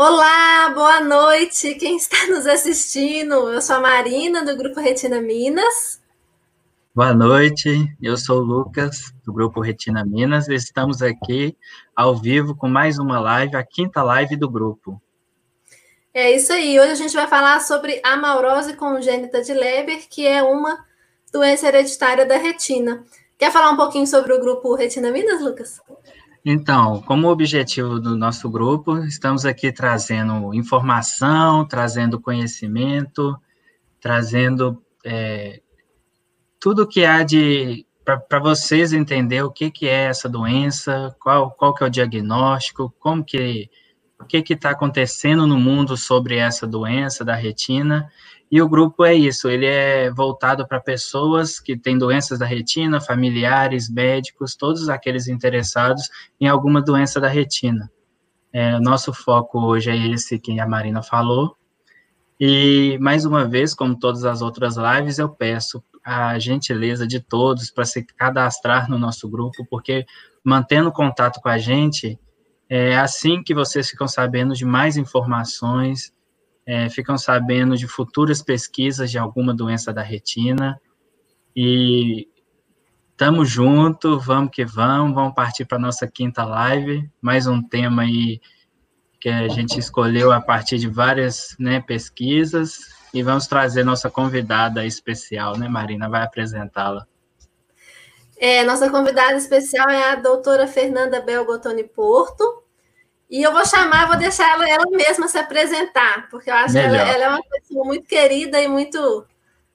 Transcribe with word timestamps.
Olá, 0.00 0.70
boa 0.70 1.00
noite. 1.00 1.74
Quem 1.74 1.96
está 1.96 2.28
nos 2.28 2.46
assistindo? 2.46 3.34
Eu 3.52 3.60
sou 3.60 3.74
a 3.74 3.80
Marina, 3.80 4.44
do 4.44 4.56
Grupo 4.56 4.78
Retina 4.78 5.20
Minas. 5.20 6.00
Boa 6.94 7.12
noite, 7.12 7.68
eu 8.00 8.16
sou 8.16 8.38
o 8.38 8.44
Lucas, 8.44 9.12
do 9.26 9.32
Grupo 9.32 9.60
Retina 9.60 10.04
Minas. 10.04 10.46
Estamos 10.46 11.02
aqui 11.02 11.56
ao 11.96 12.14
vivo 12.14 12.54
com 12.54 12.68
mais 12.68 13.00
uma 13.00 13.18
live, 13.18 13.56
a 13.56 13.64
quinta 13.64 14.00
live 14.04 14.36
do 14.36 14.48
grupo. 14.48 15.02
É 16.14 16.30
isso 16.30 16.52
aí. 16.52 16.78
Hoje 16.78 16.92
a 16.92 16.94
gente 16.94 17.16
vai 17.16 17.26
falar 17.26 17.58
sobre 17.60 18.00
a 18.04 18.12
amaurose 18.12 18.76
congênita 18.76 19.42
de 19.42 19.52
Leber, 19.52 20.08
que 20.08 20.24
é 20.24 20.40
uma 20.44 20.78
doença 21.32 21.66
hereditária 21.66 22.24
da 22.24 22.36
retina. 22.36 23.04
Quer 23.36 23.50
falar 23.50 23.72
um 23.72 23.76
pouquinho 23.76 24.06
sobre 24.06 24.32
o 24.32 24.38
grupo 24.38 24.76
Retina 24.76 25.10
Minas, 25.10 25.40
Lucas? 25.40 25.80
Então, 26.50 27.02
como 27.02 27.28
objetivo 27.28 28.00
do 28.00 28.16
nosso 28.16 28.48
grupo, 28.48 28.96
estamos 29.04 29.44
aqui 29.44 29.70
trazendo 29.70 30.54
informação, 30.54 31.68
trazendo 31.68 32.18
conhecimento, 32.18 33.38
trazendo 34.00 34.82
é, 35.04 35.60
tudo 36.58 36.88
que 36.88 37.04
há 37.04 37.22
de 37.22 37.84
para 38.02 38.40
vocês 38.40 38.94
entender 38.94 39.42
o 39.42 39.50
que, 39.50 39.70
que 39.70 39.86
é 39.86 40.06
essa 40.06 40.26
doença, 40.26 41.14
qual, 41.20 41.50
qual 41.50 41.74
que 41.74 41.84
é 41.84 41.86
o 41.86 41.90
diagnóstico, 41.90 42.94
como 42.98 43.22
que 43.22 43.68
o 44.18 44.24
que 44.24 44.54
está 44.54 44.70
acontecendo 44.70 45.46
no 45.46 45.58
mundo 45.58 45.98
sobre 45.98 46.38
essa 46.38 46.66
doença 46.66 47.26
da 47.26 47.34
retina. 47.34 48.10
E 48.50 48.62
o 48.62 48.68
grupo 48.68 49.04
é 49.04 49.14
isso, 49.14 49.48
ele 49.48 49.66
é 49.66 50.10
voltado 50.10 50.66
para 50.66 50.80
pessoas 50.80 51.60
que 51.60 51.76
têm 51.76 51.98
doenças 51.98 52.38
da 52.38 52.46
retina, 52.46 52.98
familiares, 52.98 53.90
médicos, 53.90 54.56
todos 54.56 54.88
aqueles 54.88 55.28
interessados 55.28 56.08
em 56.40 56.48
alguma 56.48 56.80
doença 56.80 57.20
da 57.20 57.28
retina. 57.28 57.90
É, 58.50 58.80
nosso 58.80 59.12
foco 59.12 59.60
hoje 59.60 59.90
é 59.90 59.96
esse 60.08 60.38
que 60.38 60.58
a 60.58 60.66
Marina 60.66 61.02
falou. 61.02 61.56
E, 62.40 62.96
mais 63.00 63.26
uma 63.26 63.46
vez, 63.46 63.74
como 63.74 63.98
todas 63.98 64.24
as 64.24 64.40
outras 64.40 64.76
lives, 64.76 65.18
eu 65.18 65.28
peço 65.28 65.82
a 66.02 66.38
gentileza 66.38 67.06
de 67.06 67.20
todos 67.20 67.70
para 67.70 67.84
se 67.84 68.02
cadastrar 68.02 68.88
no 68.88 68.96
nosso 68.96 69.28
grupo, 69.28 69.66
porque 69.68 70.06
mantendo 70.42 70.90
contato 70.90 71.40
com 71.40 71.48
a 71.48 71.58
gente, 71.58 72.18
é 72.68 72.96
assim 72.96 73.42
que 73.42 73.52
vocês 73.52 73.90
ficam 73.90 74.08
sabendo 74.08 74.54
de 74.54 74.64
mais 74.64 74.96
informações, 74.96 76.12
é, 76.68 76.90
ficam 76.90 77.16
sabendo 77.16 77.78
de 77.78 77.88
futuras 77.88 78.42
pesquisas 78.42 79.10
de 79.10 79.16
alguma 79.16 79.54
doença 79.54 79.90
da 79.90 80.02
retina. 80.02 80.78
E 81.56 82.28
estamos 83.10 83.48
junto, 83.48 84.20
vamos 84.20 84.50
que 84.52 84.66
vamos, 84.66 85.14
vamos 85.14 85.34
partir 85.34 85.64
para 85.64 85.78
nossa 85.78 86.06
quinta 86.06 86.44
live, 86.44 87.10
mais 87.22 87.46
um 87.46 87.62
tema 87.62 88.02
aí 88.02 88.38
que 89.18 89.30
a 89.30 89.48
gente 89.48 89.80
escolheu 89.80 90.30
a 90.30 90.42
partir 90.42 90.76
de 90.76 90.88
várias 90.88 91.56
né, 91.58 91.80
pesquisas, 91.80 92.80
e 93.14 93.22
vamos 93.22 93.46
trazer 93.46 93.82
nossa 93.82 94.10
convidada 94.10 94.84
especial, 94.84 95.56
né, 95.56 95.68
Marina? 95.68 96.06
Vai 96.06 96.22
apresentá-la. 96.22 97.06
É, 98.36 98.62
nossa 98.62 98.90
convidada 98.90 99.36
especial 99.36 99.88
é 99.88 100.12
a 100.12 100.16
doutora 100.16 100.66
Fernanda 100.66 101.22
Belgotoni 101.22 101.84
Porto, 101.84 102.62
e 103.30 103.42
eu 103.42 103.52
vou 103.52 103.64
chamar, 103.66 104.06
vou 104.06 104.16
deixar 104.16 104.50
ela, 104.52 104.68
ela 104.68 104.90
mesma 104.90 105.28
se 105.28 105.36
apresentar, 105.36 106.28
porque 106.30 106.50
eu 106.50 106.54
acho 106.54 106.74
Melhor. 106.74 106.90
que 106.90 106.96
ela, 106.96 107.10
ela, 107.10 107.24
é 107.24 107.28
uma 107.28 107.42
pessoa 107.42 107.84
muito 107.84 108.06
querida 108.06 108.60
e 108.60 108.68
muito, 108.68 109.26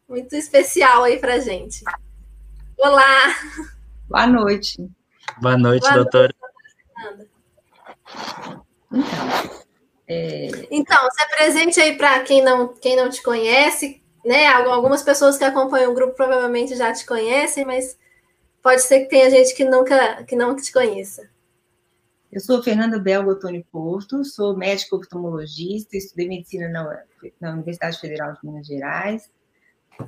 muito 0.09 0.35
especial 0.35 1.03
aí 1.03 1.19
para 1.19 1.39
gente. 1.39 1.83
Olá! 2.79 3.35
Boa 4.09 4.27
noite. 4.27 4.89
Boa 5.39 5.57
noite, 5.57 5.83
Boa 5.83 5.95
doutora. 5.95 6.33
Noite, 6.39 7.29
então, 8.91 9.45
é... 10.07 10.67
então, 10.69 11.11
se 11.11 11.23
apresente 11.23 11.79
aí 11.79 11.95
para 11.95 12.21
quem 12.21 12.41
não, 12.41 12.67
quem 12.69 12.95
não 12.95 13.09
te 13.09 13.21
conhece, 13.21 14.01
né? 14.25 14.47
Algumas 14.47 15.03
pessoas 15.03 15.37
que 15.37 15.43
acompanham 15.43 15.91
o 15.91 15.95
grupo 15.95 16.15
provavelmente 16.15 16.75
já 16.75 16.91
te 16.91 17.05
conhecem, 17.05 17.65
mas 17.65 17.97
pode 18.61 18.81
ser 18.81 19.01
que 19.01 19.09
tenha 19.09 19.29
gente 19.29 19.53
que 19.53 19.63
nunca 19.63 20.23
que 20.23 20.35
não 20.35 20.55
te 20.55 20.71
conheça. 20.71 21.32
Eu 22.33 22.39
sou 22.39 22.63
Fernanda 22.63 22.97
Belga 22.97 23.35
Tony 23.35 23.63
Porto, 23.71 24.25
sou 24.25 24.57
médica 24.57 24.95
oftalmologista, 24.95 25.95
estudei 25.95 26.27
medicina 26.27 26.67
na, 26.67 27.03
na 27.39 27.53
Universidade 27.53 27.99
Federal 27.99 28.33
de 28.33 28.39
Minas 28.43 28.65
Gerais. 28.65 29.29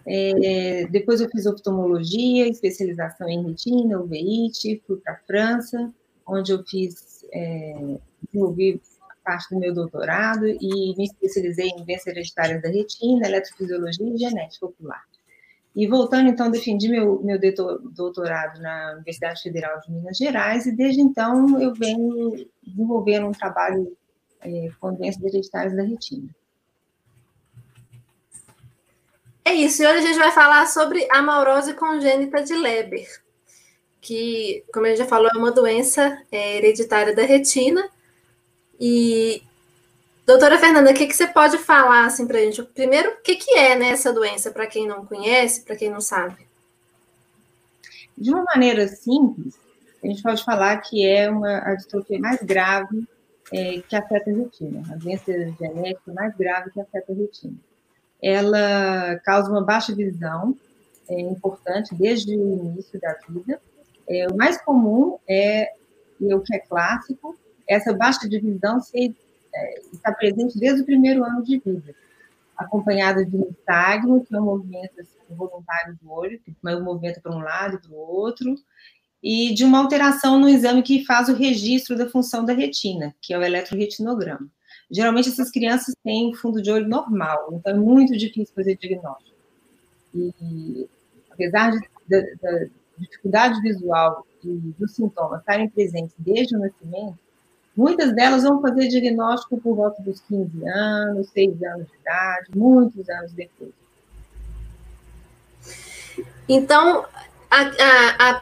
É, 0.08 0.88
depois 0.88 1.22
eu 1.22 1.30
fiz 1.30 1.46
oftalmologia, 1.46 2.48
especialização 2.48 3.30
em 3.30 3.46
retina, 3.48 4.00
uveíte, 4.00 4.82
fui 4.88 4.98
para 4.98 5.14
a 5.14 5.18
França, 5.18 5.94
onde 6.26 6.52
eu 6.52 6.64
fiz, 6.64 7.24
é, 7.32 8.00
desenvolvi 8.24 8.82
parte 9.24 9.54
do 9.54 9.60
meu 9.60 9.72
doutorado 9.72 10.48
e 10.48 10.96
me 10.98 11.04
especializei 11.04 11.68
em 11.68 11.86
doenças 11.86 12.08
hereditárias 12.08 12.60
da 12.60 12.70
retina, 12.70 13.28
eletrofisiologia 13.28 14.16
e 14.16 14.18
genética 14.18 14.66
ocular. 14.66 15.04
E 15.76 15.86
voltando, 15.88 16.30
então, 16.30 16.50
defendi 16.50 16.88
meu, 16.88 17.22
meu 17.22 17.38
doutorado 17.92 18.62
na 18.62 18.94
Universidade 18.94 19.42
Federal 19.42 19.82
de 19.82 19.92
Minas 19.92 20.16
Gerais, 20.16 20.66
e 20.66 20.72
desde 20.72 21.02
então 21.02 21.62
eu 21.62 21.74
venho 21.74 22.48
desenvolvendo 22.64 23.28
um 23.28 23.34
trabalho 23.34 23.96
é, 24.40 24.70
com 24.80 24.94
doenças 24.94 25.22
hereditárias 25.22 25.76
da 25.76 25.84
retina. 25.84 26.30
É 29.44 29.54
isso, 29.54 29.84
e 29.84 29.86
hoje 29.86 29.98
a 29.98 30.02
gente 30.02 30.18
vai 30.18 30.32
falar 30.32 30.66
sobre 30.68 31.06
a 31.12 31.22
maurose 31.22 31.74
congênita 31.74 32.42
de 32.42 32.54
Leber, 32.54 33.22
que, 34.00 34.64
como 34.74 34.86
a 34.86 34.90
gente 34.90 35.00
já 35.00 35.06
falou, 35.06 35.30
é 35.34 35.38
uma 35.38 35.52
doença 35.52 36.24
é, 36.32 36.58
hereditária 36.58 37.14
da 37.14 37.24
retina, 37.24 37.86
e 38.80 39.44
Doutora 40.26 40.58
Fernanda, 40.58 40.90
o 40.90 40.94
que, 40.94 41.06
que 41.06 41.16
você 41.16 41.28
pode 41.28 41.60
falar 41.60 42.06
assim, 42.06 42.26
para 42.26 42.40
a 42.40 42.42
gente? 42.42 42.64
Primeiro, 42.64 43.12
o 43.12 43.22
que, 43.22 43.36
que 43.36 43.52
é 43.52 43.76
né, 43.76 43.90
essa 43.90 44.12
doença, 44.12 44.50
para 44.50 44.66
quem 44.66 44.88
não 44.88 45.06
conhece, 45.06 45.62
para 45.62 45.76
quem 45.76 45.92
não 45.92 46.02
sabe? 46.02 46.48
De 48.18 48.32
uma 48.32 48.44
maneira 48.44 48.88
simples, 48.88 49.56
a 50.04 50.08
gente 50.08 50.24
pode 50.24 50.44
falar 50.44 50.78
que 50.78 51.06
é 51.06 51.30
uma 51.30 51.60
a 51.60 51.76
distrofia 51.76 52.18
mais 52.18 52.42
grave 52.42 53.08
é, 53.54 53.82
que 53.88 53.96
afeta 53.96 54.32
a 54.32 54.34
retina, 54.34 54.82
a 54.92 54.96
doença 54.96 55.32
genética 55.60 56.14
mais 56.14 56.36
grave 56.36 56.72
que 56.72 56.82
afeta 56.82 57.12
a 57.12 57.16
retina. 57.16 57.56
Ela 58.20 59.20
causa 59.24 59.52
uma 59.52 59.64
baixa 59.64 59.94
visão, 59.94 60.58
é 61.08 61.20
importante 61.20 61.94
desde 61.94 62.36
o 62.36 62.54
início 62.66 63.00
da 63.00 63.16
vida. 63.30 63.62
É, 64.10 64.28
o 64.28 64.36
mais 64.36 64.60
comum 64.60 65.20
é, 65.28 65.72
e 66.20 66.34
o 66.34 66.42
que 66.42 66.56
é 66.56 66.60
clássico, 66.60 67.38
essa 67.68 67.94
baixa 67.94 68.28
de 68.28 68.40
visão 68.40 68.80
ser 68.80 69.14
está 69.94 70.12
presente 70.14 70.58
desde 70.58 70.82
o 70.82 70.86
primeiro 70.86 71.24
ano 71.24 71.44
de 71.44 71.60
vida, 71.60 71.96
acompanhada 72.58 73.26
de 73.26 73.38
nistagmo, 73.38 74.26
que 74.26 74.36
é 74.36 74.40
um 74.40 74.46
movimento 74.46 75.00
assim, 75.00 75.18
voluntário 75.30 75.98
do 76.02 76.12
olho, 76.12 76.40
que 76.40 76.54
é 76.66 76.76
um 76.76 76.84
movimento 76.84 77.22
para 77.22 77.36
um 77.36 77.40
lado 77.40 77.76
e 77.76 77.80
para 77.80 77.92
o 77.92 77.98
outro, 77.98 78.56
e 79.22 79.54
de 79.54 79.64
uma 79.64 79.80
alteração 79.80 80.40
no 80.40 80.48
exame 80.48 80.84
que 80.84 81.04
faz 81.04 81.30
o 81.30 81.34
registro 81.34 81.98
da 81.98 82.08
função 82.08 82.46
da 82.46 82.54
retina, 82.54 83.16
que 83.22 83.34
é 83.34 83.38
o 83.38 83.44
eletroretinograma. 83.44 84.48
Geralmente 84.90 85.30
essas 85.30 85.50
crianças 85.50 85.96
têm 86.04 86.34
fundo 86.36 86.62
de 86.62 86.72
olho 86.72 86.88
normal, 86.88 87.50
então 87.54 87.74
é 87.74 87.78
muito 87.78 88.16
difícil 88.16 88.54
fazer 88.54 88.78
diagnóstico. 88.78 89.36
E 90.14 90.88
apesar 91.32 91.72
de, 91.72 91.80
da 92.08 92.66
dificuldade 92.98 93.62
visual 93.62 94.26
e 94.44 94.74
dos 94.78 94.94
sintomas 94.94 95.40
estarem 95.40 95.70
presentes 95.70 96.16
desde 96.18 96.56
o 96.56 96.60
nascimento, 96.60 97.18
Muitas 97.76 98.16
delas 98.16 98.44
vão 98.44 98.62
fazer 98.62 98.88
diagnóstico 98.88 99.60
por 99.60 99.76
volta 99.76 100.02
dos 100.02 100.22
15 100.22 100.68
anos, 100.68 101.30
6 101.34 101.64
anos 101.64 101.88
de 101.88 101.96
idade, 102.02 102.50
muitos 102.56 103.10
anos 103.10 103.34
depois. 103.34 103.72
Então, 106.48 107.06
a, 107.50 107.62
a, 107.62 108.30
a, 108.30 108.42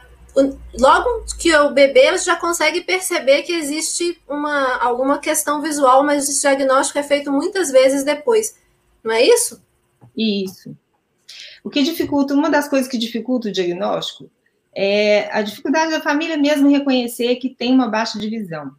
logo 0.78 1.24
que 1.38 1.54
o 1.56 1.70
bebê 1.70 2.16
já 2.18 2.36
consegue 2.36 2.82
perceber 2.82 3.42
que 3.42 3.52
existe 3.52 4.20
uma, 4.28 4.76
alguma 4.76 5.18
questão 5.18 5.60
visual, 5.60 6.04
mas 6.04 6.28
esse 6.28 6.40
diagnóstico 6.40 6.98
é 6.98 7.02
feito 7.02 7.32
muitas 7.32 7.72
vezes 7.72 8.04
depois, 8.04 8.56
não 9.02 9.12
é 9.12 9.22
isso? 9.22 9.60
Isso. 10.16 10.76
O 11.64 11.70
que 11.70 11.82
dificulta, 11.82 12.34
uma 12.34 12.50
das 12.50 12.68
coisas 12.68 12.88
que 12.88 12.98
dificulta 12.98 13.48
o 13.48 13.52
diagnóstico 13.52 14.30
é 14.76 15.28
a 15.32 15.40
dificuldade 15.40 15.92
da 15.92 16.00
família 16.00 16.36
mesmo 16.36 16.68
reconhecer 16.68 17.36
que 17.36 17.48
tem 17.48 17.72
uma 17.72 17.88
baixa 17.88 18.18
de 18.18 18.28
visão. 18.28 18.72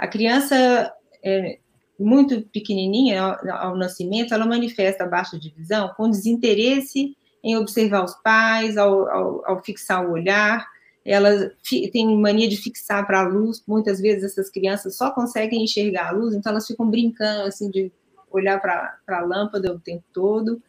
A 0.00 0.08
criança 0.08 0.90
é, 1.22 1.58
muito 1.98 2.40
pequenininha, 2.40 3.20
ao, 3.20 3.50
ao 3.50 3.76
nascimento, 3.76 4.32
ela 4.32 4.46
manifesta 4.46 5.04
a 5.04 5.06
baixa 5.06 5.38
de 5.38 5.50
visão 5.50 5.92
com 5.94 6.10
desinteresse 6.10 7.14
em 7.44 7.54
observar 7.58 8.02
os 8.02 8.14
pais, 8.22 8.78
ao, 8.78 9.06
ao, 9.10 9.46
ao 9.46 9.62
fixar 9.62 10.06
o 10.06 10.12
olhar, 10.12 10.66
ela 11.04 11.50
tem 11.92 12.16
mania 12.18 12.48
de 12.48 12.56
fixar 12.56 13.06
para 13.06 13.20
a 13.20 13.28
luz, 13.28 13.62
muitas 13.68 14.00
vezes 14.00 14.24
essas 14.24 14.48
crianças 14.50 14.96
só 14.96 15.10
conseguem 15.10 15.64
enxergar 15.64 16.08
a 16.08 16.12
luz, 16.12 16.34
então 16.34 16.50
elas 16.50 16.66
ficam 16.66 16.88
brincando, 16.88 17.42
assim, 17.42 17.70
de 17.70 17.92
olhar 18.30 18.58
para 18.58 18.98
a 19.06 19.20
lâmpada 19.20 19.70
o 19.70 19.78
tempo 19.78 20.04
todo, 20.14 20.62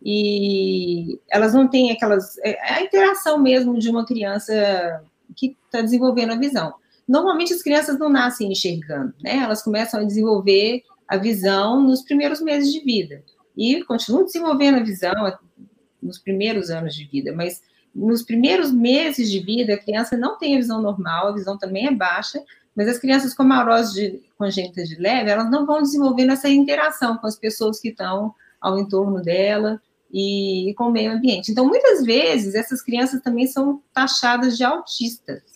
e 0.00 1.18
elas 1.28 1.54
não 1.54 1.68
têm 1.68 1.90
aquelas, 1.90 2.38
é, 2.38 2.50
é 2.50 2.74
a 2.74 2.82
interação 2.82 3.36
mesmo 3.36 3.76
de 3.76 3.90
uma 3.90 4.06
criança 4.06 5.02
que 5.36 5.56
está 5.66 5.82
desenvolvendo 5.82 6.32
a 6.32 6.38
visão. 6.38 6.74
Normalmente 7.10 7.52
as 7.52 7.60
crianças 7.60 7.98
não 7.98 8.08
nascem 8.08 8.52
enxergando, 8.52 9.12
né? 9.20 9.38
Elas 9.38 9.62
começam 9.64 9.98
a 9.98 10.04
desenvolver 10.04 10.84
a 11.08 11.16
visão 11.16 11.82
nos 11.82 12.02
primeiros 12.02 12.40
meses 12.40 12.72
de 12.72 12.78
vida. 12.78 13.24
E 13.56 13.82
continuam 13.82 14.24
desenvolvendo 14.24 14.76
a 14.76 14.84
visão 14.84 15.12
nos 16.00 16.20
primeiros 16.20 16.70
anos 16.70 16.94
de 16.94 17.04
vida, 17.06 17.32
mas 17.34 17.62
nos 17.92 18.22
primeiros 18.22 18.70
meses 18.70 19.28
de 19.28 19.40
vida, 19.40 19.74
a 19.74 19.78
criança 19.78 20.16
não 20.16 20.38
tem 20.38 20.54
a 20.54 20.58
visão 20.58 20.80
normal, 20.80 21.26
a 21.26 21.32
visão 21.32 21.58
também 21.58 21.88
é 21.88 21.90
baixa, 21.90 22.40
mas 22.76 22.86
as 22.86 22.98
crianças 22.98 23.34
com 23.34 23.42
maurose 23.42 23.92
de, 23.92 24.22
congênita 24.38 24.84
de 24.84 24.94
leve, 24.94 25.30
elas 25.30 25.50
não 25.50 25.66
vão 25.66 25.82
desenvolvendo 25.82 26.30
essa 26.30 26.48
interação 26.48 27.16
com 27.16 27.26
as 27.26 27.36
pessoas 27.36 27.80
que 27.80 27.88
estão 27.88 28.32
ao 28.60 28.78
entorno 28.78 29.20
dela 29.20 29.82
e 30.12 30.72
com 30.78 30.84
o 30.84 30.92
meio 30.92 31.10
ambiente. 31.10 31.50
Então, 31.50 31.66
muitas 31.66 32.04
vezes, 32.04 32.54
essas 32.54 32.80
crianças 32.80 33.20
também 33.20 33.48
são 33.48 33.82
taxadas 33.92 34.56
de 34.56 34.62
autistas. 34.62 35.49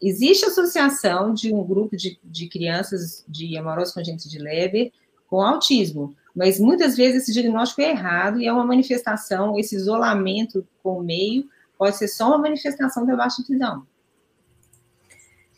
Existe 0.00 0.44
associação 0.44 1.32
de 1.32 1.52
um 1.52 1.64
grupo 1.64 1.96
de, 1.96 2.18
de 2.22 2.48
crianças 2.48 3.24
de 3.28 3.56
amorose 3.56 3.94
congênita 3.94 4.28
de 4.28 4.38
Leber 4.38 4.92
com 5.28 5.40
autismo, 5.40 6.14
mas 6.34 6.58
muitas 6.58 6.96
vezes 6.96 7.22
esse 7.22 7.32
diagnóstico 7.32 7.80
é 7.80 7.90
errado 7.90 8.40
e 8.40 8.46
é 8.46 8.52
uma 8.52 8.64
manifestação, 8.64 9.58
esse 9.58 9.76
isolamento 9.76 10.66
com 10.82 10.98
o 10.98 11.02
meio 11.02 11.48
pode 11.78 11.96
ser 11.96 12.08
só 12.08 12.28
uma 12.28 12.38
manifestação 12.38 13.06
da 13.06 13.16
baixa 13.16 13.42
visão. 13.48 13.86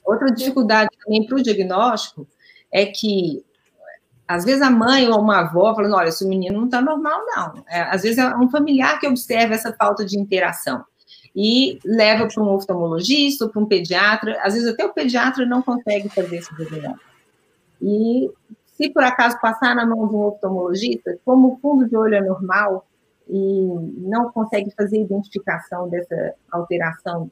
Outra 0.04 0.30
dificuldade 0.30 0.90
também 1.02 1.26
para 1.26 1.36
o 1.36 1.42
diagnóstico 1.42 2.28
é 2.70 2.86
que, 2.86 3.44
às 4.28 4.44
vezes, 4.44 4.62
a 4.62 4.70
mãe 4.70 5.08
ou 5.08 5.20
uma 5.20 5.40
avó 5.40 5.74
falando: 5.74 5.96
olha, 5.96 6.08
esse 6.08 6.24
menino 6.26 6.58
não 6.58 6.66
está 6.66 6.80
normal, 6.80 7.22
não. 7.26 7.64
É, 7.68 7.82
às 7.82 8.02
vezes, 8.02 8.18
é 8.18 8.36
um 8.36 8.48
familiar 8.48 9.00
que 9.00 9.06
observa 9.06 9.54
essa 9.54 9.72
falta 9.72 10.04
de 10.04 10.18
interação 10.18 10.84
e 11.36 11.78
leva 11.84 12.26
para 12.26 12.42
um 12.42 12.54
oftalmologista 12.54 13.46
para 13.46 13.60
um 13.60 13.66
pediatra. 13.66 14.40
Às 14.42 14.54
vezes, 14.54 14.72
até 14.72 14.86
o 14.86 14.94
pediatra 14.94 15.44
não 15.44 15.60
consegue 15.60 16.08
fazer 16.08 16.38
esse 16.38 16.54
diagnóstico. 16.56 17.10
E, 17.82 18.30
se 18.72 18.88
por 18.88 19.02
acaso 19.02 19.38
passar 19.38 19.76
na 19.76 19.84
mão 19.84 20.08
de 20.08 20.14
um 20.14 20.24
oftalmologista, 20.24 21.18
como 21.26 21.52
o 21.52 21.56
fundo 21.58 21.86
de 21.86 21.94
olho 21.94 22.14
é 22.14 22.22
normal 22.22 22.86
e 23.28 23.66
não 23.98 24.32
consegue 24.32 24.70
fazer 24.70 25.02
identificação 25.02 25.90
dessa 25.90 26.34
alteração 26.50 27.30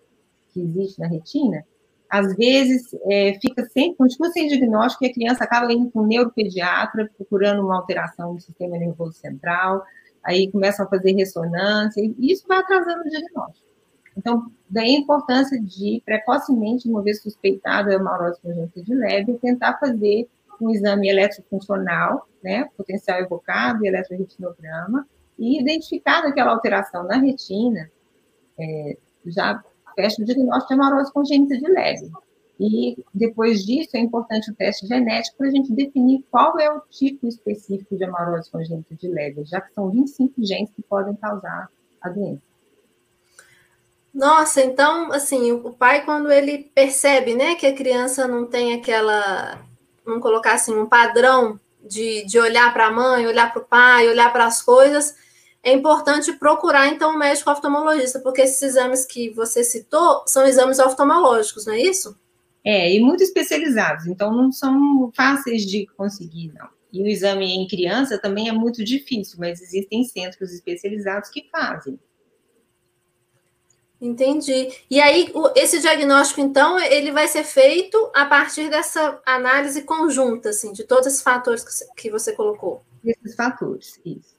que 0.52 0.60
existe 0.60 1.00
na 1.00 1.06
retina, 1.06 1.64
às 2.10 2.36
vezes 2.36 2.94
é, 3.06 3.38
fica 3.40 3.64
sem, 3.70 3.94
continua 3.94 4.30
sem 4.30 4.48
diagnóstico 4.48 5.04
e 5.04 5.08
a 5.08 5.14
criança 5.14 5.44
acaba 5.44 5.72
indo 5.72 5.90
com 5.90 6.00
um 6.00 6.06
neuropediatra, 6.06 7.10
procurando 7.16 7.62
uma 7.62 7.76
alteração 7.76 8.34
do 8.34 8.40
sistema 8.40 8.76
nervoso 8.76 9.14
central, 9.14 9.82
aí 10.22 10.50
começam 10.52 10.84
a 10.84 10.88
fazer 10.88 11.12
ressonância, 11.12 12.02
e 12.02 12.32
isso 12.32 12.46
vai 12.46 12.58
atrasando 12.58 13.00
o 13.00 13.10
diagnóstico. 13.10 13.73
Então, 14.16 14.50
daí 14.70 14.94
a 14.94 14.98
importância 14.98 15.60
de, 15.60 16.02
precocemente, 16.04 16.88
uma 16.88 17.02
vez 17.02 17.20
suspeitada 17.22 17.96
a 17.96 17.98
maurose 17.98 18.40
congênita 18.40 18.82
de 18.82 18.94
leve, 18.94 19.38
tentar 19.38 19.78
fazer 19.78 20.28
um 20.60 20.70
exame 20.70 21.08
eletrofuncional, 21.08 22.28
né, 22.42 22.68
potencial 22.76 23.18
evocado 23.18 23.84
e 23.84 23.88
eletroretinograma, 23.88 25.06
e 25.38 25.60
identificada 25.60 26.28
aquela 26.28 26.52
alteração 26.52 27.04
na 27.04 27.16
retina, 27.16 27.90
é, 28.58 28.96
já 29.26 29.62
teste 29.96 30.24
de 30.24 30.32
diagnóstico 30.32 30.74
de 30.74 30.80
amarose 30.80 31.12
congênita 31.12 31.56
de 31.56 31.66
leve. 31.68 32.10
E 32.58 32.96
depois 33.12 33.64
disso 33.64 33.96
é 33.96 34.00
importante 34.00 34.50
o 34.50 34.54
teste 34.54 34.86
genético 34.86 35.38
para 35.38 35.48
a 35.48 35.50
gente 35.50 35.72
definir 35.72 36.24
qual 36.30 36.58
é 36.58 36.70
o 36.70 36.80
tipo 36.88 37.26
específico 37.26 37.96
de 37.96 38.04
amarose 38.04 38.50
congênita 38.50 38.94
de 38.94 39.08
leve, 39.08 39.44
já 39.44 39.60
que 39.60 39.72
são 39.72 39.90
25 39.90 40.44
genes 40.44 40.70
que 40.70 40.82
podem 40.82 41.14
causar 41.16 41.68
a 42.00 42.08
doença. 42.08 42.53
Nossa, 44.14 44.62
então, 44.62 45.12
assim, 45.12 45.50
o 45.50 45.72
pai, 45.72 46.04
quando 46.04 46.30
ele 46.30 46.70
percebe, 46.72 47.34
né, 47.34 47.56
que 47.56 47.66
a 47.66 47.74
criança 47.74 48.28
não 48.28 48.46
tem 48.46 48.72
aquela, 48.72 49.60
vamos 50.06 50.22
colocar 50.22 50.54
assim, 50.54 50.72
um 50.72 50.86
padrão 50.86 51.58
de, 51.82 52.24
de 52.24 52.38
olhar 52.38 52.72
para 52.72 52.86
a 52.86 52.92
mãe, 52.92 53.26
olhar 53.26 53.52
para 53.52 53.60
o 53.60 53.64
pai, 53.64 54.08
olhar 54.08 54.32
para 54.32 54.46
as 54.46 54.62
coisas, 54.62 55.16
é 55.64 55.72
importante 55.72 56.32
procurar, 56.34 56.86
então, 56.86 57.12
um 57.14 57.18
médico 57.18 57.50
oftalmologista, 57.50 58.20
porque 58.20 58.42
esses 58.42 58.62
exames 58.62 59.04
que 59.04 59.30
você 59.30 59.64
citou 59.64 60.22
são 60.28 60.46
exames 60.46 60.78
oftalmológicos, 60.78 61.66
não 61.66 61.74
é 61.74 61.80
isso? 61.80 62.16
É, 62.64 62.94
e 62.94 63.00
muito 63.00 63.22
especializados, 63.22 64.06
então 64.06 64.32
não 64.32 64.52
são 64.52 65.10
fáceis 65.14 65.66
de 65.66 65.86
conseguir, 65.96 66.52
não. 66.54 66.68
E 66.92 67.02
o 67.02 67.06
exame 67.08 67.46
em 67.46 67.66
criança 67.66 68.16
também 68.16 68.48
é 68.48 68.52
muito 68.52 68.84
difícil, 68.84 69.38
mas 69.40 69.60
existem 69.60 70.04
centros 70.04 70.52
especializados 70.52 71.28
que 71.30 71.48
fazem. 71.50 71.98
Entendi. 74.04 74.68
E 74.90 75.00
aí, 75.00 75.32
esse 75.56 75.80
diagnóstico, 75.80 76.38
então, 76.38 76.78
ele 76.78 77.10
vai 77.10 77.26
ser 77.26 77.42
feito 77.42 78.10
a 78.12 78.26
partir 78.26 78.68
dessa 78.68 79.18
análise 79.24 79.80
conjunta, 79.80 80.50
assim, 80.50 80.74
de 80.74 80.84
todos 80.84 81.06
esses 81.06 81.22
fatores 81.22 81.64
que 81.96 82.10
você 82.10 82.34
colocou. 82.34 82.82
Esses 83.02 83.34
fatores, 83.34 83.98
isso. 84.04 84.34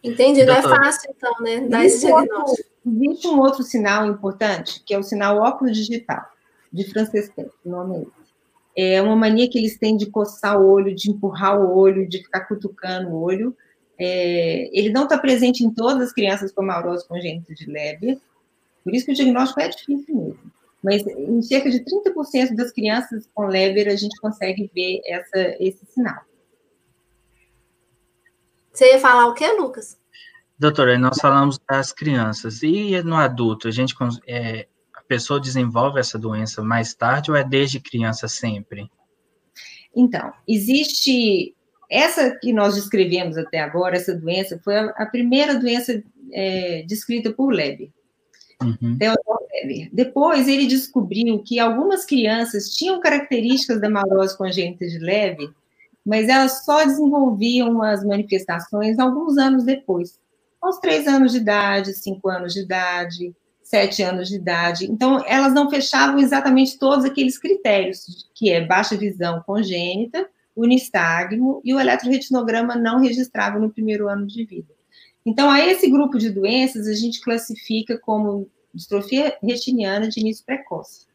Entendi, 0.00 0.44
não 0.44 0.54
é 0.54 0.62
fácil, 0.62 1.12
então, 1.16 1.34
né? 1.40 1.62
Dar 1.62 1.84
esse 1.84 2.06
diagnóstico. 2.06 2.68
Existe 2.86 3.26
um 3.26 3.40
outro 3.40 3.64
sinal 3.64 4.06
importante, 4.06 4.80
que 4.86 4.94
é 4.94 4.98
o 4.98 5.02
sinal 5.02 5.38
óculos 5.38 5.76
digital, 5.76 6.22
de 6.72 6.84
Francesquet, 6.84 7.50
o 7.64 7.68
nome 7.68 7.96
é 7.96 8.00
esse. 8.02 8.24
É 8.76 9.02
uma 9.02 9.16
mania 9.16 9.50
que 9.50 9.58
eles 9.58 9.76
têm 9.76 9.96
de 9.96 10.06
coçar 10.06 10.60
o 10.60 10.70
olho, 10.70 10.94
de 10.94 11.10
empurrar 11.10 11.60
o 11.60 11.76
olho, 11.76 12.08
de 12.08 12.18
ficar 12.18 12.42
cutucando 12.42 13.08
o 13.08 13.22
olho. 13.22 13.56
É, 13.98 14.68
ele 14.72 14.90
não 14.90 15.04
está 15.04 15.16
presente 15.18 15.64
em 15.64 15.70
todas 15.72 16.08
as 16.08 16.12
crianças 16.12 16.52
com 16.52 16.62
maurose 16.62 17.06
congênita 17.06 17.54
de 17.54 17.66
Leber, 17.66 18.18
por 18.82 18.94
isso 18.94 19.06
que 19.06 19.12
o 19.12 19.14
diagnóstico 19.14 19.60
é 19.60 19.68
difícil 19.68 20.14
mesmo. 20.14 20.52
Mas 20.82 21.06
em 21.06 21.40
cerca 21.40 21.70
de 21.70 21.80
30% 21.80 22.54
das 22.54 22.70
crianças 22.70 23.26
com 23.32 23.46
Leber, 23.46 23.88
a 23.88 23.96
gente 23.96 24.20
consegue 24.20 24.70
ver 24.74 25.00
essa, 25.06 25.56
esse 25.58 25.86
sinal. 25.86 26.22
Você 28.70 28.92
ia 28.92 28.98
falar 28.98 29.26
o 29.26 29.34
quê, 29.34 29.50
Lucas? 29.52 29.98
Doutora, 30.58 30.98
nós 30.98 31.18
falamos 31.20 31.58
das 31.68 31.92
crianças. 31.92 32.62
E 32.62 33.02
no 33.02 33.16
adulto, 33.16 33.68
a 33.68 33.70
gente 33.70 33.94
é, 34.26 34.68
a 34.92 35.02
pessoa 35.02 35.40
desenvolve 35.40 35.98
essa 35.98 36.18
doença 36.18 36.62
mais 36.62 36.92
tarde 36.94 37.30
ou 37.30 37.36
é 37.36 37.42
desde 37.42 37.80
criança 37.80 38.28
sempre? 38.28 38.90
Então, 39.96 40.32
existe 40.46 41.53
essa 41.90 42.36
que 42.40 42.52
nós 42.52 42.74
descrevemos 42.74 43.36
até 43.36 43.60
agora, 43.60 43.96
essa 43.96 44.14
doença, 44.14 44.60
foi 44.62 44.76
a, 44.76 44.86
a 44.96 45.06
primeira 45.06 45.58
doença 45.58 46.02
é, 46.32 46.84
descrita 46.86 47.32
por 47.32 47.52
Leber. 47.52 47.90
Uhum. 48.62 48.98
Depois 49.92 50.48
ele 50.48 50.66
descobriu 50.66 51.42
que 51.42 51.58
algumas 51.58 52.04
crianças 52.04 52.70
tinham 52.70 53.00
características 53.00 53.80
da 53.80 53.90
maurose 53.90 54.36
congênita 54.36 54.86
de 54.86 54.98
Leber 54.98 55.50
mas 56.04 56.28
elas 56.28 56.64
só 56.64 56.84
desenvolviam 56.84 57.82
as 57.82 58.04
manifestações 58.04 58.98
alguns 58.98 59.38
anos 59.38 59.64
depois, 59.64 60.18
aos 60.60 60.78
três 60.78 61.06
anos 61.06 61.32
de 61.32 61.38
idade, 61.38 61.94
cinco 61.94 62.28
anos 62.28 62.52
de 62.52 62.60
idade, 62.60 63.34
sete 63.62 64.02
anos 64.02 64.28
de 64.28 64.36
idade. 64.36 64.84
Então, 64.84 65.24
elas 65.26 65.54
não 65.54 65.70
fechavam 65.70 66.18
exatamente 66.18 66.78
todos 66.78 67.04
aqueles 67.04 67.38
critérios, 67.38 68.28
que 68.34 68.50
é 68.50 68.64
baixa 68.64 68.96
visão 68.96 69.42
congênita, 69.46 70.28
o 70.54 70.64
nistagmo 70.66 71.60
e 71.64 71.74
o 71.74 71.80
eletroretinograma 71.80 72.76
não 72.76 73.00
registrado 73.00 73.58
no 73.58 73.70
primeiro 73.70 74.08
ano 74.08 74.26
de 74.26 74.44
vida. 74.44 74.72
Então, 75.26 75.50
a 75.50 75.60
esse 75.60 75.90
grupo 75.90 76.18
de 76.18 76.30
doenças, 76.30 76.86
a 76.86 76.94
gente 76.94 77.20
classifica 77.20 77.98
como 77.98 78.48
distrofia 78.72 79.36
retiniana 79.42 80.08
de 80.08 80.20
início 80.20 80.44
precoce. 80.44 81.06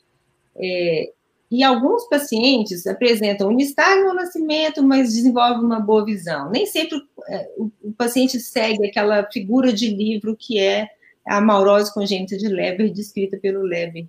É, 0.55 1.12
e 1.51 1.63
alguns 1.63 2.08
pacientes 2.08 2.86
apresentam 2.86 3.51
nistagmo 3.51 4.10
ao 4.10 4.15
nascimento, 4.15 4.84
mas 4.84 5.13
desenvolvem 5.13 5.63
uma 5.63 5.79
boa 5.79 6.05
visão. 6.05 6.50
Nem 6.51 6.65
sempre 6.65 7.01
é, 7.27 7.51
o, 7.58 7.72
o 7.84 7.91
paciente 7.93 8.39
segue 8.39 8.88
aquela 8.88 9.24
figura 9.31 9.74
de 9.74 9.89
livro 9.89 10.36
que 10.36 10.60
é 10.60 10.88
a 11.25 11.41
maurose 11.41 11.93
congênita 11.93 12.38
de 12.38 12.48
Leber, 12.48 12.91
descrita 12.91 13.38
pelo 13.38 13.62
Leber 13.62 14.08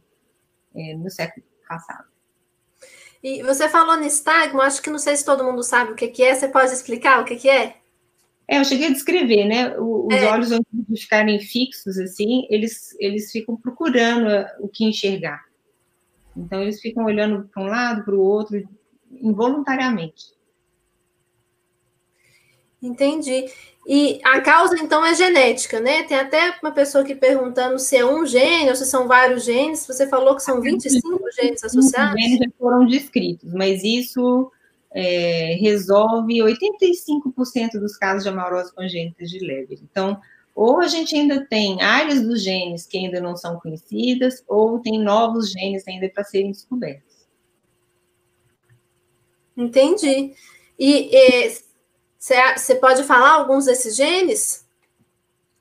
é, 0.75 0.95
no 0.95 1.11
século 1.11 1.45
passado. 1.69 2.10
E 3.23 3.43
você 3.43 3.69
falou 3.69 3.97
nistagmo, 3.97 4.63
acho 4.63 4.81
que 4.81 4.91
não 4.91 4.99
sei 4.99 5.17
se 5.17 5.25
todo 5.25 5.45
mundo 5.45 5.63
sabe 5.63 5.93
o 5.93 5.95
que, 5.95 6.09
que 6.09 6.23
é, 6.23 6.35
você 6.35 6.49
pode 6.49 6.73
explicar 6.73 7.21
o 7.21 7.25
que, 7.25 7.37
que 7.37 7.51
é? 7.51 7.77
É, 8.49 8.59
eu 8.59 8.65
cheguei 8.65 8.89
a 8.89 8.93
descrever, 8.93 9.45
né? 9.45 9.79
Os 9.79 10.13
é. 10.13 10.27
olhos, 10.29 10.51
antes 10.51 10.67
de 10.73 11.01
ficarem 11.01 11.39
fixos, 11.39 11.99
assim, 11.99 12.47
eles, 12.51 12.97
eles 12.99 13.31
ficam 13.31 13.57
procurando 13.57 14.27
o 14.59 14.69
que 14.69 14.85
enxergar. 14.85 15.45
Então, 16.37 16.61
eles 16.63 16.81
ficam 16.81 17.05
olhando 17.05 17.49
para 17.49 17.63
um 17.63 17.67
lado, 17.67 18.05
para 18.05 18.15
o 18.15 18.21
outro, 18.21 18.61
involuntariamente. 19.11 20.33
Entendi. 22.83 23.45
E 23.93 24.21
a 24.23 24.41
causa, 24.41 24.77
então, 24.79 25.05
é 25.05 25.13
genética, 25.17 25.81
né? 25.81 26.05
Tem 26.05 26.17
até 26.17 26.57
uma 26.63 26.71
pessoa 26.71 27.03
aqui 27.03 27.13
perguntando 27.13 27.77
se 27.77 27.97
é 27.97 28.07
um 28.07 28.25
gene 28.25 28.71
ou 28.71 28.77
se 28.77 28.87
são 28.87 29.09
vários 29.09 29.45
genes. 29.45 29.85
Você 29.85 30.07
falou 30.07 30.37
que 30.37 30.45
são 30.45 30.61
25 30.61 31.19
genes 31.33 31.65
associados? 31.65 32.15
Os 32.15 32.23
genes 32.23 32.39
já 32.39 32.47
foram 32.57 32.87
descritos, 32.87 33.53
mas 33.53 33.83
isso 33.83 34.49
é, 34.95 35.57
resolve 35.61 36.39
85% 36.39 37.81
dos 37.81 37.97
casos 37.97 38.23
de 38.23 38.29
amaurose 38.29 38.73
congênita 38.73 39.25
de 39.25 39.41
Leber. 39.41 39.81
Então, 39.83 40.21
ou 40.55 40.81
a 40.81 40.87
gente 40.87 41.17
ainda 41.17 41.45
tem 41.47 41.83
áreas 41.83 42.23
dos 42.23 42.45
genes 42.45 42.87
que 42.87 42.97
ainda 42.97 43.21
não 43.21 43.35
são 43.35 43.59
conhecidas, 43.59 44.45
ou 44.47 44.79
tem 44.79 45.01
novos 45.01 45.51
genes 45.51 45.83
ainda 45.89 46.09
para 46.09 46.23
serem 46.23 46.53
descobertos. 46.53 47.27
Entendi. 49.57 50.33
E 50.79 51.11
você 52.21 52.75
pode 52.75 53.03
falar 53.05 53.31
alguns 53.31 53.65
desses 53.65 53.97
genes 53.97 54.69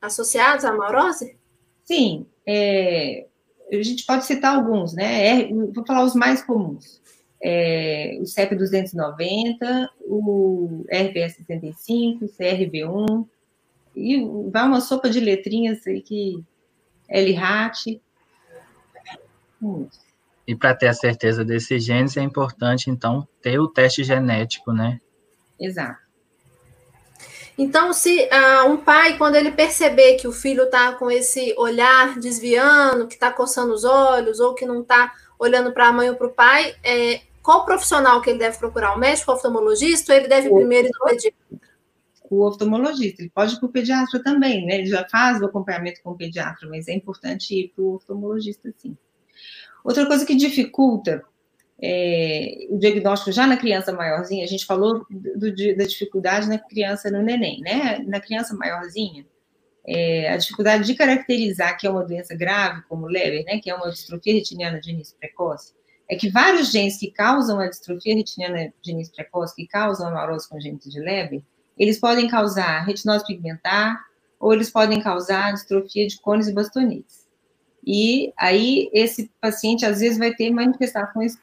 associados 0.02 0.66
à 0.66 0.74
maurose? 0.74 1.38
Sim, 1.86 2.26
é, 2.46 3.26
a 3.72 3.82
gente 3.82 4.06
pode 4.06 4.26
citar 4.26 4.56
alguns, 4.56 4.94
né? 4.94 5.42
É, 5.42 5.48
vou 5.48 5.86
falar 5.86 6.04
os 6.04 6.14
mais 6.14 6.44
comuns. 6.44 7.02
É, 7.42 8.18
o 8.20 8.24
CEP290, 8.24 9.88
o 10.02 10.84
RPS65, 10.92 12.24
o 12.24 12.28
CRB1, 12.28 13.28
e 13.96 14.50
vai 14.52 14.64
uma 14.66 14.82
sopa 14.82 15.10
de 15.10 15.22
letrinhas 15.22 15.88
aí 15.88 16.02
que 16.02 16.44
LRAT. 17.10 18.02
E 20.46 20.56
para 20.56 20.76
ter 20.76 20.88
a 20.88 20.94
certeza 20.94 21.46
desses 21.46 21.84
genes 21.84 22.18
é 22.18 22.22
importante, 22.22 22.90
então, 22.90 23.26
ter 23.42 23.60
o 23.60 23.68
teste 23.68 24.04
genético, 24.04 24.74
né? 24.74 25.00
Exato. 25.58 26.09
Então, 27.60 27.92
se 27.92 28.22
uh, 28.22 28.72
um 28.72 28.78
pai, 28.78 29.18
quando 29.18 29.36
ele 29.36 29.52
perceber 29.52 30.16
que 30.16 30.26
o 30.26 30.32
filho 30.32 30.64
está 30.64 30.94
com 30.94 31.12
esse 31.12 31.54
olhar 31.58 32.18
desviando, 32.18 33.06
que 33.06 33.16
está 33.16 33.34
coçando 33.34 33.74
os 33.74 33.84
olhos, 33.84 34.40
ou 34.40 34.54
que 34.56 34.66
não 34.66 34.80
está 34.80 35.14
olhando 35.38 35.74
para 35.74 35.90
a 35.90 35.92
mãe 35.92 36.10
ou 36.10 36.16
para 36.16 36.28
o 36.28 36.32
pai, 36.32 36.74
é, 36.82 37.20
qual 37.44 37.66
profissional 37.66 38.22
que 38.22 38.30
ele 38.30 38.40
deve 38.40 38.58
procurar? 38.58 38.96
O 38.96 38.98
médico, 38.98 39.30
o 39.30 39.36
oftalmologista, 39.36 40.14
ou 40.14 40.18
ele 40.18 40.30
deve 40.30 40.48
o 40.48 40.56
primeiro 40.56 40.88
ir 40.88 40.92
no 40.98 41.06
pediatra? 41.06 41.38
O 42.30 42.48
oftalmologista, 42.48 43.24
ele 43.24 43.32
pode 43.36 43.56
ir 43.56 43.60
para 43.60 43.68
o 43.68 43.72
pediatra 43.74 44.24
também, 44.24 44.66
né? 44.66 44.76
Ele 44.76 44.86
já 44.86 45.06
faz 45.10 45.42
o 45.42 45.46
acompanhamento 45.46 46.02
com 46.02 46.12
o 46.12 46.16
pediatra, 46.16 46.66
mas 46.70 46.88
é 46.88 46.94
importante 46.94 47.54
ir 47.54 47.74
para 47.76 47.84
o 47.84 47.96
oftalmologista, 47.96 48.74
sim. 48.78 48.96
Outra 49.84 50.06
coisa 50.06 50.26
que 50.26 50.34
dificulta 50.34 51.26
é, 51.82 52.68
o 52.70 52.78
diagnóstico 52.78 53.32
já 53.32 53.48
na 53.48 53.56
criança 53.56 53.94
maiorzinha, 53.94 54.44
a 54.44 54.48
gente 54.48 54.66
falou 54.66 55.06
do, 55.10 55.54
do, 55.54 55.78
da 55.78 55.86
dificuldade 55.86 56.48
na 56.48 56.58
criança, 56.58 57.10
no 57.10 57.22
neném, 57.22 57.62
né? 57.62 58.00
Na 58.06 58.20
criança 58.20 58.54
maiorzinha, 58.54 59.26
é, 59.88 60.30
a 60.30 60.38
dificuldade 60.38 60.84
de 60.84 60.94
caracterizar 60.94 61.78
que 61.78 61.88
é 61.88 61.90
uma 61.90 62.04
doença 62.04 62.36
grave, 62.36 62.82
como 62.90 63.08
Leber, 63.08 63.46
né? 63.46 63.60
Que 63.60 63.70
é 63.70 63.76
uma 63.76 63.90
distrofia 63.90 64.34
retiniana 64.34 64.80
de 64.82 64.92
início 64.92 65.16
precoce, 65.18 65.74
é 66.10 66.16
que 66.16 66.30
vários 66.30 66.72
genes 66.72 66.98
que 66.98 67.12
causam 67.12 67.60
a 67.60 67.68
distrofia 67.68 68.16
retiniana 68.16 68.74
de 68.82 68.92
início 68.92 69.14
precoce, 69.14 69.56
que 69.56 69.68
causam 69.68 70.08
a 70.08 70.12
maurose 70.12 70.50
congênita 70.50 70.90
de 70.90 71.00
Leber, 71.00 71.42
eles 71.78 71.98
podem 71.98 72.28
causar 72.28 72.84
retinose 72.84 73.26
pigmentar 73.26 73.98
ou 74.38 74.54
eles 74.54 74.70
podem 74.70 75.00
causar 75.00 75.54
distrofia 75.54 76.08
de 76.08 76.20
cones 76.20 76.48
e 76.48 76.54
bastonetes. 76.54 77.29
E 77.92 78.32
aí 78.38 78.88
esse 78.94 79.32
paciente 79.42 79.84
às 79.84 80.00
vezes 80.00 80.20
vai 80.20 80.32
ter 80.32 80.52
manifestações 80.52 81.40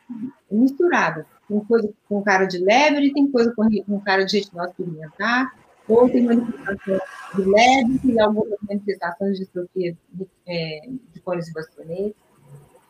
misturadas. 0.48 1.26
Tem 1.48 1.58
coisa 1.58 1.92
com 2.08 2.22
cara 2.22 2.44
de 2.44 2.58
lebre, 2.58 3.12
tem 3.12 3.28
coisa 3.28 3.52
com, 3.52 4.00
cara 4.00 4.24
de 4.24 4.38
retinose 4.38 4.72
pigmentar, 4.74 5.52
ou 5.88 6.08
tem 6.08 6.22
manifestações 6.22 7.00
de 7.34 7.42
lebre 7.42 8.00
e 8.04 8.20
algumas 8.20 8.56
manifestações 8.62 9.32
de 9.32 9.38
distrofia 9.40 9.96
de, 10.12 10.26
é, 10.46 10.88
de 11.12 11.20
cones 11.20 11.48
e 11.48 11.52
bastonetes. 11.52 12.14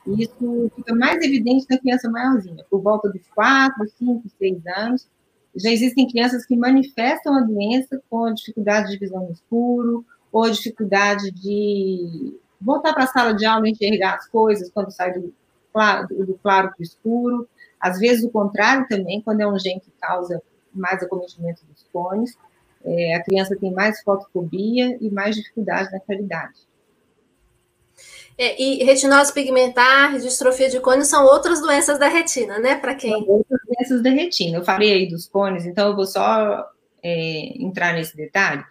E 0.06 0.22
isso 0.24 0.70
fica 0.76 0.94
mais 0.94 1.22
evidente 1.22 1.64
na 1.70 1.78
criança 1.78 2.10
maiorzinha, 2.10 2.62
por 2.68 2.82
volta 2.82 3.08
dos 3.08 3.26
4, 3.34 3.88
5, 3.88 4.22
6 4.38 4.66
anos. 4.66 5.08
Já 5.54 5.70
existem 5.70 6.06
crianças 6.06 6.44
que 6.44 6.54
manifestam 6.54 7.34
a 7.34 7.40
doença 7.40 8.02
com 8.10 8.34
dificuldade 8.34 8.90
de 8.90 8.98
visão 8.98 9.24
no 9.24 9.32
escuro, 9.32 10.04
ou 10.30 10.50
dificuldade 10.50 11.30
de 11.30 12.36
voltar 12.60 12.94
para 12.94 13.04
a 13.04 13.08
sala 13.08 13.34
de 13.34 13.44
aula 13.44 13.68
e 13.68 13.72
enxergar 13.72 14.14
as 14.14 14.28
coisas 14.28 14.70
quando 14.70 14.90
sai 14.90 15.12
do 15.12 15.32
claro, 15.76 16.08
do 16.08 16.38
claro 16.42 16.68
para 16.68 16.80
o 16.80 16.82
escuro. 16.82 17.48
Às 17.78 17.98
vezes, 17.98 18.24
o 18.24 18.30
contrário 18.30 18.86
também, 18.88 19.20
quando 19.20 19.42
é 19.42 19.46
um 19.46 19.58
gene 19.58 19.80
que 19.80 19.92
causa 20.00 20.42
mais 20.72 21.02
acometimento 21.02 21.64
dos 21.66 21.86
cones, 21.92 22.36
é, 22.84 23.14
a 23.14 23.22
criança 23.22 23.56
tem 23.56 23.72
mais 23.72 24.00
fotofobia 24.02 24.96
e 25.00 25.10
mais 25.10 25.36
dificuldade 25.36 25.92
na 25.92 26.00
claridade. 26.00 26.66
É, 28.38 28.60
e 28.60 28.84
retinose 28.84 29.32
pigmentar, 29.32 30.18
distrofia 30.18 30.68
de 30.68 30.78
cones 30.80 31.08
são 31.08 31.24
outras 31.24 31.60
doenças 31.60 31.98
da 31.98 32.08
retina, 32.08 32.58
né? 32.58 32.76
Para 32.76 32.94
quem? 32.94 33.12
São 33.12 33.28
outras 33.28 33.60
doenças 33.66 34.02
da 34.02 34.10
retina. 34.10 34.58
Eu 34.58 34.64
falei 34.64 34.92
aí 34.92 35.08
dos 35.08 35.26
cones, 35.26 35.64
então 35.64 35.88
eu 35.88 35.96
vou 35.96 36.06
só 36.06 36.70
é, 37.02 37.62
entrar 37.62 37.94
nesse 37.94 38.16
detalhe. 38.16 38.64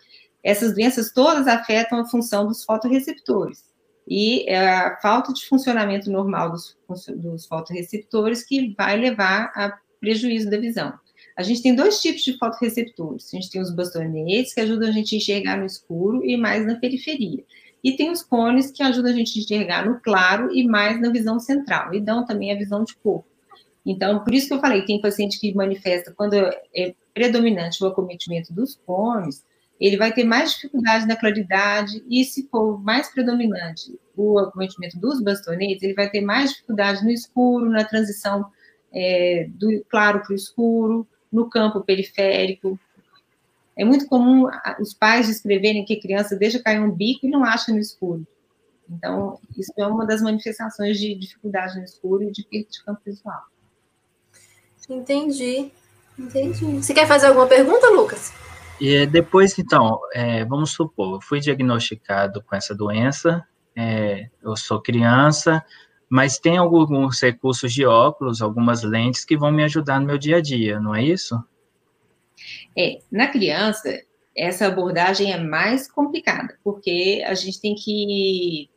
Essas 0.44 0.74
doenças 0.74 1.12
todas 1.12 1.48
afetam 1.48 2.00
a 2.00 2.06
função 2.06 2.48
dos 2.48 2.63
fotoreceptores 2.63 3.63
e 4.08 4.48
é 4.48 4.58
a 4.58 4.98
falta 5.02 5.34
de 5.34 5.46
funcionamento 5.46 6.12
normal 6.12 6.52
dos, 6.52 6.78
dos 7.16 7.46
fotoreceptores 7.46 8.44
que 8.44 8.74
vai 8.78 8.98
levar 8.98 9.52
a 9.56 9.78
prejuízo 10.00 10.50
da 10.50 10.58
visão. 10.58 10.94
A 11.36 11.44
gente 11.44 11.62
tem 11.62 11.76
dois 11.76 12.02
tipos 12.02 12.22
de 12.22 12.38
fotoreceptores. 12.38 13.34
A 13.34 13.38
gente 13.38 13.50
tem 13.50 13.62
os 13.62 13.74
bastonetes, 13.74 14.54
que 14.54 14.62
ajudam 14.62 14.90
a 14.90 14.92
gente 14.92 15.16
a 15.16 15.18
enxergar 15.18 15.58
no 15.58 15.66
escuro 15.66 16.24
e 16.24 16.38
mais 16.38 16.66
na 16.66 16.76
periferia. 16.76 17.44
E 17.84 17.96
tem 17.96 18.10
os 18.10 18.24
cones, 18.24 18.72
que 18.72 18.82
ajudam 18.82 19.12
a 19.12 19.16
gente 19.16 19.38
a 19.38 19.42
enxergar 19.42 19.86
no 19.86 20.00
claro 20.00 20.54
e 20.56 20.66
mais 20.66 21.00
na 21.02 21.10
visão 21.10 21.40
central, 21.40 21.94
e 21.94 22.00
dão 22.00 22.26
também 22.26 22.52
a 22.52 22.58
visão 22.58 22.84
de 22.84 22.96
corpo. 22.96 23.28
Então, 23.86 24.24
por 24.24 24.34
isso 24.34 24.48
que 24.48 24.54
eu 24.54 24.60
falei, 24.60 24.84
tem 24.86 25.00
paciente 25.00 25.40
que 25.40 25.54
manifesta, 25.54 26.14
quando 26.16 26.34
é 26.36 26.96
predominante 27.14 27.84
o 27.84 27.88
acometimento 27.88 28.52
dos 28.52 28.76
cones, 28.86 29.46
ele 29.79 29.98
vai 29.98 30.13
ter 30.13 30.24
mais 30.24 30.51
dificuldade 30.51 31.05
na 31.05 31.15
claridade, 31.15 32.03
e 32.10 32.24
se 32.24 32.48
for 32.50 32.82
mais 32.82 33.10
predominante 33.10 34.00
o 34.15 34.39
acometimento 34.39 34.98
dos 34.98 35.22
bastonetes, 35.22 35.84
ele 35.84 35.94
vai 35.94 36.10
ter 36.10 36.22
mais 36.22 36.51
dificuldade 36.51 37.03
no 37.03 37.12
escuro, 37.12 37.70
na 37.70 37.84
transição 37.84 38.46
é, 38.94 39.48
do 39.50 39.84
claro 39.89 40.22
para 40.22 40.32
o 40.32 40.36
escuro, 40.36 41.08
no 41.32 41.50
campo 41.50 41.82
periférico. 41.82 42.79
É 43.77 43.84
muito 43.84 44.08
comum 44.08 44.48
os 44.79 44.94
pais 44.94 45.27
descreverem 45.27 45.84
que 45.84 45.96
a 45.96 46.01
criança 46.01 46.38
deixa 46.38 46.63
cair 46.63 46.79
um 46.79 46.91
bico 46.91 47.25
e 47.25 47.29
não 47.29 47.44
acha 47.44 47.74
no 47.74 47.79
escuro. 47.79 48.25
Então, 48.89 49.39
isso 49.58 49.74
é 49.77 49.86
uma 49.86 50.05
das 50.05 50.22
manifestações 50.22 50.98
de 50.98 51.13
dificuldade 51.15 51.77
no 51.77 51.84
escuro 51.84 52.24
e 52.24 52.32
de 52.32 52.46
perda 52.46 52.70
de 52.70 52.84
campo 52.84 53.01
visual. 53.03 53.44
Entendi, 54.89 55.72
entendi. 56.17 56.65
Você 56.65 56.94
quer 56.94 57.08
fazer 57.08 57.27
alguma 57.27 57.48
pergunta, 57.48 57.89
Lucas? 57.89 58.32
E 58.79 59.05
depois, 59.05 59.58
então, 59.58 60.00
é, 60.13 60.44
vamos 60.44 60.72
supor, 60.72 61.15
eu 61.15 61.22
fui 61.22 61.39
diagnosticado 61.39 62.44
com 62.44 62.55
essa 62.55 62.75
doença, 62.75 63.46
é, 63.75 64.29
eu 64.44 64.55
sou 64.55 64.82
criança, 64.82 65.63
mas 66.10 66.38
tem 66.38 66.58
alguns 66.58 67.22
recursos 67.22 67.74
de 67.74 67.86
óculos, 67.86 68.41
algumas 68.41 68.84
lentes 68.84 69.24
que 69.24 69.38
vão 69.38 69.51
me 69.51 69.63
ajudar 69.63 70.00
no 70.00 70.08
meu 70.08 70.17
dia 70.17 70.38
a 70.38 70.41
dia, 70.41 70.79
não 70.79 70.94
é 70.94 71.03
isso? 71.03 71.41
É, 72.77 73.00
na 73.12 73.27
criança, 73.27 74.01
essa 74.36 74.67
abordagem 74.67 75.32
é 75.32 75.39
mais 75.39 75.89
complicada, 75.89 76.58
porque 76.63 77.24
a 77.25 77.34
gente 77.34 77.62
tem 77.62 77.75
que 77.75 78.70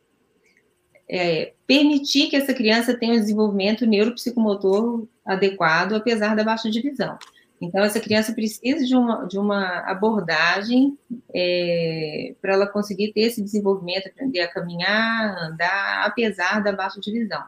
é, 1.09 1.53
permitir 1.67 2.29
que 2.29 2.35
essa 2.35 2.53
criança 2.53 2.97
tenha 2.97 3.13
um 3.13 3.19
desenvolvimento 3.19 3.85
neuropsicomotor 3.85 5.07
adequado, 5.25 5.93
apesar 5.93 6.35
da 6.35 6.43
baixa 6.43 6.69
de 6.69 6.81
visão. 6.81 7.17
Então, 7.61 7.83
essa 7.83 7.99
criança 7.99 8.33
precisa 8.33 8.85
de 8.85 8.95
uma, 8.95 9.25
de 9.25 9.37
uma 9.37 9.79
abordagem 9.79 10.97
é, 11.33 12.33
para 12.41 12.53
ela 12.53 12.67
conseguir 12.67 13.11
ter 13.11 13.21
esse 13.21 13.41
desenvolvimento, 13.41 14.07
aprender 14.07 14.39
a 14.39 14.47
caminhar, 14.47 15.37
andar, 15.37 16.05
apesar 16.05 16.63
da 16.63 16.71
baixa 16.71 17.01
de 17.01 17.11
visão. 17.11 17.43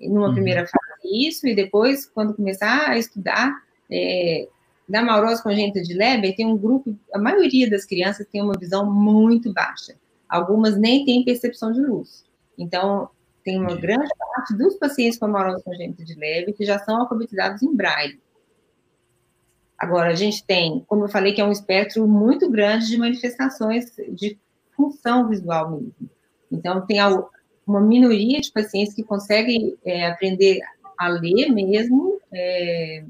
E 0.00 0.08
numa 0.08 0.28
uhum. 0.28 0.34
primeira 0.34 0.66
fase, 0.66 1.28
isso, 1.28 1.46
e 1.46 1.54
depois, 1.54 2.06
quando 2.06 2.34
começar 2.34 2.90
a 2.90 2.98
estudar, 2.98 3.54
é, 3.88 4.48
na 4.88 5.00
maurose 5.00 5.42
congênita 5.42 5.80
de 5.80 5.94
Leber, 5.94 6.34
tem 6.34 6.44
um 6.44 6.58
grupo, 6.58 6.96
a 7.14 7.18
maioria 7.18 7.70
das 7.70 7.84
crianças 7.84 8.26
tem 8.26 8.42
uma 8.42 8.58
visão 8.58 8.90
muito 8.90 9.52
baixa. 9.52 9.94
Algumas 10.28 10.76
nem 10.76 11.04
têm 11.04 11.24
percepção 11.24 11.72
de 11.72 11.80
luz. 11.80 12.24
Então, 12.58 13.08
tem 13.44 13.60
uma 13.60 13.76
grande 13.76 14.08
parte 14.18 14.56
dos 14.56 14.74
pacientes 14.74 15.18
com 15.18 15.28
maurose 15.28 15.62
congênita 15.62 16.04
de 16.04 16.14
Leber 16.14 16.54
que 16.54 16.64
já 16.64 16.78
são 16.80 17.00
alfabetizados 17.00 17.62
em 17.62 17.74
braille. 17.74 18.20
Agora, 19.82 20.10
a 20.10 20.14
gente 20.14 20.46
tem, 20.46 20.84
como 20.86 21.06
eu 21.06 21.08
falei, 21.08 21.32
que 21.32 21.40
é 21.40 21.44
um 21.44 21.50
espectro 21.50 22.06
muito 22.06 22.48
grande 22.48 22.86
de 22.86 22.96
manifestações 22.96 23.86
de 24.10 24.38
função 24.76 25.28
visual 25.28 25.72
mesmo. 25.72 26.08
Então, 26.52 26.86
tem 26.86 26.98
uma 27.66 27.80
minoria 27.80 28.40
de 28.40 28.52
pacientes 28.52 28.94
que 28.94 29.02
conseguem 29.02 29.76
é, 29.84 30.06
aprender 30.06 30.60
a 30.96 31.08
ler 31.08 31.48
mesmo, 31.48 32.20
é, 32.32 33.04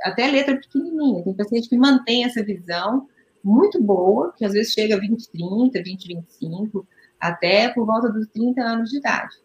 até 0.00 0.26
letra 0.26 0.56
pequenininha. 0.56 1.22
Tem 1.22 1.32
paciente 1.32 1.68
que 1.68 1.76
mantém 1.76 2.24
essa 2.24 2.42
visão 2.42 3.08
muito 3.44 3.80
boa, 3.80 4.34
que 4.36 4.44
às 4.44 4.54
vezes 4.54 4.72
chega 4.72 4.96
a 4.96 4.98
20, 4.98 5.30
30, 5.30 5.80
20, 5.80 6.08
25, 6.08 6.88
até 7.20 7.68
por 7.68 7.86
volta 7.86 8.10
dos 8.10 8.26
30 8.30 8.60
anos 8.60 8.90
de 8.90 8.96
idade, 8.96 9.36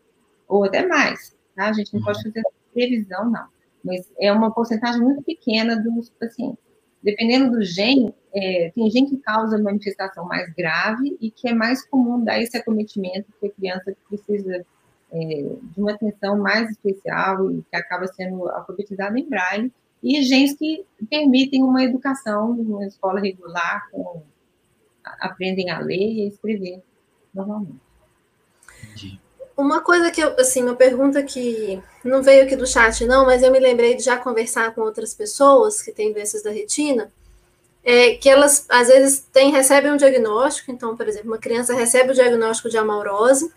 ou 0.48 0.64
até 0.64 0.84
mais. 0.88 1.38
Tá? 1.56 1.70
A 1.70 1.74
gente 1.74 1.94
não 1.94 2.02
pode 2.02 2.24
fazer 2.24 2.42
previsão, 2.74 3.30
não 3.30 3.56
mas 3.84 4.12
é 4.19 4.31
uma 4.31 4.51
porcentagem 4.51 5.01
muito 5.01 5.24
pequena 5.24 5.75
dos 5.81 6.10
pacientes. 6.10 6.63
Dependendo 7.03 7.51
do 7.51 7.63
gene, 7.63 8.13
é, 8.34 8.72
tem 8.74 8.89
gene 8.89 9.10
que 9.10 9.17
causa 9.17 9.57
manifestação 9.57 10.25
mais 10.25 10.51
grave 10.53 11.17
e 11.22 11.31
que 11.31 11.48
é 11.48 11.53
mais 11.53 11.86
comum 11.86 12.24
dar 12.24 12.41
esse 12.41 12.57
acometimento 12.57 13.31
que 13.39 13.48
a 13.48 13.51
criança 13.51 13.96
precisa 14.10 14.65
é, 15.12 15.17
de 15.17 15.79
uma 15.79 15.91
atenção 15.91 16.38
mais 16.38 16.69
especial 16.69 17.51
e 17.51 17.62
que 17.62 17.75
acaba 17.75 18.07
sendo 18.07 18.50
alfabetizada 18.50 19.17
em 19.17 19.27
braille 19.27 19.72
e 20.03 20.22
genes 20.22 20.55
que 20.55 20.86
permitem 21.10 21.63
uma 21.63 21.84
educação, 21.84 22.51
uma 22.51 22.86
escola 22.86 23.19
regular, 23.19 23.89
com, 23.91 24.22
aprendem 25.19 25.69
a 25.69 25.79
ler 25.79 26.13
e 26.13 26.22
a 26.24 26.27
escrever 26.27 26.81
normalmente. 27.34 27.79
Uma 29.58 29.82
coisa 29.82 30.12
que 30.12 30.22
eu, 30.22 30.36
assim, 30.40 30.62
uma 30.62 30.76
pergunta 30.76 31.24
que 31.24 31.82
não 32.06 32.22
veio 32.22 32.46
aqui 32.46 32.56
do 32.56 32.68
chat, 32.68 33.04
não, 33.06 33.26
mas 33.26 33.42
eu 33.42 33.52
me 33.52 33.60
lembrei 33.60 33.96
de 33.96 34.04
já 34.04 34.16
conversar 34.16 34.74
com 34.76 34.82
outras 34.82 35.16
pessoas 35.16 35.82
que 35.82 35.92
têm 35.92 36.14
doenças 36.14 36.44
da 36.44 36.52
retina, 36.52 37.12
é 37.84 38.14
que 38.14 38.30
elas, 38.30 38.68
às 38.70 38.88
vezes, 38.88 39.26
têm, 39.34 39.52
recebem 39.52 39.92
um 39.92 39.98
diagnóstico, 39.98 40.72
então, 40.72 40.96
por 40.96 41.08
exemplo, 41.08 41.32
uma 41.32 41.40
criança 41.40 41.74
recebe 41.74 42.12
o 42.12 42.14
diagnóstico 42.14 42.70
de 42.70 42.78
amaurose, 42.78 43.52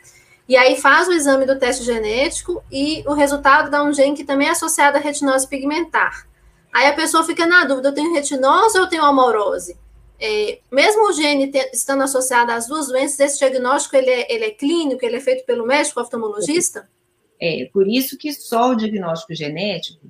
e 0.49 0.57
aí 0.57 0.81
faz 0.81 1.07
o 1.07 1.13
exame 1.13 1.45
do 1.45 1.59
teste 1.59 1.85
genético 1.85 2.63
e 2.73 3.05
o 3.07 3.13
resultado 3.13 3.71
dá 3.71 3.85
um 3.85 3.93
gene 3.93 4.17
que 4.17 4.25
também 4.25 4.49
é 4.49 4.53
associado 4.53 4.97
à 4.97 5.01
retinose 5.01 5.47
pigmentar. 5.47 6.27
Aí 6.73 6.87
a 6.87 6.95
pessoa 6.95 7.25
fica 7.25 7.47
na 7.47 7.65
dúvida, 7.65 7.89
eu 7.89 7.95
tenho 7.95 8.15
retinose 8.15 8.79
ou 8.79 8.85
eu 8.85 8.89
tenho 8.89 9.05
amaurose? 9.05 9.77
É, 10.23 10.61
mesmo 10.71 11.09
o 11.09 11.13
gene 11.13 11.51
estando 11.73 12.03
associado 12.03 12.53
às 12.53 12.67
duas 12.67 12.89
doenças, 12.89 13.19
esse 13.21 13.39
diagnóstico 13.39 13.97
ele 13.97 14.11
é, 14.11 14.33
ele 14.33 14.45
é 14.45 14.51
clínico, 14.51 15.05
ele 15.05 15.17
é 15.17 15.21
feito 15.21 15.47
pelo 15.47 15.67
médico 15.67 16.01
oftalmologista? 16.01 16.89
É, 17.41 17.69
por 17.73 17.89
isso 17.89 18.19
que 18.19 18.31
só 18.33 18.71
o 18.71 18.75
diagnóstico 18.75 19.35
genético 19.35 20.07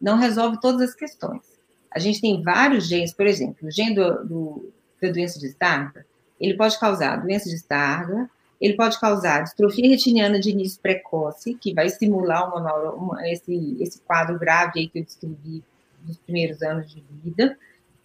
não 0.00 0.16
resolve 0.16 0.58
todas 0.60 0.88
as 0.88 0.94
questões. 0.94 1.42
A 1.90 1.98
gente 1.98 2.22
tem 2.22 2.42
vários 2.42 2.86
genes, 2.86 3.12
por 3.12 3.26
exemplo, 3.26 3.68
o 3.68 3.70
gene 3.70 3.94
do, 3.94 4.24
do, 4.24 4.72
da 5.02 5.10
doença 5.10 5.38
de 5.38 5.48
Stargardt, 5.48 6.08
ele 6.40 6.54
pode 6.56 6.78
causar 6.78 7.16
doença 7.16 7.50
de 7.50 7.56
Stargardt, 7.56 8.30
ele 8.58 8.74
pode 8.74 8.98
causar 8.98 9.42
distrofia 9.42 9.88
retiniana 9.88 10.40
de 10.40 10.50
início 10.50 10.80
precoce, 10.80 11.54
que 11.54 11.74
vai 11.74 11.86
estimular 11.86 12.48
uma, 12.48 12.90
uma, 12.92 13.28
esse, 13.28 13.76
esse 13.80 14.00
quadro 14.00 14.38
grave 14.38 14.80
aí 14.80 14.88
que 14.88 15.00
eu 15.00 15.04
descrevi 15.04 15.62
nos 16.06 16.16
primeiros 16.18 16.62
anos 16.62 16.90
de 16.90 17.02
vida. 17.22 17.58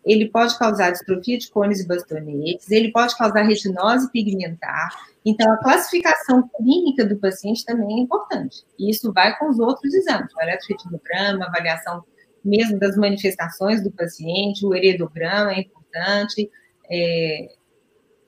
Ele 0.06 0.30
pode 0.30 0.58
causar 0.58 0.92
distrofia 0.92 1.38
de 1.38 1.50
cones 1.50 1.80
e 1.80 1.88
bastonetes, 1.88 2.70
ele 2.70 2.92
pode 2.92 3.18
causar 3.18 3.42
retinose 3.42 4.12
pigmentar. 4.12 4.90
Então, 5.26 5.52
a 5.52 5.58
classificação 5.58 6.48
clínica 6.56 7.04
do 7.06 7.18
paciente 7.18 7.66
também 7.66 8.00
é 8.00 8.02
importante. 8.02 8.64
E 8.78 8.92
isso 8.92 9.12
vai 9.12 9.36
com 9.38 9.50
os 9.50 9.60
outros 9.60 9.94
exames, 9.94 10.32
o 10.34 10.42
eletroretinograma, 10.42 11.46
avaliação 11.46 12.04
mesmo 12.44 12.78
das 12.78 12.96
manifestações 12.96 13.84
do 13.84 13.92
paciente, 13.92 14.64
o 14.64 14.76
heredograma 14.76 15.54
é 15.54 15.62
importante, 15.62 16.48
é, 16.88 17.50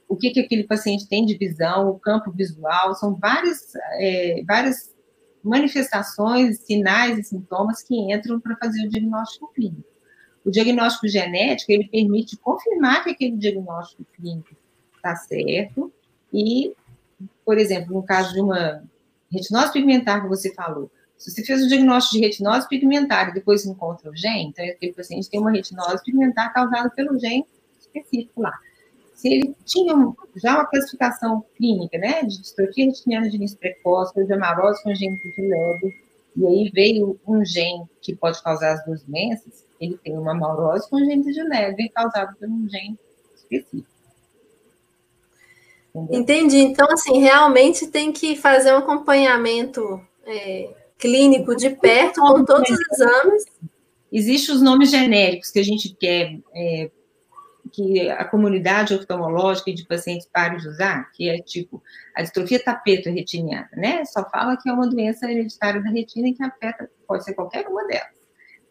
o 0.07 0.15
que, 0.15 0.31
que 0.31 0.39
aquele 0.39 0.63
paciente 0.63 1.07
tem 1.07 1.23
de 1.23 1.37
visão, 1.37 1.89
o 1.89 1.99
campo 1.99 2.31
visual, 2.31 2.95
são 2.95 3.15
várias, 3.15 3.73
é, 3.99 4.41
várias 4.47 4.95
manifestações, 5.43 6.59
sinais 6.61 7.19
e 7.19 7.23
sintomas 7.23 7.83
que 7.83 7.95
entram 8.11 8.39
para 8.39 8.57
fazer 8.57 8.85
o 8.85 8.89
diagnóstico 8.89 9.53
clínico. 9.53 9.96
O 10.47 10.49
diagnóstico 10.49 11.09
genético, 11.09 11.73
ele 11.73 11.89
permite 11.89 12.37
confirmar 12.37 13.03
que 13.03 13.09
aquele 13.09 13.35
diagnóstico 13.35 14.05
clínico 14.15 14.55
está 14.95 15.13
certo 15.13 15.91
e, 16.33 16.73
por 17.43 17.57
exemplo, 17.57 17.93
no 17.93 18.01
caso 18.01 18.33
de 18.33 18.39
uma 18.39 18.81
retinose 19.29 19.73
pigmentar 19.73 20.21
que 20.21 20.29
você 20.29 20.53
falou, 20.53 20.89
se 21.17 21.31
você 21.31 21.43
fez 21.43 21.65
o 21.65 21.67
diagnóstico 21.67 22.15
de 22.15 22.25
retinose 22.25 22.65
pigmentar 22.69 23.27
e 23.27 23.33
depois 23.33 23.65
encontra 23.65 24.09
o 24.09 24.15
gene, 24.15 24.45
então 24.45 24.63
aquele 24.65 24.93
paciente 24.93 25.29
tem 25.29 25.37
uma 25.37 25.51
retinose 25.51 26.01
pigmentar 26.01 26.53
causada 26.53 26.89
pelo 26.91 27.19
gene 27.19 27.45
específico 27.77 28.41
lá. 28.41 28.57
Se 29.15 29.27
ele 29.27 29.53
tinha 29.65 29.93
já 30.37 30.55
uma 30.55 30.65
classificação 30.65 31.43
clínica, 31.57 31.97
né, 31.97 32.21
de 32.21 32.39
distrofia 32.39 32.85
retiniana 32.85 33.29
de 33.29 33.35
início 33.35 33.57
precoce, 33.57 34.23
de 34.23 34.31
amarose 34.31 34.81
congênita 34.81 35.27
de 35.27 35.41
Leber, 35.41 36.06
e 36.37 36.45
aí 36.45 36.71
veio 36.71 37.19
um 37.27 37.43
gene 37.43 37.85
que 37.99 38.15
pode 38.15 38.41
causar 38.43 38.73
as 38.73 38.85
duas 38.85 39.01
doenças, 39.03 39.65
ele 39.81 39.97
tem 39.97 40.15
uma 40.15 40.31
amarose 40.31 40.87
congênita 40.87 41.31
de 41.31 41.41
Leber 41.41 41.91
causada 41.91 42.35
por 42.39 42.47
um 42.47 42.69
gene 42.69 42.97
específico. 43.35 43.87
Entendeu? 45.95 46.21
Entendi. 46.21 46.57
Então, 46.57 46.87
assim, 46.91 47.19
realmente 47.19 47.87
tem 47.87 48.11
que 48.11 48.35
fazer 48.35 48.71
um 48.71 48.77
acompanhamento 48.77 49.99
é, 50.25 50.69
clínico 50.99 51.55
de 51.55 51.71
perto 51.71 52.21
com 52.21 52.45
todos 52.45 52.69
os 52.69 52.79
exames. 52.93 53.45
Existem 54.11 54.55
os 54.55 54.61
nomes 54.61 54.91
genéricos 54.91 55.49
que 55.49 55.59
a 55.59 55.63
gente 55.63 55.95
quer 55.95 56.39
é, 56.53 56.91
que 57.67 58.09
a 58.09 58.25
comunidade 58.25 58.93
oftalmológica 58.93 59.69
e 59.69 59.73
de 59.73 59.85
pacientes 59.85 60.27
pare 60.31 60.57
de 60.57 60.67
usar, 60.67 61.11
que 61.11 61.29
é 61.29 61.39
tipo 61.39 61.81
a 62.15 62.21
distrofia 62.21 62.63
tapeto 62.63 63.09
retiniana, 63.09 63.69
né? 63.73 64.05
Só 64.05 64.27
fala 64.29 64.57
que 64.57 64.69
é 64.69 64.73
uma 64.73 64.87
doença 64.87 65.29
hereditária 65.29 65.81
da 65.81 65.89
retina 65.89 66.33
que 66.33 66.43
afeta, 66.43 66.89
pode 67.07 67.23
ser 67.23 67.33
qualquer 67.33 67.67
uma 67.67 67.85
delas, 67.87 68.17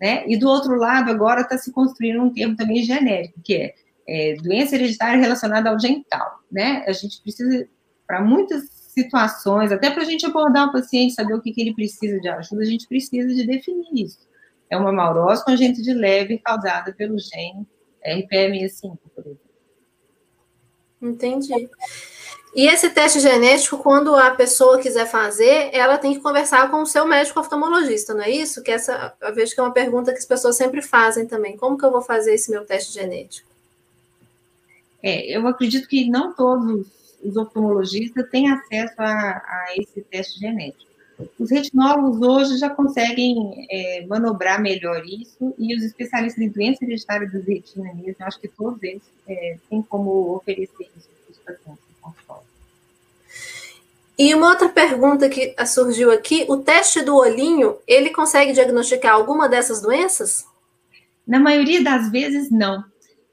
né? 0.01 0.25
E 0.27 0.37
do 0.37 0.49
outro 0.49 0.77
lado, 0.77 1.11
agora 1.11 1.43
está 1.43 1.57
se 1.57 1.73
construindo 1.73 2.23
um 2.23 2.33
termo 2.33 2.57
também 2.57 2.83
genérico, 2.83 3.41
que 3.43 3.55
é, 3.55 3.75
é 4.09 4.35
doença 4.37 4.75
hereditária 4.75 5.21
relacionada 5.21 5.71
ao 5.71 5.79
gental, 5.79 6.41
né? 6.51 6.85
A 6.87 6.93
gente 6.93 7.23
precisa, 7.23 7.69
para 8.07 8.21
muitas 8.21 8.65
situações, 8.71 9.71
até 9.73 9.91
para 9.91 10.03
a 10.03 10.07
gente 10.07 10.25
abordar 10.25 10.69
o 10.69 10.73
paciente, 10.73 11.15
saber 11.15 11.35
o 11.35 11.41
que, 11.41 11.53
que 11.53 11.61
ele 11.61 11.75
precisa 11.75 12.19
de 12.19 12.29
ajuda, 12.29 12.63
a 12.63 12.67
gente 12.67 12.89
precisa 12.89 13.29
de 13.35 13.47
definir 13.47 13.87
isso. 13.93 14.27
É 14.71 14.77
uma 14.77 14.93
maurose 14.93 15.45
congênita 15.45 15.83
de 15.83 15.93
leve 15.93 16.39
causada 16.39 16.93
pelo 16.93 17.19
gene 17.19 17.67
RPE65, 18.15 18.99
por 19.15 19.25
exemplo. 19.25 19.41
Entendi. 21.01 21.69
E 22.55 22.67
esse 22.67 22.89
teste 22.89 23.21
genético, 23.21 23.77
quando 23.79 24.15
a 24.15 24.31
pessoa 24.31 24.81
quiser 24.81 25.07
fazer, 25.07 25.69
ela 25.75 25.99
tem 25.99 26.15
que 26.15 26.21
conversar 26.21 26.71
com 26.71 26.81
o 26.81 26.87
seu 26.87 27.07
médico 27.07 27.39
oftalmologista, 27.39 28.15
não 28.15 28.23
é 28.23 28.31
isso? 28.31 28.63
Que 28.63 28.71
essa, 28.71 29.15
eu 29.21 29.35
vejo 29.35 29.55
que 29.55 29.61
é 29.61 29.63
uma 29.63 29.75
pergunta 29.75 30.11
que 30.11 30.19
as 30.19 30.25
pessoas 30.25 30.57
sempre 30.57 30.81
fazem 30.81 31.27
também. 31.27 31.55
Como 31.55 31.77
que 31.77 31.85
eu 31.85 31.91
vou 31.91 32.01
fazer 32.01 32.35
esse 32.35 32.51
meu 32.51 32.65
teste 32.65 32.95
genético? 32.95 33.47
É, 35.03 35.37
eu 35.37 35.47
acredito 35.47 35.87
que 35.87 36.09
não 36.09 36.33
todos 36.33 36.87
os 37.23 37.37
oftalmologistas 37.37 38.29
têm 38.31 38.51
acesso 38.51 38.95
a, 38.99 39.05
a 39.05 39.67
esse 39.77 40.01
teste 40.01 40.41
genético. 40.41 40.86
Os 41.39 41.51
retinólogos 41.51 42.21
hoje 42.21 42.59
já 42.59 42.69
conseguem 42.69 43.67
é, 43.71 44.07
manobrar 44.07 44.61
melhor 44.61 45.03
isso, 45.05 45.55
e 45.59 45.75
os 45.75 45.83
especialistas 45.83 46.43
em 46.43 46.49
doença 46.49 46.85
hereditária 46.85 47.29
dos 47.29 47.45
retina 47.45 47.93
mesmo, 47.95 48.17
acho 48.21 48.39
que 48.39 48.49
todos 48.49 48.83
eles 48.83 49.03
é, 49.27 49.57
têm 49.71 49.83
como 49.83 50.35
oferecer 50.35 50.89
isso 50.97 51.09
para 51.45 51.55
os 51.55 51.59
pacientes 51.65 51.87
E 54.19 54.35
uma 54.35 54.51
outra 54.51 54.69
pergunta 54.69 55.29
que 55.29 55.55
surgiu 55.67 56.11
aqui, 56.11 56.45
o 56.49 56.59
teste 56.59 57.03
do 57.03 57.17
olhinho, 57.17 57.77
ele 57.87 58.11
consegue 58.11 58.53
diagnosticar 58.53 59.15
alguma 59.15 59.49
dessas 59.49 59.81
doenças? 59.81 60.45
Na 61.27 61.41
maioria 61.41 61.83
das 61.83 62.11
vezes, 62.11 62.51
não, 62.51 62.85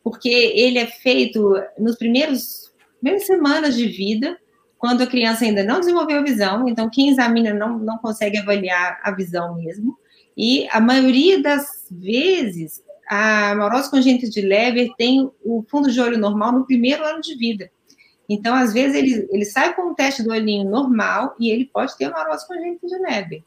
porque 0.04 0.30
ele 0.30 0.80
é 0.80 0.88
feito 0.88 1.54
nos 1.78 1.96
primeiros 1.96 2.64
primeiras 3.04 3.28
semanas 3.28 3.76
de 3.76 3.86
vida, 3.86 4.38
quando 4.84 5.02
a 5.02 5.08
criança 5.08 5.46
ainda 5.46 5.64
não 5.64 5.80
desenvolveu 5.80 6.20
a 6.20 6.24
visão, 6.24 6.68
então 6.68 6.90
quem 6.90 7.08
examina 7.08 7.54
não, 7.54 7.80
não 7.80 7.98
consegue 8.00 8.38
avaliar 8.38 9.00
a 9.02 9.12
visão 9.12 9.56
mesmo, 9.56 9.98
e 10.36 10.68
a 10.72 10.82
maioria 10.82 11.42
das 11.42 11.86
vezes 11.90 12.84
a 13.08 13.52
amarose 13.52 13.90
congênita 13.90 14.30
de 14.30 14.42
Leber 14.42 14.90
tem 14.98 15.32
o 15.42 15.64
fundo 15.70 15.90
de 15.90 16.02
olho 16.02 16.18
normal 16.18 16.52
no 16.52 16.66
primeiro 16.66 17.02
ano 17.06 17.22
de 17.22 17.34
vida. 17.34 17.72
Então, 18.28 18.54
às 18.54 18.74
vezes, 18.74 18.98
ele, 18.98 19.26
ele 19.32 19.46
sai 19.46 19.74
com 19.74 19.84
um 19.84 19.94
teste 19.94 20.22
do 20.22 20.32
olhinho 20.32 20.70
normal 20.70 21.34
e 21.40 21.50
ele 21.50 21.64
pode 21.64 21.98
ter 21.98 22.04
amarose 22.04 22.46
congênita 22.46 22.86
de 22.86 22.98
Leber. 22.98 23.42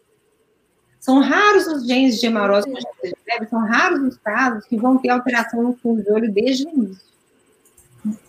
São 0.98 1.20
raros 1.20 1.66
os 1.66 1.86
genes 1.86 2.18
de 2.18 2.28
amarose 2.28 2.66
congênita 2.66 3.08
de 3.08 3.14
Leber, 3.28 3.50
são 3.50 3.58
raros 3.58 4.00
os 4.00 4.16
casos 4.16 4.64
que 4.64 4.78
vão 4.78 4.96
ter 4.96 5.10
alteração 5.10 5.62
no 5.62 5.76
fundo 5.76 6.02
de 6.02 6.10
olho 6.10 6.32
desde 6.32 6.64
o 6.64 6.70
início. 6.70 7.06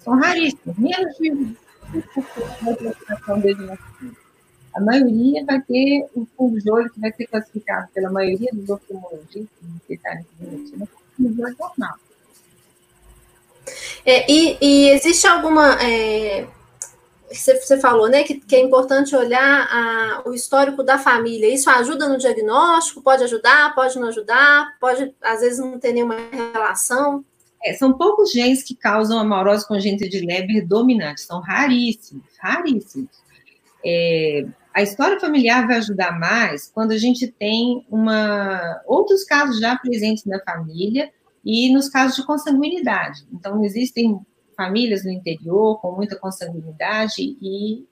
São 0.04 0.20
raríssimos, 0.20 0.78
menos 0.78 1.16
de 1.16 1.56
a 4.76 4.82
maioria 4.82 5.44
vai 5.46 5.62
ter 5.62 6.08
o 6.14 6.28
fundo 6.38 6.62
de 6.62 6.72
olho 6.72 6.90
que 6.90 7.00
vai 7.00 7.12
ser 7.12 7.26
classificado 7.28 7.88
pela 7.94 8.12
maioria 8.12 8.50
dos 8.54 8.70
oftalmologistas, 8.70 9.48
especialistas 9.82 10.34
em 10.40 10.46
retina, 10.46 10.88
como 11.16 11.44
olho 11.44 11.56
normal. 11.60 11.96
É, 14.06 14.32
e, 14.32 14.58
e, 14.62 14.90
existe 14.90 15.28
alguma. 15.28 15.82
É, 15.82 16.48
você, 17.30 17.60
você, 17.60 17.78
falou, 17.78 18.08
né, 18.08 18.24
que, 18.24 18.40
que, 18.40 18.56
é 18.56 18.62
importante 18.62 19.16
olhar 19.16 19.68
a, 19.70 20.22
o 20.26 20.34
histórico 20.34 20.84
da 20.84 20.98
família. 20.98 21.54
Isso 21.54 21.70
ajuda 21.70 22.08
no 22.08 22.18
diagnóstico? 22.18 23.02
Pode 23.02 23.24
ajudar? 23.24 23.76
Pode 23.76 24.00
não 24.00 24.08
ajudar? 24.08 24.78
Pode, 24.80 25.14
às 25.22 25.42
vezes, 25.42 25.60
não 25.60 25.80
ter 25.80 25.92
nenhuma 25.92 26.16
relação? 26.54 27.26
É, 27.64 27.74
são 27.74 27.98
poucos 27.98 28.32
genes 28.32 28.64
que 28.64 28.76
causam 28.76 29.20
amarose 29.20 29.68
congênita 29.68 30.08
de 30.08 30.20
Leber 30.20 30.66
dominante, 30.66 31.22
são 31.22 31.42
raríssimos, 31.42 32.26
raríssimos. 32.40 33.10
É, 33.86 34.46
a 34.74 34.82
história 34.82 35.20
familiar 35.20 35.66
vai 35.66 35.78
ajudar 35.78 36.20
mais 36.20 36.70
quando 36.74 36.92
a 36.92 36.98
gente 36.98 37.28
tem 37.28 37.86
uma, 37.90 38.82
outros 38.86 39.24
casos 39.24 39.60
já 39.60 39.76
presentes 39.78 40.26
na 40.26 40.40
família 40.40 41.12
e 41.44 41.74
nos 41.74 41.90
casos 41.90 42.16
de 42.16 42.26
consanguinidade. 42.26 43.26
Então, 43.34 43.64
existem 43.64 44.20
famílias 44.56 45.04
no 45.04 45.12
interior 45.12 45.80
com 45.80 45.92
muita 45.94 46.16
consanguinidade 46.16 47.38
e 47.42 47.86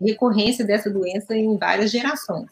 recorrência 0.00 0.64
dessa 0.64 0.90
doença 0.90 1.36
em 1.36 1.56
várias 1.58 1.90
gerações. 1.90 2.50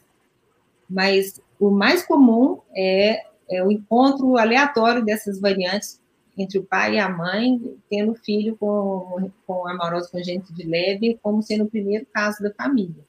Mas 0.89 1.41
o 1.59 1.71
mais 1.71 2.05
comum 2.05 2.61
é 2.75 3.25
é, 3.51 3.65
o 3.65 3.71
encontro 3.71 4.37
aleatório 4.37 5.05
dessas 5.05 5.41
variantes 5.41 6.01
entre 6.39 6.59
o 6.59 6.65
pai 6.65 6.95
e 6.95 6.99
a 6.99 7.09
mãe, 7.09 7.77
tendo 7.91 8.15
filho 8.15 8.57
com, 8.57 9.31
com 9.47 9.67
amorosa 9.67 10.11
de 10.23 10.63
leve, 10.65 11.19
como 11.21 11.43
sendo 11.43 11.65
o 11.65 11.71
primeiro 11.71 12.07
caso 12.07 12.43
da 12.43 12.53
família. 12.53 13.05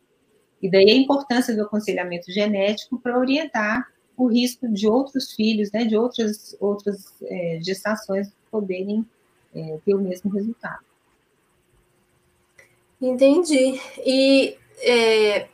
E 0.61 0.69
daí 0.69 0.89
a 0.89 0.95
importância 0.95 1.55
do 1.55 1.61
aconselhamento 1.61 2.31
genético 2.31 2.99
para 2.99 3.17
orientar 3.17 3.87
o 4.17 4.27
risco 4.27 4.67
de 4.67 4.87
outros 4.87 5.33
filhos, 5.33 5.71
né, 5.71 5.85
de 5.85 5.95
outras, 5.95 6.57
outras 6.59 7.13
é, 7.23 7.59
gestações 7.61 8.29
poderem 8.51 9.05
é, 9.55 9.77
ter 9.85 9.93
o 9.93 10.01
mesmo 10.01 10.29
resultado. 10.31 10.83
Entendi. 13.01 13.79
E 14.05 14.57
é, 14.81 15.47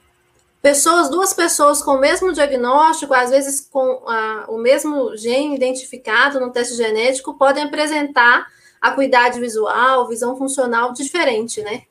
pessoas, 0.65 1.12
duas 1.12 1.32
pessoas 1.32 1.84
com 1.84 1.91
o 1.91 1.99
mesmo 1.99 2.34
diagnóstico, 2.34 3.13
às 3.13 3.30
vezes 3.30 3.69
com 3.71 4.01
a, 4.10 4.47
o 4.49 4.58
mesmo 4.58 5.15
gene 5.15 5.54
identificado 5.54 6.39
no 6.39 6.51
teste 6.51 6.75
genético, 6.75 7.38
podem 7.38 7.65
apresentar 7.65 8.47
acuidade 8.82 9.39
visual, 9.39 10.08
visão 10.08 10.36
funcional 10.36 10.91
diferente, 10.91 11.62
né? 11.62 11.84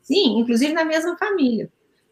Sim, 0.00 0.38
inclusive 0.38 0.72
na 0.72 0.84
mesma 0.84 1.16
família. 1.16 1.68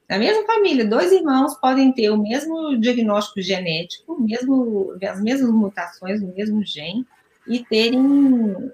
Na 0.09 0.18
mesma 0.18 0.44
família, 0.44 0.85
dois 0.85 1.12
irmãos 1.12 1.54
podem 1.54 1.92
ter 1.92 2.11
o 2.11 2.18
mesmo 2.18 2.76
diagnóstico 2.81 3.40
genético, 3.40 4.20
mesmo, 4.20 4.96
as 5.00 5.22
mesmas 5.22 5.52
mutações 5.52 6.20
no 6.20 6.35
mesmo 6.35 6.66
gene, 6.66 7.07
e 7.46 7.64
terem 7.64 8.72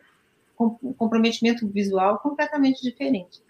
comprometimento 0.97 1.69
visual 1.69 2.21
completamente 2.21 2.81
diferente. 2.81 3.44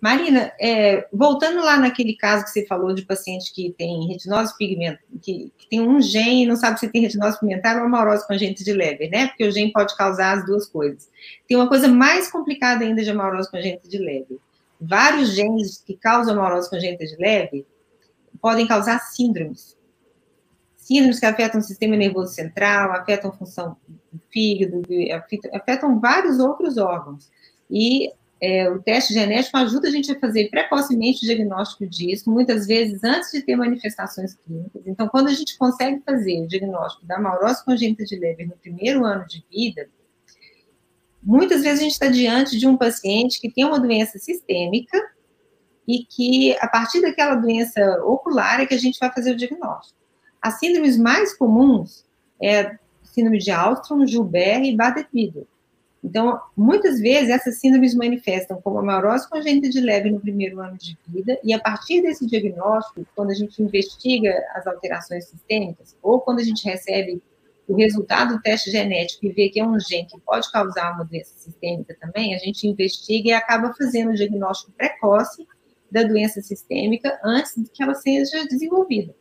Marina, 0.00 0.50
é, 0.58 1.06
voltando 1.12 1.60
lá 1.62 1.76
naquele 1.76 2.16
caso 2.16 2.44
que 2.44 2.50
você 2.50 2.66
falou 2.66 2.94
de 2.94 3.04
paciente 3.04 3.52
que 3.52 3.74
tem 3.76 4.08
retinose 4.08 4.56
pigmentar, 4.56 5.02
que, 5.20 5.52
que, 5.58 5.68
tem 5.68 5.80
um 5.80 6.00
gene 6.00 6.44
e 6.44 6.46
não 6.46 6.56
sabe 6.56 6.80
se 6.80 6.88
tem 6.88 7.02
retinose 7.02 7.38
pigmentar 7.38 7.76
ou 7.76 7.84
amarose 7.84 8.26
congênita 8.26 8.64
de 8.64 8.72
Leber, 8.72 9.10
né? 9.10 9.28
Porque 9.28 9.46
o 9.46 9.52
gene 9.52 9.70
pode 9.72 9.94
causar 9.96 10.38
as 10.38 10.46
duas 10.46 10.66
coisas. 10.66 11.08
Tem 11.46 11.56
uma 11.56 11.68
coisa 11.68 11.86
mais 11.86 12.30
complicada 12.30 12.82
ainda 12.82 13.02
de 13.02 13.10
amarose 13.10 13.50
congênita 13.50 13.88
de 13.88 13.98
Leber. 13.98 14.38
Vários 14.80 15.34
genes 15.34 15.82
que 15.86 15.94
causam 15.94 16.32
amarose 16.32 16.70
congênita 16.70 17.04
de 17.04 17.16
Leber 17.16 17.66
podem 18.40 18.66
causar 18.66 18.98
síndromes. 19.00 19.76
Síndromes 20.78 21.20
que 21.20 21.26
afetam 21.26 21.60
o 21.60 21.62
sistema 21.62 21.94
nervoso 21.94 22.32
central, 22.32 22.92
afetam 22.92 23.30
a 23.30 23.34
função 23.34 23.76
do 24.10 24.18
fígado, 24.30 24.82
afetam 25.52 26.00
vários 26.00 26.38
outros 26.38 26.78
órgãos. 26.78 27.30
E 27.70 28.10
é, 28.40 28.70
o 28.70 28.80
teste 28.80 29.12
genético 29.12 29.56
ajuda 29.58 29.88
a 29.88 29.90
gente 29.90 30.10
a 30.10 30.18
fazer 30.18 30.48
precocemente 30.48 31.24
o 31.24 31.26
diagnóstico 31.26 31.86
disso, 31.86 32.30
muitas 32.30 32.66
vezes 32.66 33.04
antes 33.04 33.30
de 33.30 33.42
ter 33.42 33.54
manifestações 33.54 34.34
clínicas. 34.34 34.82
Então, 34.86 35.08
quando 35.08 35.28
a 35.28 35.34
gente 35.34 35.58
consegue 35.58 36.00
fazer 36.04 36.40
o 36.40 36.48
diagnóstico 36.48 37.04
da 37.04 37.20
maurose 37.20 37.64
congênita 37.64 38.04
de 38.04 38.16
Leber 38.16 38.48
no 38.48 38.56
primeiro 38.56 39.04
ano 39.04 39.26
de 39.26 39.44
vida, 39.50 39.88
muitas 41.22 41.62
vezes 41.62 41.80
a 41.80 41.82
gente 41.82 41.92
está 41.92 42.08
diante 42.08 42.58
de 42.58 42.66
um 42.66 42.78
paciente 42.78 43.40
que 43.40 43.52
tem 43.52 43.64
uma 43.64 43.78
doença 43.78 44.18
sistêmica 44.18 44.98
e 45.86 46.04
que, 46.04 46.56
a 46.60 46.68
partir 46.68 47.02
daquela 47.02 47.34
doença 47.34 47.80
ocular, 48.04 48.60
é 48.60 48.66
que 48.66 48.74
a 48.74 48.78
gente 48.78 48.98
vai 48.98 49.12
fazer 49.12 49.32
o 49.32 49.36
diagnóstico. 49.36 49.98
As 50.40 50.58
síndromes 50.58 50.96
mais 50.96 51.36
comuns 51.36 52.06
é 52.40 52.78
síndrome 53.02 53.38
de 53.38 53.50
Alstrom, 53.50 54.06
Gilbert 54.06 54.62
e 54.64 54.74
Bardet-Biedl. 54.74 55.46
Então, 56.02 56.40
muitas 56.56 56.98
vezes, 56.98 57.28
essas 57.28 57.60
síndromes 57.60 57.94
manifestam 57.94 58.60
como 58.62 58.78
a 58.78 58.82
maurose 58.82 59.28
congênita 59.28 59.68
de 59.68 59.80
leve 59.80 60.10
no 60.10 60.18
primeiro 60.18 60.58
ano 60.60 60.76
de 60.78 60.98
vida, 61.06 61.38
e 61.44 61.52
a 61.52 61.58
partir 61.58 62.00
desse 62.00 62.26
diagnóstico, 62.26 63.06
quando 63.14 63.30
a 63.30 63.34
gente 63.34 63.62
investiga 63.62 64.34
as 64.54 64.66
alterações 64.66 65.26
sistêmicas, 65.26 65.94
ou 66.02 66.20
quando 66.20 66.38
a 66.38 66.42
gente 66.42 66.64
recebe 66.64 67.22
o 67.68 67.76
resultado 67.76 68.34
do 68.34 68.42
teste 68.42 68.70
genético 68.70 69.26
e 69.26 69.32
vê 69.32 69.48
que 69.48 69.60
é 69.60 69.64
um 69.64 69.78
gene 69.78 70.06
que 70.06 70.18
pode 70.20 70.50
causar 70.50 70.94
uma 70.94 71.04
doença 71.04 71.32
sistêmica 71.36 71.96
também, 72.00 72.34
a 72.34 72.38
gente 72.38 72.66
investiga 72.66 73.28
e 73.28 73.32
acaba 73.32 73.72
fazendo 73.74 74.10
o 74.10 74.14
diagnóstico 74.14 74.72
precoce 74.72 75.46
da 75.90 76.02
doença 76.02 76.40
sistêmica 76.40 77.20
antes 77.22 77.54
de 77.56 77.70
que 77.70 77.82
ela 77.82 77.94
seja 77.94 78.44
desenvolvida. 78.46 79.14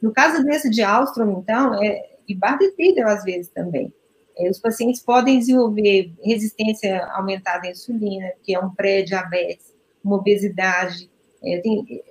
No 0.00 0.12
caso 0.12 0.36
da 0.36 0.44
doença 0.44 0.68
de 0.70 0.82
Alstrom, 0.82 1.40
então, 1.40 1.82
é, 1.82 2.16
e 2.28 2.34
Bardet 2.34 3.00
às 3.00 3.24
vezes 3.24 3.48
também, 3.48 3.92
os 4.38 4.58
pacientes 4.58 5.02
podem 5.02 5.38
desenvolver 5.38 6.12
resistência 6.22 7.06
aumentada 7.12 7.66
à 7.66 7.70
insulina, 7.70 8.32
que 8.42 8.54
é 8.54 8.60
um 8.60 8.70
pré-diabetes, 8.70 9.74
uma 10.04 10.16
obesidade, 10.16 11.10
é, 11.42 11.62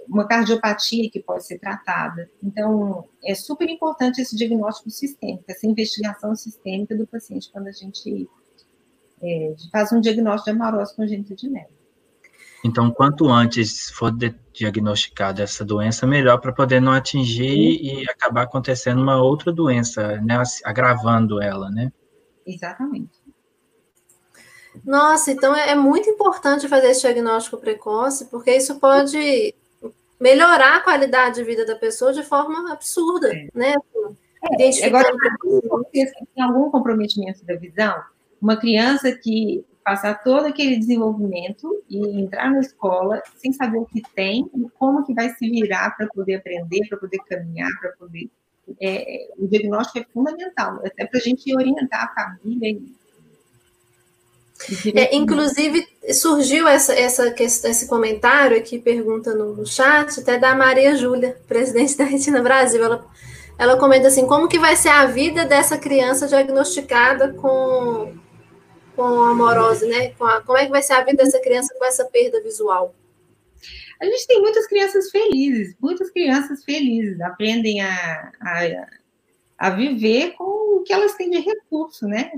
uma 0.08 0.28
cardiopatia 0.28 1.10
que 1.10 1.20
pode 1.20 1.46
ser 1.46 1.60
tratada. 1.60 2.30
Então, 2.42 3.06
é 3.24 3.36
super 3.36 3.70
importante 3.70 4.22
esse 4.22 4.36
diagnóstico 4.36 4.90
sistêmico, 4.90 5.44
essa 5.48 5.68
investigação 5.68 6.36
sistêmica 6.36 6.96
do 6.96 7.06
paciente 7.06 7.52
quando 7.52 7.68
a 7.68 7.72
gente 7.72 8.28
é, 9.22 9.56
faz 9.72 9.92
um 9.92 10.00
diagnóstico 10.00 10.52
de 10.52 10.56
amarose 10.56 10.96
congênita 10.96 11.36
de 11.36 11.50
neve. 11.50 11.76
Então, 12.64 12.90
quanto 12.90 13.30
antes 13.30 13.92
for 13.92 14.12
diagnosticada 14.52 15.44
essa 15.44 15.64
doença, 15.64 16.08
melhor 16.08 16.40
para 16.40 16.52
poder 16.52 16.82
não 16.82 16.94
atingir 16.94 17.80
e 17.80 18.10
acabar 18.10 18.44
acontecendo 18.44 19.02
uma 19.02 19.22
outra 19.22 19.54
doença, 19.54 20.20
né, 20.22 20.42
agravando 20.64 21.40
ela, 21.40 21.70
né? 21.70 21.92
Exatamente. 22.46 23.24
Nossa, 24.84 25.32
então 25.32 25.56
é, 25.56 25.72
é 25.72 25.76
muito 25.76 26.10
importante 26.10 26.68
fazer 26.68 26.90
esse 26.90 27.02
diagnóstico 27.02 27.58
precoce, 27.58 28.26
porque 28.26 28.56
isso 28.56 28.80
pode 28.80 29.56
melhorar 30.20 30.78
a 30.78 30.82
qualidade 30.82 31.36
de 31.36 31.44
vida 31.44 31.66
da 31.66 31.76
pessoa 31.76 32.12
de 32.14 32.24
forma 32.24 32.72
absurda, 32.72 33.34
é. 33.34 33.48
né? 33.54 33.74
É, 34.60 34.86
agora, 34.86 35.12
se 35.92 36.14
tem 36.36 36.44
algum 36.44 36.70
comprometimento 36.70 37.44
da 37.46 37.56
visão, 37.56 37.96
uma 38.40 38.56
criança 38.58 39.12
que 39.12 39.66
passar 39.84 40.24
todo 40.24 40.46
aquele 40.46 40.78
desenvolvimento 40.78 41.84
e 41.90 42.22
entrar 42.22 42.52
na 42.52 42.60
escola 42.60 43.22
sem 43.38 43.54
saber 43.54 43.78
o 43.78 43.86
que 43.86 44.02
tem 44.14 44.50
e 44.56 44.70
como 44.78 45.06
que 45.06 45.14
vai 45.14 45.30
se 45.30 45.50
virar 45.50 45.96
para 45.96 46.08
poder 46.08 46.36
aprender, 46.36 46.88
para 46.88 46.98
poder 46.98 47.20
caminhar, 47.28 47.70
para 47.80 47.92
poder 47.94 48.30
é, 48.82 49.28
o 49.38 49.48
diagnóstico 49.48 50.00
é 50.00 50.06
fundamental, 50.14 50.82
até 50.86 51.06
para 51.06 51.20
a 51.20 51.24
gente 51.24 51.56
orientar 51.56 52.04
a 52.04 52.40
família. 52.40 52.82
É, 54.96 55.16
inclusive, 55.16 55.86
surgiu 56.14 56.68
essa, 56.68 56.94
essa 56.94 57.34
esse 57.40 57.88
comentário 57.88 58.58
aqui, 58.58 58.80
pergunta 58.80 59.34
no 59.36 59.66
chat, 59.66 60.20
até 60.20 60.38
da 60.38 60.56
Maria 60.56 60.96
Júlia, 60.96 61.38
presidente 61.48 61.98
da 61.98 62.06
Retina 62.06 62.42
Brasil. 62.42 62.84
Ela, 62.84 63.06
ela 63.58 63.78
comenta 63.78 64.08
assim: 64.08 64.26
como 64.26 64.48
que 64.48 64.58
vai 64.58 64.76
ser 64.76 64.90
a 64.90 65.06
vida 65.06 65.46
dessa 65.46 65.78
criança 65.78 66.28
diagnosticada 66.28 67.34
com, 67.34 68.14
com 68.96 69.04
amorose, 69.04 69.88
né? 69.88 70.12
Com 70.12 70.26
a, 70.26 70.42
como 70.42 70.58
é 70.58 70.66
que 70.66 70.72
vai 70.72 70.82
ser 70.82 70.94
a 70.94 71.04
vida 71.04 71.24
dessa 71.24 71.40
criança 71.40 71.76
com 71.78 71.86
essa 71.86 72.06
perda 72.06 72.42
visual? 72.42 72.96
A 74.02 74.06
gente 74.06 74.28
tem 74.28 74.42
muitas 74.42 74.68
crianças 74.68 75.10
felizes, 75.10 75.76
muitas 75.80 76.10
crianças 76.12 76.64
felizes, 76.64 77.20
aprendem 77.22 77.82
a, 77.82 78.32
a, 78.42 78.88
a 79.58 79.70
viver 79.70 80.32
com 80.32 80.80
o 80.80 80.84
que 80.84 80.94
elas 80.94 81.16
têm 81.16 81.30
de 81.30 81.40
recurso, 81.40 82.08
né? 82.08 82.32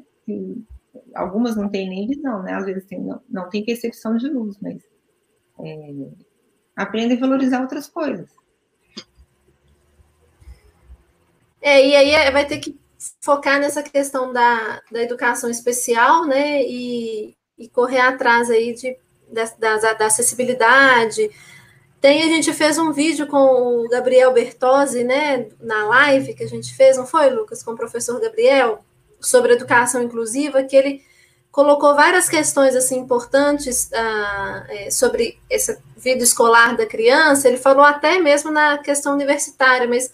algumas 1.15 1.56
não 1.56 1.70
têm 1.70 1.89
nem 1.89 2.08
visão, 2.08 2.43
né? 2.43 2.54
Às 2.54 2.65
vezes 2.65 2.86
tem, 2.86 3.00
não, 3.00 3.22
não 3.30 3.50
tem 3.50 3.65
percepção 3.65 4.17
de 4.17 4.28
luz, 4.28 4.58
mas 4.62 4.82
é, 5.60 5.93
aprendem 6.76 7.17
a 7.17 7.20
valorizar 7.20 7.62
outras 7.62 7.88
coisas. 7.88 8.30
É, 11.62 11.86
e 11.86 11.96
aí 11.96 12.12
é, 12.12 12.32
vai 12.32 12.46
ter 12.46 12.60
que 12.60 12.80
focar 13.22 13.60
nessa 13.60 13.84
questão 13.84 14.32
da, 14.32 14.82
da 14.91 15.02
educação 15.02 15.50
especial, 15.50 16.26
né? 16.26 16.63
E, 16.63 17.36
e 17.58 17.67
correr 17.70 18.00
atrás 18.00 18.50
aí 18.50 18.74
de 18.74 18.98
da, 19.32 19.46
da, 19.58 19.94
da, 19.94 20.06
acessibilidade. 20.06 21.30
Tem, 22.00 22.24
a 22.24 22.28
gente 22.28 22.54
fez 22.54 22.78
um 22.78 22.92
vídeo 22.92 23.28
com 23.28 23.84
o 23.84 23.90
Gabriel 23.90 24.32
Bertozzi, 24.34 25.04
né, 25.04 25.48
na 25.60 25.86
live 25.88 26.34
que 26.34 26.44
a 26.44 26.48
gente 26.48 26.74
fez, 26.76 26.98
não 26.98 27.06
foi, 27.06 27.30
Lucas, 27.30 27.63
com 27.63 27.72
o 27.72 27.78
professor 27.78 28.20
Gabriel, 28.20 28.84
sobre 29.20 29.54
educação 29.54 30.02
inclusiva, 30.02 30.63
que 30.63 30.76
ele 30.76 31.02
colocou 31.52 31.96
várias 31.96 32.30
questões 32.30 32.76
assim 32.76 33.00
importantes 33.00 33.92
ah, 33.92 34.66
é, 34.70 34.92
sobre 34.92 35.40
essa 35.50 35.82
vida 35.96 36.24
escolar 36.24 36.78
da 36.78 36.86
criança. 36.86 37.48
Ele 37.48 37.58
falou 37.58 37.84
até 37.84 38.20
mesmo 38.20 38.52
na 38.52 38.78
questão 38.78 39.13
universitária, 39.13 39.88
mas 39.88 40.12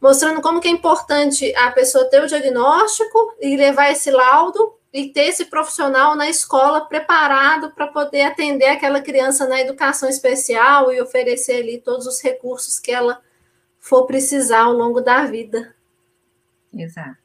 mostrando 0.00 0.40
como 0.40 0.60
que 0.60 0.68
é 0.68 0.70
importante 0.70 1.52
a 1.56 1.72
pessoa 1.72 2.08
ter 2.08 2.22
o 2.22 2.28
diagnóstico 2.28 3.34
e 3.40 3.56
levar 3.56 3.90
esse 3.90 4.12
laudo 4.12 4.74
e 4.92 5.12
ter 5.12 5.28
esse 5.28 5.44
profissional 5.46 6.16
na 6.16 6.28
escola 6.28 6.84
preparado 6.86 7.70
para 7.72 7.86
poder 7.86 8.22
atender 8.22 8.66
aquela 8.66 9.00
criança 9.00 9.46
na 9.46 9.60
educação 9.60 10.08
especial 10.08 10.92
e 10.92 11.00
oferecer 11.00 11.62
ali 11.62 11.78
todos 11.78 12.06
os 12.06 12.20
recursos 12.20 12.78
que 12.78 12.90
ela 12.90 13.20
for 13.78 14.06
precisar 14.06 14.62
ao 14.62 14.72
longo 14.72 15.00
da 15.00 15.24
vida. 15.24 15.74
Exato. 16.72 17.18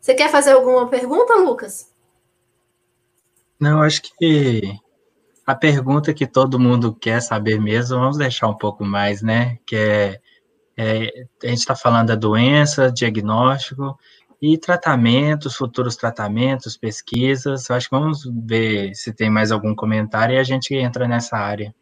Você 0.00 0.14
quer 0.14 0.30
fazer 0.30 0.52
alguma 0.52 0.88
pergunta, 0.88 1.34
Lucas? 1.36 1.90
Não, 3.58 3.80
acho 3.80 4.02
que 4.02 4.78
a 5.46 5.54
pergunta 5.54 6.12
que 6.12 6.26
todo 6.26 6.58
mundo 6.58 6.94
quer 6.94 7.20
saber 7.20 7.60
mesmo, 7.60 7.98
vamos 7.98 8.18
deixar 8.18 8.48
um 8.48 8.56
pouco 8.56 8.84
mais, 8.84 9.22
né? 9.22 9.58
Que 9.66 9.76
é, 9.76 10.20
é 10.76 11.26
a 11.42 11.46
gente 11.48 11.58
está 11.58 11.76
falando 11.76 12.08
da 12.08 12.14
doença, 12.14 12.90
diagnóstico, 12.90 13.98
e 14.40 14.58
tratamentos, 14.58 15.56
futuros 15.56 15.96
tratamentos, 15.96 16.76
pesquisas. 16.76 17.70
Acho 17.70 17.88
que 17.88 17.96
vamos 17.96 18.22
ver 18.32 18.94
se 18.94 19.12
tem 19.12 19.30
mais 19.30 19.50
algum 19.50 19.74
comentário 19.74 20.34
e 20.34 20.38
a 20.38 20.44
gente 20.44 20.74
entra 20.74 21.08
nessa 21.08 21.36
área. 21.36 21.74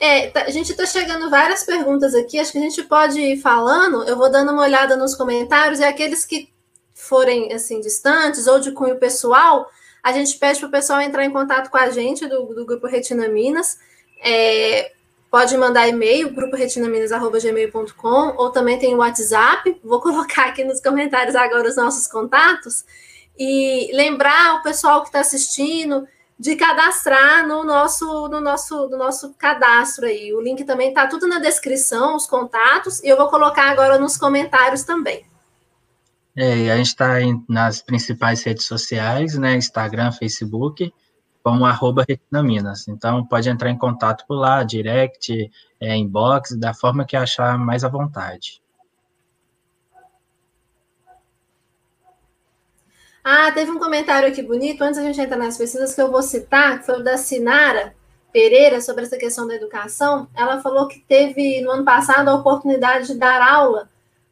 É, 0.00 0.30
tá, 0.30 0.42
a 0.42 0.50
gente 0.50 0.72
está 0.72 0.84
chegando 0.84 1.30
várias 1.30 1.62
perguntas 1.62 2.12
aqui, 2.14 2.38
acho 2.38 2.50
que 2.50 2.58
a 2.58 2.62
gente 2.62 2.82
pode 2.82 3.20
ir 3.20 3.36
falando. 3.36 4.02
Eu 4.02 4.16
vou 4.16 4.30
dando 4.30 4.52
uma 4.52 4.62
olhada 4.62 4.96
nos 4.96 5.14
comentários 5.14 5.78
e 5.78 5.84
aqueles 5.84 6.24
que 6.24 6.52
forem 6.92 7.52
assim 7.52 7.80
distantes 7.80 8.46
ou 8.46 8.58
de 8.58 8.72
cunho 8.72 8.96
pessoal, 8.96 9.68
a 10.02 10.12
gente 10.12 10.36
pede 10.38 10.58
para 10.58 10.68
o 10.68 10.72
pessoal 10.72 11.00
entrar 11.00 11.24
em 11.24 11.30
contato 11.30 11.70
com 11.70 11.76
a 11.76 11.90
gente 11.90 12.26
do, 12.26 12.46
do 12.46 12.66
Grupo 12.66 12.86
Retina 12.86 13.28
Minas. 13.28 13.78
É, 14.20 14.92
pode 15.32 15.56
mandar 15.56 15.88
e-mail, 15.88 16.32
gruporetinaminas.gmail.com, 16.34 18.34
ou 18.36 18.50
também 18.50 18.78
tem 18.78 18.94
o 18.94 18.98
WhatsApp. 18.98 19.80
Vou 19.82 19.98
colocar 19.98 20.48
aqui 20.48 20.62
nos 20.62 20.78
comentários 20.78 21.34
agora 21.34 21.66
os 21.66 21.76
nossos 21.76 22.06
contatos. 22.06 22.84
E 23.38 23.90
lembrar 23.94 24.56
o 24.56 24.62
pessoal 24.62 25.00
que 25.00 25.08
está 25.08 25.20
assistindo 25.20 26.06
de 26.38 26.54
cadastrar 26.54 27.48
no 27.48 27.64
nosso, 27.64 28.28
no 28.28 28.42
nosso, 28.42 28.90
no 28.90 28.98
nosso 28.98 29.32
cadastro 29.38 30.04
aí. 30.04 30.34
O 30.34 30.40
link 30.42 30.64
também 30.64 30.90
está 30.90 31.06
tudo 31.06 31.26
na 31.26 31.38
descrição, 31.38 32.14
os 32.14 32.26
contatos, 32.26 33.02
e 33.02 33.08
eu 33.08 33.16
vou 33.16 33.28
colocar 33.28 33.70
agora 33.70 33.98
nos 33.98 34.18
comentários 34.18 34.82
também. 34.82 35.24
É, 36.36 36.70
a 36.70 36.76
gente 36.76 36.88
está 36.88 37.14
nas 37.48 37.80
principais 37.80 38.42
redes 38.42 38.66
sociais, 38.66 39.38
né? 39.38 39.56
Instagram, 39.56 40.12
Facebook 40.12 40.92
como 41.42 41.64
arroba 41.64 42.04
Retinaminas. 42.08 42.86
Então, 42.88 43.24
pode 43.26 43.48
entrar 43.48 43.70
em 43.70 43.76
contato 43.76 44.24
por 44.26 44.36
lá, 44.36 44.62
direct, 44.62 45.50
é, 45.80 45.96
inbox, 45.96 46.56
da 46.58 46.72
forma 46.72 47.04
que 47.04 47.16
achar 47.16 47.58
mais 47.58 47.84
à 47.84 47.88
vontade. 47.88 48.62
Ah, 53.24 53.52
teve 53.52 53.70
um 53.70 53.78
comentário 53.78 54.28
aqui 54.28 54.42
bonito, 54.42 54.82
antes 54.82 54.98
a 54.98 55.02
gente 55.02 55.20
entrar 55.20 55.36
nas 55.36 55.56
pesquisas, 55.56 55.94
que 55.94 56.00
eu 56.00 56.10
vou 56.10 56.22
citar, 56.22 56.80
que 56.80 56.86
foi 56.86 57.00
o 57.00 57.04
da 57.04 57.16
Sinara 57.16 57.94
Pereira, 58.32 58.80
sobre 58.80 59.04
essa 59.04 59.16
questão 59.16 59.46
da 59.46 59.54
educação. 59.54 60.28
Ela 60.34 60.60
falou 60.60 60.88
que 60.88 61.00
teve, 61.06 61.60
no 61.60 61.70
ano 61.70 61.84
passado, 61.84 62.28
a 62.28 62.34
oportunidade 62.34 63.08
de 63.08 63.14
dar 63.14 63.40
aula 63.40 63.88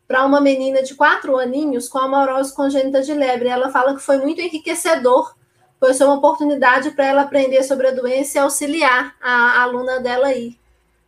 para 0.08 0.24
uma 0.24 0.40
menina 0.40 0.82
de 0.82 0.94
quatro 0.96 1.38
aninhos 1.38 1.88
com 1.88 1.98
amorose 1.98 2.52
congênita 2.52 3.00
de 3.00 3.14
lebre. 3.14 3.48
Ela 3.48 3.70
fala 3.70 3.94
que 3.94 4.00
foi 4.00 4.18
muito 4.18 4.40
enriquecedor 4.40 5.34
foi 5.80 5.94
ser 5.94 6.04
uma 6.04 6.16
oportunidade 6.16 6.90
para 6.90 7.06
ela 7.06 7.22
aprender 7.22 7.62
sobre 7.64 7.88
a 7.88 7.90
doença 7.90 8.36
e 8.36 8.40
auxiliar 8.40 9.16
a, 9.18 9.32
a 9.32 9.62
aluna 9.62 9.98
dela 9.98 10.26
aí. 10.26 10.58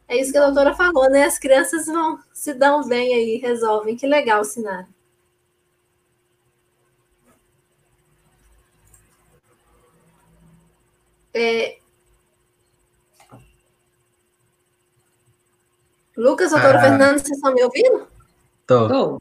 É 0.09 0.17
isso 0.17 0.33
que 0.33 0.39
a 0.39 0.47
doutora 0.47 0.75
falou, 0.75 1.11
né? 1.11 1.25
As 1.25 1.39
crianças 1.39 1.87
vão 1.87 2.19
se 2.33 2.55
dão 2.55 2.83
bem 2.89 3.15
aí, 3.15 3.37
resolvem. 3.37 3.97
Que 3.97 4.07
legal, 4.07 4.43
Sinara. 4.45 4.89
É... 11.35 11.79
Lucas, 16.17 16.51
doutora 16.51 16.79
ah, 16.79 16.83
Fernando, 16.83 17.19
vocês 17.19 17.37
estão 17.37 17.55
me 17.55 17.63
ouvindo? 17.63 18.07
Tô. 18.67 19.21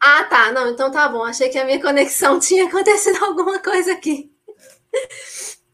Ah, 0.00 0.24
tá. 0.24 0.52
Não, 0.52 0.68
então 0.68 0.90
tá 0.90 1.08
bom. 1.08 1.24
Achei 1.24 1.48
que 1.48 1.58
a 1.58 1.64
minha 1.64 1.80
conexão 1.80 2.38
tinha 2.40 2.66
acontecido 2.66 3.24
alguma 3.24 3.58
coisa 3.60 3.92
aqui. 3.92 4.32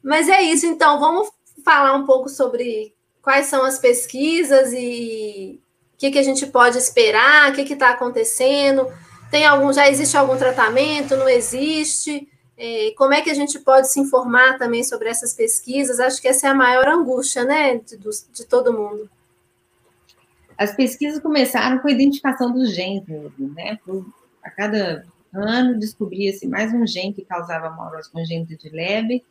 Mas 0.02 0.28
é 0.28 0.42
isso, 0.42 0.66
então, 0.66 1.00
vamos 1.00 1.30
falar 1.64 1.94
um 1.94 2.06
pouco 2.06 2.28
sobre 2.28 2.94
quais 3.20 3.46
são 3.46 3.64
as 3.64 3.78
pesquisas 3.78 4.72
e 4.72 5.60
o 5.94 5.98
que, 5.98 6.12
que 6.12 6.18
a 6.18 6.22
gente 6.22 6.46
pode 6.46 6.78
esperar, 6.78 7.50
o 7.50 7.54
que 7.54 7.72
está 7.72 7.90
acontecendo. 7.90 8.86
Tem 9.30 9.44
algum, 9.44 9.72
já 9.72 9.88
existe 9.88 10.16
algum 10.16 10.36
tratamento? 10.36 11.16
Não 11.16 11.28
existe? 11.28 12.28
É, 12.56 12.92
como 12.96 13.12
é 13.12 13.20
que 13.20 13.30
a 13.30 13.34
gente 13.34 13.58
pode 13.58 13.90
se 13.90 13.98
informar 13.98 14.58
também 14.58 14.84
sobre 14.84 15.08
essas 15.08 15.34
pesquisas? 15.34 15.98
Acho 15.98 16.22
que 16.22 16.28
essa 16.28 16.46
é 16.46 16.50
a 16.50 16.54
maior 16.54 16.86
angústia, 16.88 17.44
né, 17.44 17.78
de, 17.78 17.98
de 18.32 18.44
todo 18.44 18.72
mundo. 18.72 19.10
As 20.56 20.74
pesquisas 20.74 21.20
começaram 21.20 21.78
com 21.80 21.88
a 21.88 21.92
identificação 21.92 22.50
dos 22.50 22.74
genes 22.74 23.04
né? 23.38 23.78
A 24.42 24.50
cada 24.50 25.04
ano 25.40 25.78
descobria-se 25.78 26.46
mais 26.46 26.72
um 26.72 26.86
gene 26.86 27.12
que 27.12 27.24
causava 27.24 27.68
amorose 27.68 28.10
congênita 28.10 28.56
de 28.56 28.68
Leber. 28.68 29.22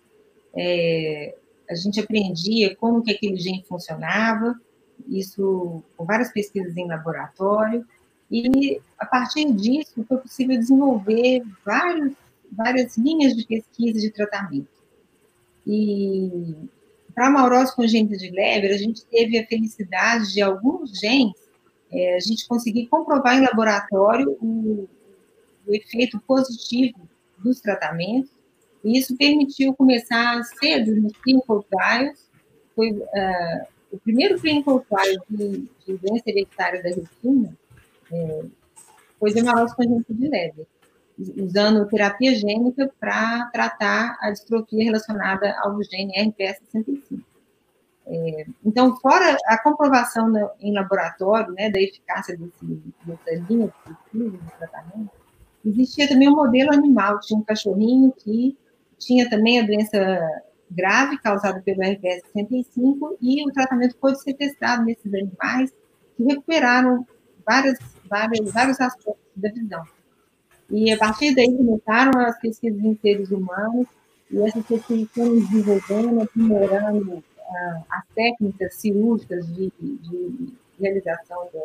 É, 0.56 1.36
a 1.70 1.76
gente 1.76 2.00
aprendia 2.00 2.76
como 2.76 3.02
que 3.02 3.12
aquele 3.12 3.38
gene 3.38 3.66
funcionava, 3.68 4.60
isso 5.08 5.84
com 5.98 6.06
várias 6.06 6.32
pesquisas 6.32 6.76
em 6.78 6.88
laboratório, 6.88 7.86
e 8.32 8.82
a 8.98 9.06
partir 9.06 9.52
disso 9.54 10.04
foi 10.08 10.18
possível 10.18 10.58
desenvolver 10.58 11.44
vários, 11.66 12.14
várias 12.52 12.98
linhas 12.98 13.36
de 13.36 13.46
pesquisa 13.46 14.00
de 14.00 14.10
tratamento. 14.10 14.68
E 15.66 16.56
para 17.14 17.26
a 17.26 17.28
amorose 17.28 17.76
congênita 17.76 18.18
de 18.18 18.30
Leber, 18.30 18.74
a 18.74 18.78
gente 18.78 19.06
teve 19.06 19.38
a 19.38 19.46
felicidade 19.46 20.34
de 20.34 20.42
alguns 20.42 21.00
genes, 21.00 21.46
é, 21.92 22.16
a 22.16 22.20
gente 22.20 22.48
conseguir 22.48 22.88
comprovar 22.88 23.38
em 23.38 23.42
laboratório 23.42 24.38
o, 24.42 24.88
o 25.68 25.76
efeito 25.76 26.20
positivo 26.22 27.08
dos 27.38 27.60
tratamentos, 27.60 28.32
e 28.84 28.98
isso 28.98 29.16
permitiu 29.18 29.74
começar 29.74 30.44
cedo 30.44 30.96
nos 30.96 31.14
clinical 31.18 31.64
trials, 31.64 32.30
foi 32.76 32.92
uh, 32.92 33.76
o 33.92 34.00
primeiro 34.00 34.40
clinical 34.40 34.80
trial 34.82 35.24
de, 35.30 35.70
de 35.86 35.98
doença 35.98 36.24
hereditária 36.28 36.84
da 36.84 36.90
retina, 36.90 37.58
é, 38.12 38.46
foi 39.20 39.32
hemarose 39.32 39.76
congênita 39.76 40.14
de 40.14 40.28
Leber, 40.28 40.68
usando 41.38 41.88
terapia 41.88 42.36
gênica 42.36 42.92
para 43.00 43.46
tratar 43.52 44.18
a 44.20 44.32
distrofia 44.32 44.84
relacionada 44.84 45.56
ao 45.62 45.82
gene 45.84 46.14
RPS65. 46.14 47.20
É, 48.08 48.46
então, 48.64 48.96
fora 48.98 49.36
a 49.48 49.58
comprovação 49.58 50.30
no, 50.30 50.52
em 50.60 50.74
laboratório 50.74 51.54
né, 51.54 51.72
da 51.72 51.82
eficácia 51.82 52.38
desse, 52.38 52.66
dessa 53.06 53.46
linha 53.50 53.74
de 54.14 54.38
tratamento, 54.58 55.12
Existia 55.66 56.08
também 56.08 56.30
um 56.30 56.36
modelo 56.36 56.72
animal, 56.72 57.20
tinha 57.20 57.40
um 57.40 57.44
cachorrinho 57.44 58.14
que 58.18 58.56
tinha 59.00 59.28
também 59.30 59.60
a 59.60 59.66
doença 59.66 60.44
grave 60.70 61.18
causada 61.20 61.62
pelo 61.62 61.82
RPS 61.82 62.22
65 62.34 63.18
e 63.22 63.48
o 63.48 63.52
tratamento 63.52 63.96
pode 63.98 64.22
ser 64.22 64.34
testado 64.34 64.84
nesses 64.84 65.14
animais 65.14 65.74
que 66.16 66.24
recuperaram 66.24 67.06
várias, 67.46 67.80
várias, 68.10 68.52
vários 68.52 68.80
aspectos 68.80 69.24
da 69.36 69.50
visão. 69.50 69.84
E 70.70 70.92
a 70.92 70.98
partir 70.98 71.36
daí 71.36 71.56
começaram 71.56 72.20
as 72.22 72.40
pesquisas 72.40 72.80
em 72.84 72.98
seres 72.98 73.30
humanos 73.30 73.88
e 74.32 74.42
essas 74.42 74.66
pesquisas 74.66 75.08
foram 75.14 75.40
desenvolvendo, 75.40 76.22
aprimorando 76.22 77.14
uh, 77.14 77.86
as 77.90 78.06
técnicas 78.16 78.76
cirúrgicas 78.76 79.48
de, 79.54 79.72
de 79.80 80.54
realização 80.80 81.48
da, 81.54 81.60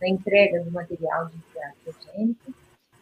da, 0.00 0.08
entrega 0.08 0.62
do 0.62 0.70
material 0.70 1.26
de 1.26 1.92
gênico 2.04 2.54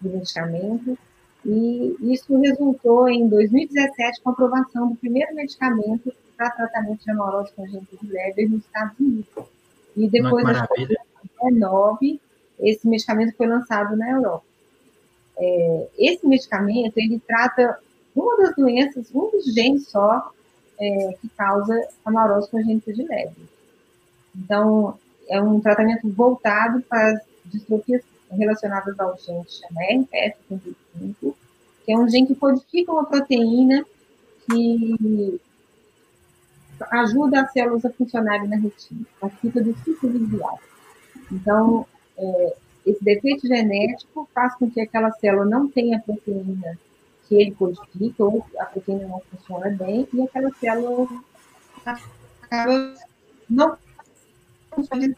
de 0.08 0.16
medicamento, 0.16 0.98
e 1.44 1.96
isso 2.00 2.38
resultou 2.38 3.08
em 3.08 3.28
2017 3.28 4.22
com 4.22 4.30
a 4.30 4.32
aprovação 4.32 4.88
do 4.88 4.96
primeiro 4.96 5.34
medicamento 5.34 6.12
para 6.36 6.50
tratamento 6.50 7.04
de 7.04 7.10
amorose 7.10 7.52
congênita 7.52 7.96
de 8.00 8.06
Leber 8.06 8.50
nos 8.50 8.64
Estados 8.64 8.98
Unidos. 8.98 9.44
E 9.96 10.08
depois, 10.08 10.44
em 10.44 10.88
2019, 11.40 12.20
esse 12.60 12.88
medicamento 12.88 13.36
foi 13.36 13.46
lançado 13.46 13.96
na 13.96 14.10
Europa. 14.10 14.44
É, 15.36 15.88
esse 15.98 16.26
medicamento, 16.26 16.96
ele 16.96 17.20
trata 17.26 17.78
uma 18.14 18.36
das 18.38 18.56
doenças, 18.56 19.10
um 19.14 19.30
dos 19.30 19.44
genes 19.52 19.88
só 19.88 20.32
é, 20.80 21.14
que 21.20 21.28
causa 21.30 21.74
amorose 22.04 22.50
congênita 22.50 22.92
de 22.92 23.02
Leber. 23.02 23.32
Então, 24.34 24.98
é 25.28 25.40
um 25.40 25.60
tratamento 25.60 26.08
voltado 26.10 26.82
para 26.82 27.12
as 27.12 27.20
distrofias 27.44 28.02
relacionadas 28.30 28.98
ao 28.98 29.16
gene 29.18 29.44
chama 29.48 29.80
RPS55, 29.80 31.34
que 31.84 31.92
é 31.92 31.98
um 31.98 32.08
gene 32.08 32.26
que 32.26 32.34
codifica 32.34 32.92
uma 32.92 33.04
proteína 33.04 33.84
que 34.46 35.40
ajuda 36.90 37.42
as 37.42 37.52
células 37.52 37.84
a 37.84 37.90
funcionarem 37.90 38.48
na 38.48 38.56
retina, 38.56 39.04
participa 39.20 39.60
do 39.60 39.74
ciclo 39.78 40.10
visual. 40.10 40.58
Então, 41.30 41.86
é, 42.16 42.56
esse 42.86 43.02
defeito 43.02 43.46
genético 43.46 44.28
faz 44.34 44.54
com 44.56 44.70
que 44.70 44.80
aquela 44.80 45.10
célula 45.12 45.44
não 45.44 45.68
tenha 45.68 45.98
a 45.98 46.00
proteína 46.00 46.78
que 47.26 47.34
ele 47.34 47.52
codifica, 47.52 48.24
ou 48.24 48.44
a 48.58 48.66
proteína 48.66 49.08
não 49.08 49.22
funciona 49.30 49.70
bem, 49.70 50.06
e 50.12 50.22
aquela 50.22 50.50
célula 50.52 51.08
acaba 51.86 52.94
não 53.48 53.78
funcionando. 54.70 55.16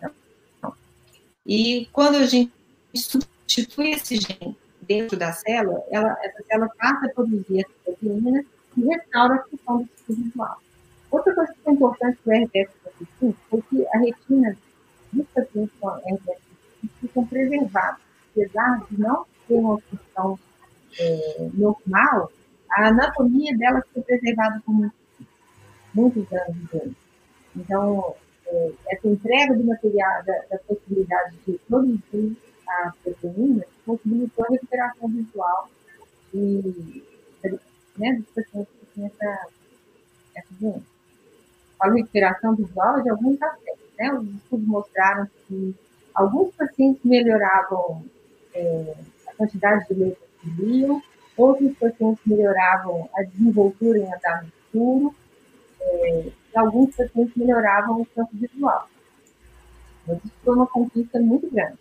E 1.45 1.88
quando 1.92 2.16
a 2.16 2.27
gente 2.27 2.53
substitui 2.97 3.91
esse 3.91 4.17
gene 4.17 4.57
dentro 4.83 5.17
da 5.17 5.33
célula, 5.33 5.83
ela, 5.91 6.17
essa 6.23 6.43
célula 6.45 6.71
passa 6.79 7.07
a 7.07 7.09
produzir 7.11 7.61
essa 7.61 7.73
proteína 7.85 8.45
e 8.77 8.85
restaura 8.85 9.35
a 9.35 9.45
função 9.45 9.79
do 9.79 9.89
ciclo 9.97 10.25
visual. 10.25 10.63
Outra 11.11 11.35
coisa 11.35 11.53
que 11.53 11.69
é 11.69 11.73
importante 11.73 12.19
para 12.25 12.39
o 12.39 12.45
RPS 12.45 12.71
é 12.87 13.61
que 13.71 13.87
a 13.89 13.99
retina 13.99 14.57
dos 15.13 15.27
pacientes 15.29 15.75
com 15.81 15.89
RPS 15.89 16.41
ficam 17.01 17.27
preservados, 17.27 18.01
apesar 18.31 18.87
de 18.89 19.01
não 19.01 19.27
ter 19.49 19.55
uma 19.55 19.81
função 19.81 20.39
é, 20.99 21.49
normal, 21.55 22.31
a 22.71 22.89
anatomia 22.89 23.57
dela 23.57 23.83
foi 23.93 24.03
preservada 24.03 24.61
por 24.65 24.73
muitos, 24.73 24.99
muitos 25.95 26.33
anos. 26.33 26.95
Então, 27.55 28.15
é, 28.47 28.73
essa 28.89 29.09
entrega 29.09 29.55
do 29.55 29.65
material, 29.65 30.25
da, 30.25 30.43
da 30.51 30.59
possibilidade 30.59 31.37
de 31.47 31.59
produzir 31.69 32.37
a 32.69 32.93
proteína, 33.03 33.65
possibilitou 33.85 34.45
a 34.45 34.53
recuperação 34.53 35.09
visual 35.09 35.71
de, 36.33 37.03
né, 37.97 38.15
dos 38.15 38.27
pacientes 38.35 38.73
que 38.81 38.87
têm 38.95 39.07
essa, 39.07 39.49
essa 40.35 40.49
doença. 40.61 40.83
A 41.81 41.91
recuperação 41.91 42.55
visual 42.55 43.03
de 43.03 43.11
alguns 43.11 43.41
aspectos. 43.41 43.87
Né? 43.99 44.13
Os 44.13 44.29
estudos 44.35 44.67
mostraram 44.67 45.29
que 45.47 45.75
alguns 46.15 46.55
pacientes 46.55 47.03
melhoravam 47.05 48.05
é, 48.55 48.95
a 49.29 49.35
quantidade 49.35 49.87
de 49.89 49.95
letras 49.95 50.29
que 50.41 50.51
liam, 50.51 51.03
outros 51.37 51.77
pacientes 51.79 52.25
melhoravam 52.27 53.09
a 53.15 53.23
desenvoltura 53.23 53.99
em 53.99 54.13
andar 54.13 54.43
no 54.43 54.49
escuro, 54.49 55.15
é, 55.81 56.21
e 56.27 56.59
alguns 56.59 56.97
pacientes 56.97 57.37
melhoravam 57.37 58.01
o 58.01 58.07
campo 58.07 58.31
visual. 58.33 58.89
Mas 60.07 60.19
isso 60.25 60.35
foi 60.43 60.55
uma 60.55 60.67
conquista 60.67 61.19
muito 61.21 61.51
grande. 61.51 61.79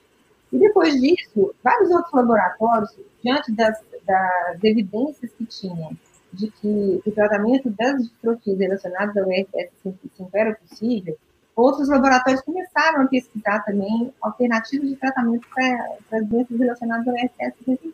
E 0.55 0.57
depois 0.57 1.01
disso, 1.01 1.53
vários 1.61 1.91
outros 1.91 2.13
laboratórios, 2.13 2.95
diante 3.21 3.51
das, 3.51 3.77
das 4.05 4.63
evidências 4.63 5.29
que 5.33 5.45
tinham 5.45 5.91
de 6.31 6.49
que 6.49 7.01
o 7.05 7.11
tratamento 7.11 7.69
das 7.71 8.01
distrofias 8.01 8.57
relacionadas 8.57 9.17
ao 9.17 9.25
RS5 9.25 10.29
era 10.33 10.55
possível, 10.55 11.17
outros 11.53 11.89
laboratórios 11.89 12.41
começaram 12.41 13.01
a 13.01 13.07
pesquisar 13.07 13.65
também 13.65 14.13
alternativas 14.21 14.87
de 14.87 14.95
tratamento 14.95 15.45
para, 15.53 16.19
as 16.19 16.25
doenças 16.25 16.57
relacionadas 16.57 17.05
ao 17.05 17.13
RS55. 17.15 17.93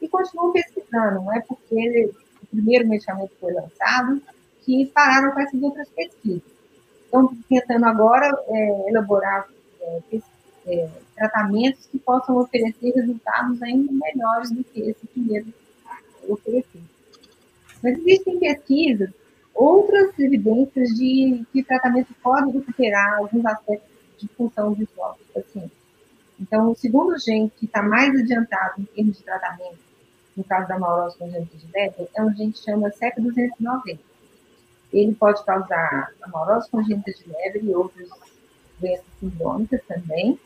E 0.00 0.08
continuam 0.08 0.52
pesquisando, 0.52 1.16
não 1.16 1.32
é 1.32 1.40
porque 1.42 2.10
o 2.42 2.46
primeiro 2.46 2.88
medicamento 2.88 3.32
foi 3.38 3.52
lançado 3.52 4.22
que 4.62 4.86
pararam 4.86 5.30
com 5.32 5.40
essas 5.40 5.62
outras 5.62 5.90
pesquisas. 5.90 6.42
Estão 7.04 7.36
tentando 7.50 7.84
agora 7.84 8.34
é, 8.48 8.88
elaborar 8.88 9.46
é, 9.82 10.00
é, 10.66 10.88
tratamentos 11.14 11.86
que 11.86 11.98
possam 11.98 12.36
oferecer 12.36 12.92
resultados 12.94 13.62
ainda 13.62 13.92
melhores 13.92 14.50
do 14.50 14.62
que 14.64 14.80
esse 14.80 15.06
primeiro 15.06 15.52
oferecido. 16.28 16.84
Mas 17.82 17.98
existem 17.98 18.38
pesquisas, 18.38 19.10
outras 19.54 20.16
evidências 20.18 20.88
de 20.90 21.44
que 21.52 21.62
tratamento 21.62 22.14
pode 22.22 22.52
recuperar 22.52 23.18
alguns 23.18 23.44
aspectos 23.44 23.90
de 24.18 24.28
função 24.28 24.72
visual 24.72 25.18
do 25.18 25.42
paciente. 25.42 25.72
Então, 26.40 26.70
o 26.70 26.74
segundo 26.74 27.18
gene 27.18 27.50
que 27.50 27.66
está 27.66 27.82
mais 27.82 28.14
adiantado 28.18 28.80
em 28.80 28.84
termos 28.84 29.18
de 29.18 29.24
tratamento, 29.24 29.78
no 30.36 30.44
caso 30.44 30.66
da 30.66 30.78
maurose 30.78 31.18
congênita 31.18 31.56
de 31.56 31.66
Leber, 31.72 32.08
é 32.14 32.22
um 32.22 32.34
gene 32.34 32.52
que 32.52 32.58
chama 32.58 32.90
CEP290. 32.90 33.98
Ele 34.92 35.14
pode 35.14 35.44
causar 35.44 36.12
a 36.22 36.28
maurose 36.28 36.70
congênita 36.70 37.12
de 37.12 37.24
Leber 37.28 37.64
e 37.64 37.74
outras 37.74 38.08
doenças 38.80 39.04
sindrômicas 39.20 39.80
também, 39.86 40.38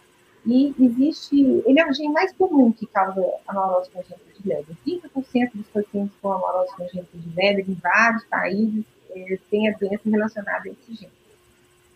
e 0.46 0.72
existe, 0.78 1.42
ele 1.66 1.80
é 1.80 1.90
o 1.90 1.92
gene 1.92 2.12
mais 2.12 2.32
comum 2.32 2.70
que 2.70 2.86
causa 2.86 3.20
a 3.48 3.52
maurose 3.52 3.90
congênita 3.90 4.40
de 4.40 4.48
Leber. 4.48 4.76
30% 4.86 5.50
dos 5.54 5.66
pacientes 5.66 6.16
com 6.22 6.32
a 6.32 6.38
maurose 6.38 6.72
congênita 6.76 7.18
de 7.18 7.28
Leber 7.34 7.68
em 7.68 7.74
vários 7.74 8.24
países 8.26 8.84
eh, 9.10 9.38
têm 9.50 9.68
a 9.68 9.76
doença 9.76 10.08
relacionada 10.08 10.62
a 10.64 10.68
esse 10.68 10.94
gene. 10.94 11.12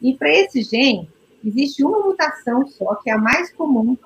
E 0.02 0.16
para 0.16 0.30
esse 0.30 0.62
gene, 0.62 1.08
existe 1.44 1.84
uma 1.84 2.00
mutação 2.00 2.66
só, 2.66 2.96
que 2.96 3.08
é 3.08 3.12
a 3.12 3.18
mais 3.18 3.52
comum, 3.52 3.96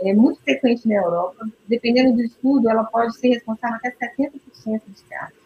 é 0.00 0.12
muito 0.12 0.42
frequente 0.42 0.86
na 0.86 0.96
Europa. 0.96 1.48
Dependendo 1.66 2.14
do 2.14 2.22
estudo, 2.22 2.68
ela 2.68 2.84
pode 2.84 3.16
ser 3.16 3.28
responsável 3.28 3.78
até 3.82 3.90
70% 3.90 4.82
dos 4.86 5.00
casos. 5.08 5.38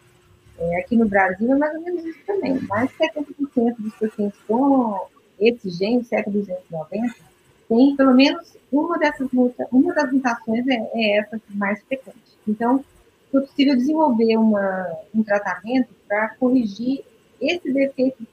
É, 0.59 0.81
aqui 0.81 0.97
no 0.97 1.07
Brasil 1.07 1.49
é 1.49 1.55
mais 1.55 1.73
ou 1.75 1.81
menos 1.81 2.03
isso 2.03 2.19
também. 2.25 2.59
Mais 2.63 2.89
de 2.89 2.97
70% 2.97 3.75
dos 3.79 3.93
pacientes 3.95 4.39
com 4.45 5.07
esse 5.39 5.69
gene, 5.69 6.03
CEP290, 6.03 7.32
tem 7.67 7.95
pelo 7.95 8.13
menos 8.13 8.55
uma 8.71 8.97
dessas 8.97 9.29
uma 9.71 9.93
das 9.93 10.11
mutações 10.11 10.67
é, 10.67 10.91
é 10.93 11.17
essa 11.19 11.39
mais 11.49 11.81
frequente. 11.83 12.17
Então, 12.47 12.83
foi 13.31 13.41
possível 13.41 13.75
desenvolver 13.75 14.37
uma, 14.37 14.97
um 15.13 15.23
tratamento 15.23 15.89
para 16.07 16.29
corrigir 16.35 17.03
esse 17.41 17.71
defeito 17.71 18.25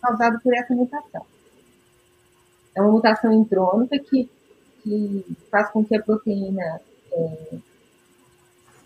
causado 0.00 0.40
por 0.40 0.54
essa 0.54 0.74
mutação. 0.74 1.24
É 2.74 2.82
uma 2.82 2.92
mutação 2.92 3.32
intrônica 3.32 3.98
que, 3.98 4.28
que 4.82 5.24
faz 5.50 5.70
com 5.70 5.84
que 5.84 5.96
a 5.96 6.02
proteína 6.02 6.80
é, 7.12 7.58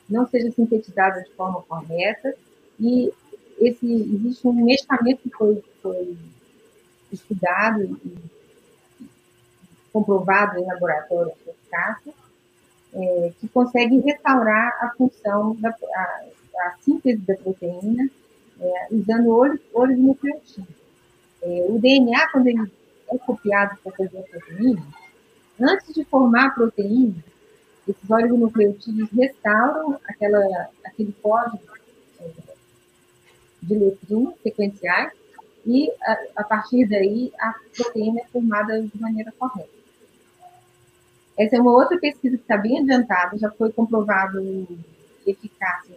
não 0.09 0.27
seja 0.29 0.51
sintetizada 0.51 1.23
de 1.23 1.31
forma 1.31 1.63
correta 1.63 2.35
e 2.79 3.13
esse, 3.59 3.87
existe 3.87 4.47
um 4.47 4.53
medicamento 4.53 5.23
que 5.23 5.31
foi, 5.31 5.63
foi 5.83 6.17
estudado 7.13 7.83
e 8.05 8.38
comprovado 9.99 10.59
em 10.59 10.67
laboratório 10.67 11.33
eficácia, 11.47 12.13
é, 12.95 13.33
que 13.41 13.49
consegue 13.49 13.99
restaurar 14.01 14.79
a 14.81 14.91
função 14.97 15.57
da 15.57 15.71
a, 15.71 16.25
a 16.61 16.75
síntese 16.81 17.19
da 17.19 17.35
proteína 17.35 18.09
é, 18.61 18.87
usando 18.91 19.61
oligonucleotídeos. 19.73 20.79
É, 21.43 21.67
o 21.69 21.79
DNA, 21.79 22.29
quando 22.31 22.47
ele 22.47 22.73
é 23.11 23.19
copiado 23.19 23.77
para 23.83 23.93
fazer 23.93 24.19
a 24.19 24.23
proteína, 24.23 24.83
antes 25.61 25.95
de 25.95 26.05
formar 26.05 26.47
a 26.47 26.51
proteína, 26.51 27.25
esses 27.87 28.11
oligonucleotídeos 28.11 29.11
restauram 29.11 29.99
aquela, 30.07 30.69
aquele 30.85 31.13
código 31.21 31.63
é, 32.21 32.31
de 33.63 33.75
letrinhas 33.75 34.35
sequenciais 34.43 35.13
e, 35.67 35.91
a, 36.03 36.19
a 36.37 36.45
partir 36.45 36.87
daí, 36.89 37.33
a 37.39 37.55
proteína 37.77 38.21
é 38.21 38.27
formada 38.27 38.81
de 38.81 39.01
maneira 39.01 39.33
correta. 39.39 39.78
Essa 41.39 41.57
é 41.57 41.61
uma 41.61 41.71
outra 41.71 41.97
pesquisa 41.99 42.37
que 42.37 42.43
está 42.43 42.57
bem 42.57 42.81
adiantada, 42.81 43.39
já 43.39 43.49
foi 43.53 43.71
comprovado 43.71 44.67
eficácia 45.25 45.97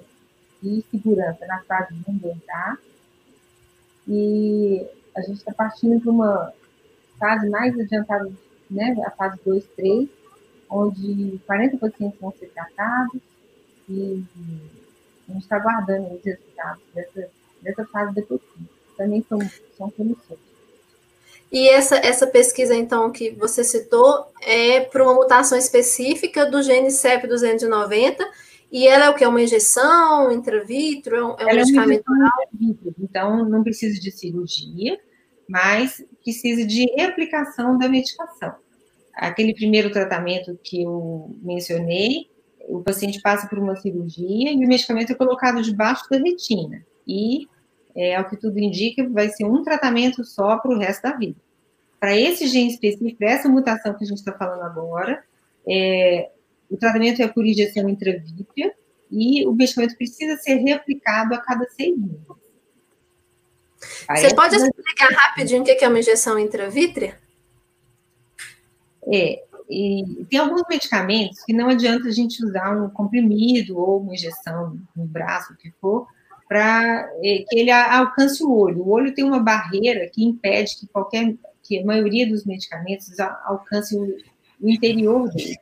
e 0.61 0.85
segurança 0.91 1.45
na 1.47 1.63
fase 1.63 1.95
1 2.07 2.39
tá? 2.45 2.77
E 4.07 4.85
a 5.15 5.21
gente 5.21 5.37
está 5.37 5.51
partindo 5.51 5.99
para 5.99 6.11
uma 6.11 6.53
fase 7.19 7.49
mais 7.49 7.77
adiantada, 7.79 8.31
né, 8.69 8.95
a 9.03 9.09
fase 9.11 9.39
2, 9.43 9.65
3, 9.75 10.09
onde 10.69 11.39
40 11.47 11.77
pacientes 11.77 12.19
vão 12.19 12.31
ser 12.33 12.47
tratados 12.49 13.19
e 13.89 14.23
a 15.27 15.33
gente 15.33 15.41
está 15.41 15.55
aguardando 15.55 16.13
os 16.13 16.23
resultados 16.23 16.83
dessa, 16.93 17.29
dessa 17.61 17.85
fase 17.85 18.13
depois. 18.13 18.41
Também 18.95 19.25
são, 19.27 19.39
são 19.75 19.89
promissores. 19.89 20.50
E 21.51 21.67
essa, 21.67 21.97
essa 21.97 22.25
pesquisa, 22.25 22.73
então, 22.73 23.11
que 23.11 23.31
você 23.31 23.63
citou, 23.63 24.25
é 24.41 24.81
para 24.81 25.03
uma 25.03 25.13
mutação 25.13 25.57
específica 25.57 26.45
do 26.45 26.63
gene 26.63 26.87
CEP290, 26.87 28.17
e 28.71 28.87
ela 28.87 29.05
é 29.05 29.09
o 29.09 29.15
que? 29.15 29.23
É 29.23 29.27
uma 29.27 29.41
injeção 29.41 30.31
intravitro? 30.31 31.15
É 31.15 31.23
um, 31.23 31.35
é 31.37 31.45
um 31.45 31.55
medicamento 31.55 32.03
é 32.07 32.13
oral? 32.13 32.31
Então, 32.99 33.49
não 33.49 33.63
precisa 33.63 33.99
de 33.99 34.11
cirurgia, 34.11 34.97
mas 35.49 36.01
precisa 36.23 36.65
de 36.65 36.89
aplicação 37.01 37.77
da 37.77 37.89
medicação. 37.89 38.55
Aquele 39.13 39.53
primeiro 39.53 39.91
tratamento 39.91 40.57
que 40.63 40.83
eu 40.83 41.35
mencionei, 41.43 42.29
o 42.69 42.81
paciente 42.81 43.21
passa 43.21 43.47
por 43.49 43.59
uma 43.59 43.75
cirurgia 43.75 44.53
e 44.53 44.55
o 44.55 44.67
medicamento 44.69 45.11
é 45.11 45.15
colocado 45.15 45.61
debaixo 45.61 46.09
da 46.09 46.17
retina. 46.17 46.81
E 47.05 47.49
é, 47.95 48.15
ao 48.15 48.25
que 48.25 48.37
tudo 48.37 48.59
indica, 48.59 49.07
vai 49.09 49.29
ser 49.29 49.45
um 49.45 49.63
tratamento 49.63 50.23
só 50.23 50.57
para 50.57 50.71
o 50.71 50.77
resto 50.77 51.03
da 51.03 51.15
vida. 51.15 51.35
Para 51.99 52.17
esse 52.17 52.47
gene 52.47 52.71
específico, 52.71 53.17
para 53.17 53.31
essa 53.31 53.49
mutação 53.49 53.93
que 53.93 54.03
a 54.03 54.07
gente 54.07 54.17
está 54.17 54.33
falando 54.33 54.63
agora, 54.63 55.23
é, 55.67 56.29
o 56.69 56.77
tratamento 56.77 57.21
é 57.21 57.27
por 57.27 57.45
injeção 57.45 57.87
intravítrea 57.89 58.73
e 59.11 59.45
o 59.45 59.53
medicamento 59.53 59.95
precisa 59.97 60.37
ser 60.37 60.55
reaplicado 60.55 61.35
a 61.35 61.37
cada 61.37 61.65
seis 61.69 61.97
meses. 61.97 62.21
Você 64.09 64.33
pode 64.33 64.55
explicar 64.55 65.09
rapidinho 65.11 65.61
o 65.61 65.65
que 65.65 65.83
é 65.83 65.87
uma 65.87 65.99
injeção 65.99 66.37
intravítrea? 66.37 67.17
É, 69.11 69.43
e 69.69 70.25
tem 70.29 70.39
alguns 70.39 70.63
medicamentos 70.69 71.43
que 71.43 71.53
não 71.53 71.69
adianta 71.69 72.07
a 72.07 72.11
gente 72.11 72.43
usar 72.45 72.75
um 72.75 72.89
comprimido 72.89 73.77
ou 73.77 74.01
uma 74.01 74.13
injeção 74.13 74.77
no 74.95 75.05
braço, 75.05 75.53
o 75.53 75.57
que 75.57 75.71
for, 75.81 76.07
para 76.51 77.09
é, 77.23 77.45
que 77.47 77.59
ele 77.59 77.71
alcance 77.71 78.43
o 78.43 78.53
olho. 78.53 78.81
O 78.81 78.89
olho 78.89 79.15
tem 79.15 79.23
uma 79.23 79.39
barreira 79.39 80.09
que 80.09 80.21
impede 80.21 80.75
que 80.77 80.85
qualquer, 80.87 81.33
que 81.63 81.79
a 81.79 81.85
maioria 81.85 82.27
dos 82.27 82.43
medicamentos 82.43 83.17
alcance 83.45 83.95
o, 83.95 84.17
interior 84.61 85.31
dele. 85.31 85.57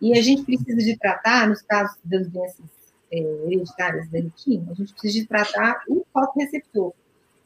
E 0.00 0.18
a 0.18 0.20
gente 0.20 0.42
precisa 0.42 0.78
de 0.78 0.98
tratar, 0.98 1.48
nos 1.48 1.62
casos 1.62 1.96
das 2.04 2.26
doenças 2.26 2.66
é, 3.12 3.18
hereditárias 3.46 4.10
da 4.10 4.18
retina, 4.18 4.72
a 4.72 4.74
gente 4.74 4.92
precisa 4.92 5.20
de 5.20 5.26
tratar 5.28 5.84
o 5.88 6.04
fotoreceptor. 6.12 6.92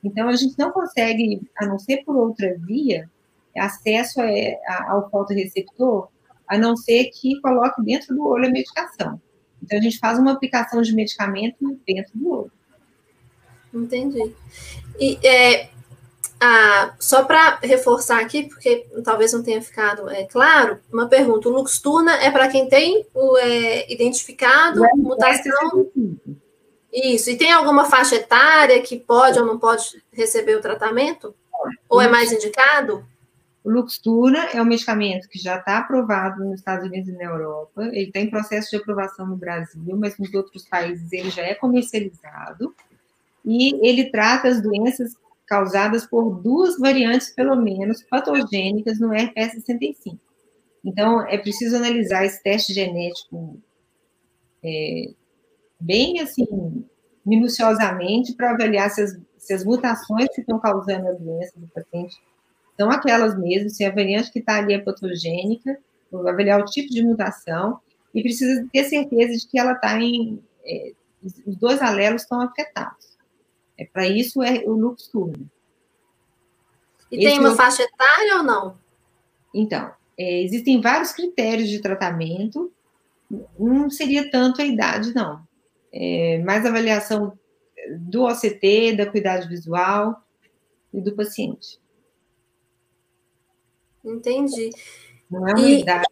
Então, 0.03 0.27
a 0.27 0.35
gente 0.35 0.59
não 0.59 0.73
consegue, 0.73 1.43
a 1.59 1.67
não 1.67 1.79
ser 1.79 1.99
por 2.07 2.17
outra 2.17 2.57
via, 2.57 3.07
acesso 3.55 4.19
a, 4.23 4.25
a, 4.25 4.93
ao 4.93 5.11
fotoreceptor 5.11 6.09
a 6.49 6.57
não 6.57 6.75
ser 6.75 7.11
que 7.11 7.39
coloque 7.43 7.83
dentro 7.83 8.17
do 8.17 8.27
olho 8.27 8.47
a 8.47 8.51
medicação. 8.51 9.21
Então, 9.63 9.79
a 9.79 9.83
gente 9.83 9.99
faz 9.99 10.19
uma 10.19 10.33
aplicação 10.33 10.81
de 10.81 10.95
medicamento 10.95 11.79
dentro 11.87 12.19
do 12.19 12.31
olho. 12.31 12.58
Entendi. 13.73 14.35
E 14.99 15.19
é, 15.27 15.69
ah, 16.41 16.95
só 17.01 17.25
para 17.25 17.59
reforçar 17.63 18.21
aqui, 18.21 18.45
porque 18.45 18.87
talvez 19.05 19.33
não 19.33 19.43
tenha 19.43 19.61
ficado 19.61 20.09
é, 20.09 20.25
claro, 20.25 20.79
uma 20.93 21.09
pergunta: 21.09 21.49
o 21.49 21.53
Luxturna 21.53 22.13
é 22.17 22.31
para 22.31 22.49
quem 22.49 22.69
tem 22.69 23.05
o 23.13 23.37
é, 23.39 23.93
identificado 23.93 24.85
é, 24.85 24.91
mutação? 24.95 25.91
Isso. 26.93 27.31
E 27.31 27.37
tem 27.37 27.53
alguma 27.53 27.85
faixa 27.85 28.17
etária 28.17 28.81
que 28.81 28.99
pode 28.99 29.39
ou 29.39 29.47
não 29.47 29.59
pode 29.59 30.03
receber 30.13 30.57
o 30.57 30.61
tratamento? 30.61 31.35
Ou 31.89 32.01
é 32.01 32.09
mais 32.09 32.33
indicado? 32.33 33.05
O 33.65 33.71
Luxturna 33.71 34.47
é 34.55 34.63
um 34.63 34.65
medicamento 34.65 35.29
que 35.29 35.39
já 35.39 35.59
está 35.59 35.79
aprovado 35.79 36.45
nos 36.45 36.61
Estados 36.61 36.87
Unidos 36.87 37.09
e 37.09 37.13
na 37.13 37.25
Europa. 37.25 37.85
Ele 37.87 38.05
está 38.05 38.21
em 38.21 38.31
processo 38.31 38.71
de 38.71 38.77
aprovação 38.77 39.27
no 39.27 39.37
Brasil, 39.37 39.97
mas 39.97 40.17
nos 40.17 40.33
outros 40.33 40.67
países 40.67 41.13
ele 41.13 41.31
já 41.31 41.43
é 41.43 41.55
comercializado. 41.55 42.75
E 43.49 43.75
ele 43.89 44.11
trata 44.11 44.49
as 44.49 44.63
doenças 44.63 45.15
causadas 45.47 46.07
por 46.07 46.43
duas 46.43 46.79
variantes, 46.79 47.31
pelo 47.31 47.57
menos, 47.57 48.03
patogênicas 48.03 49.01
no 49.01 49.09
RPS65. 49.09 50.19
Então, 50.85 51.27
é 51.27 51.39
preciso 51.39 51.77
analisar 51.77 52.27
esse 52.27 52.43
teste 52.43 52.75
genético 52.75 53.59
é, 54.63 55.11
bem, 55.81 56.21
assim, 56.21 56.85
minuciosamente 57.25 58.35
para 58.35 58.51
avaliar 58.51 58.91
se 58.91 59.01
as, 59.01 59.19
se 59.39 59.55
as 59.55 59.65
mutações 59.65 60.29
que 60.35 60.43
estão 60.43 60.59
causando 60.59 61.09
a 61.09 61.13
doença 61.13 61.59
do 61.59 61.67
paciente 61.69 62.17
são 62.79 62.91
aquelas 62.91 63.35
mesmas, 63.39 63.77
se 63.77 63.85
a 63.85 63.91
variante 63.91 64.31
que 64.31 64.41
está 64.41 64.59
ali 64.59 64.75
é 64.75 64.79
patogênica, 64.79 65.79
avaliar 66.13 66.61
o 66.61 66.67
tipo 66.67 66.93
de 66.93 67.03
mutação, 67.03 67.81
e 68.15 68.23
precisa 68.23 68.67
ter 68.71 68.85
certeza 68.85 69.39
de 69.39 69.49
que 69.49 69.59
ela 69.59 69.73
está 69.73 69.99
em. 69.99 70.39
É, 70.65 70.93
os 71.47 71.57
dois 71.57 71.81
alelos 71.81 72.23
estão 72.23 72.41
afetados. 72.43 73.18
É 73.79 73.85
para 73.85 74.09
isso 74.09 74.43
é 74.43 74.65
o 74.67 74.73
Luxturna. 74.73 75.47
E 77.11 77.17
Esse 77.17 77.27
tem 77.27 77.39
uma 77.39 77.51
outro... 77.51 77.65
faixa 77.65 77.83
etária 77.83 78.37
ou 78.39 78.43
não? 78.43 78.77
Então, 79.55 79.91
é, 80.19 80.43
existem 80.43 80.81
vários 80.81 81.13
critérios 81.13 81.69
de 81.69 81.81
tratamento. 81.81 82.73
Não 83.59 83.89
seria 83.89 84.31
tanto 84.31 84.61
a 84.61 84.65
idade, 84.65 85.15
não. 85.15 85.47
É, 85.93 86.39
mais 86.45 86.67
avaliação 86.67 87.39
do 87.99 88.25
OCT, 88.25 88.97
da 88.97 89.07
cuidado 89.07 89.49
visual 89.49 90.23
e 90.93 91.01
do 91.01 91.15
paciente. 91.15 91.79
Entendi. 94.05 94.71
Não 95.31 95.49
é 95.49 95.53
uma 95.53 95.61
e, 95.61 95.81
idade. 95.81 96.07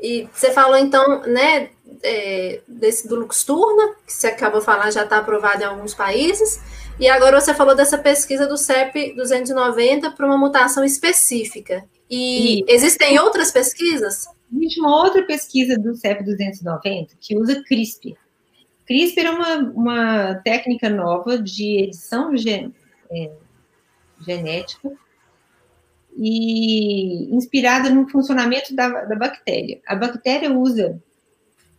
E 0.00 0.28
você 0.32 0.52
falou, 0.52 0.76
então, 0.76 1.22
né, 1.22 1.70
é, 2.02 2.60
desse, 2.66 3.06
do 3.06 3.16
Luxturna, 3.16 3.94
que 4.06 4.12
você 4.12 4.28
acabou 4.28 4.60
de 4.60 4.66
falar, 4.66 4.90
já 4.90 5.04
está 5.04 5.18
aprovado 5.18 5.62
em 5.62 5.66
alguns 5.66 5.94
países, 5.94 6.60
e 6.98 7.08
agora 7.08 7.40
você 7.40 7.54
falou 7.54 7.74
dessa 7.74 7.98
pesquisa 7.98 8.46
do 8.46 8.56
CEP 8.56 9.14
290 9.14 10.10
para 10.12 10.26
uma 10.26 10.38
mutação 10.38 10.84
específica. 10.84 11.84
E, 12.10 12.64
existem 12.68 13.18
outras 13.18 13.50
pesquisas? 13.50 14.26
Existe 14.54 14.80
uma 14.80 15.02
outra 15.02 15.22
pesquisa 15.24 15.78
do 15.78 15.94
CEP 15.94 16.22
290 16.24 17.14
que 17.20 17.36
usa 17.36 17.62
CRISPR. 17.64 18.16
CRISPR 18.86 19.26
é 19.26 19.30
uma, 19.30 19.56
uma 19.70 20.34
técnica 20.44 20.90
nova 20.90 21.38
de 21.38 21.84
edição 21.84 22.36
gen, 22.36 22.74
é, 23.10 23.30
genética 24.20 24.92
e 26.16 27.34
inspirada 27.34 27.88
no 27.88 28.08
funcionamento 28.08 28.74
da, 28.74 29.04
da 29.04 29.16
bactéria. 29.16 29.80
A 29.86 29.94
bactéria 29.94 30.52
usa 30.52 31.00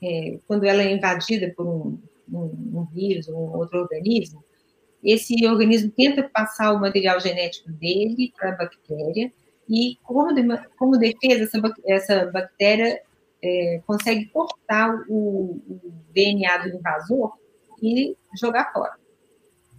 é, 0.04 0.40
quando 0.48 0.66
ela 0.66 0.82
é 0.82 0.92
invadida 0.92 1.54
por 1.56 1.66
um, 1.66 2.00
um, 2.32 2.80
um 2.80 2.88
vírus 2.94 3.28
ou 3.28 3.36
um 3.36 3.58
outro 3.58 3.80
organismo, 3.80 4.44
esse 5.04 5.46
organismo 5.46 5.92
tenta 5.92 6.24
passar 6.24 6.72
o 6.74 6.80
material 6.80 7.20
genético 7.20 7.72
dele 7.72 8.32
para 8.38 8.50
a 8.50 8.56
bactéria, 8.56 9.32
e 9.70 9.98
como, 10.04 10.34
de, 10.34 10.44
como 10.78 10.98
defesa, 10.98 11.44
essa, 11.44 11.74
essa 11.86 12.32
bactéria 12.32 13.02
é, 13.42 13.82
consegue 13.86 14.26
cortar 14.28 15.04
o, 15.10 15.62
o, 15.68 15.94
DNA 16.14 16.58
do 16.60 16.78
invasor 16.78 17.34
e 17.82 18.16
jogar 18.40 18.72
fora. 18.72 18.94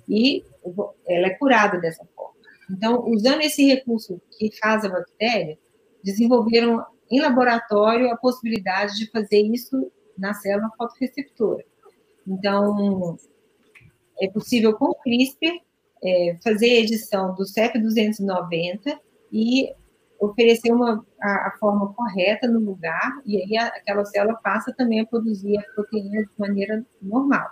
E 0.09 0.45
ela 1.07 1.27
é 1.29 1.31
curada 1.31 1.79
dessa 1.79 2.05
forma. 2.15 2.35
Então, 2.71 3.09
usando 3.09 3.43
esse 3.43 3.65
recurso 3.67 4.21
que 4.39 4.51
faz 4.59 4.85
a 4.85 4.89
bactéria, 4.89 5.59
desenvolveram 6.03 6.85
em 7.11 7.21
laboratório 7.21 8.11
a 8.11 8.17
possibilidade 8.17 8.97
de 8.97 9.11
fazer 9.11 9.41
isso 9.41 9.91
na 10.19 10.35
célula 10.35 10.71
fotoreceptora. 10.77 11.65
Então, 12.27 13.19
é 14.21 14.29
possível 14.29 14.75
com 14.75 14.87
o 14.87 14.95
CRISPR 14.95 15.61
é, 16.03 16.37
fazer 16.43 16.67
a 16.67 16.81
edição 16.81 17.35
do 17.35 17.45
CEP290 17.45 18.99
e 19.33 19.73
oferecer 20.21 20.73
uma, 20.73 21.05
a, 21.21 21.49
a, 21.49 21.57
forma 21.59 21.93
correta 21.93 22.47
no 22.47 22.61
lugar, 22.61 23.21
e 23.27 23.37
aí 23.37 23.57
a, 23.57 23.67
aquela 23.69 24.05
célula 24.05 24.39
passa 24.43 24.73
também 24.73 25.01
a 25.01 25.07
produzir 25.07 25.59
a 25.59 25.63
proteína 25.75 26.23
de 26.23 26.39
maneira 26.39 26.85
normal. 27.01 27.49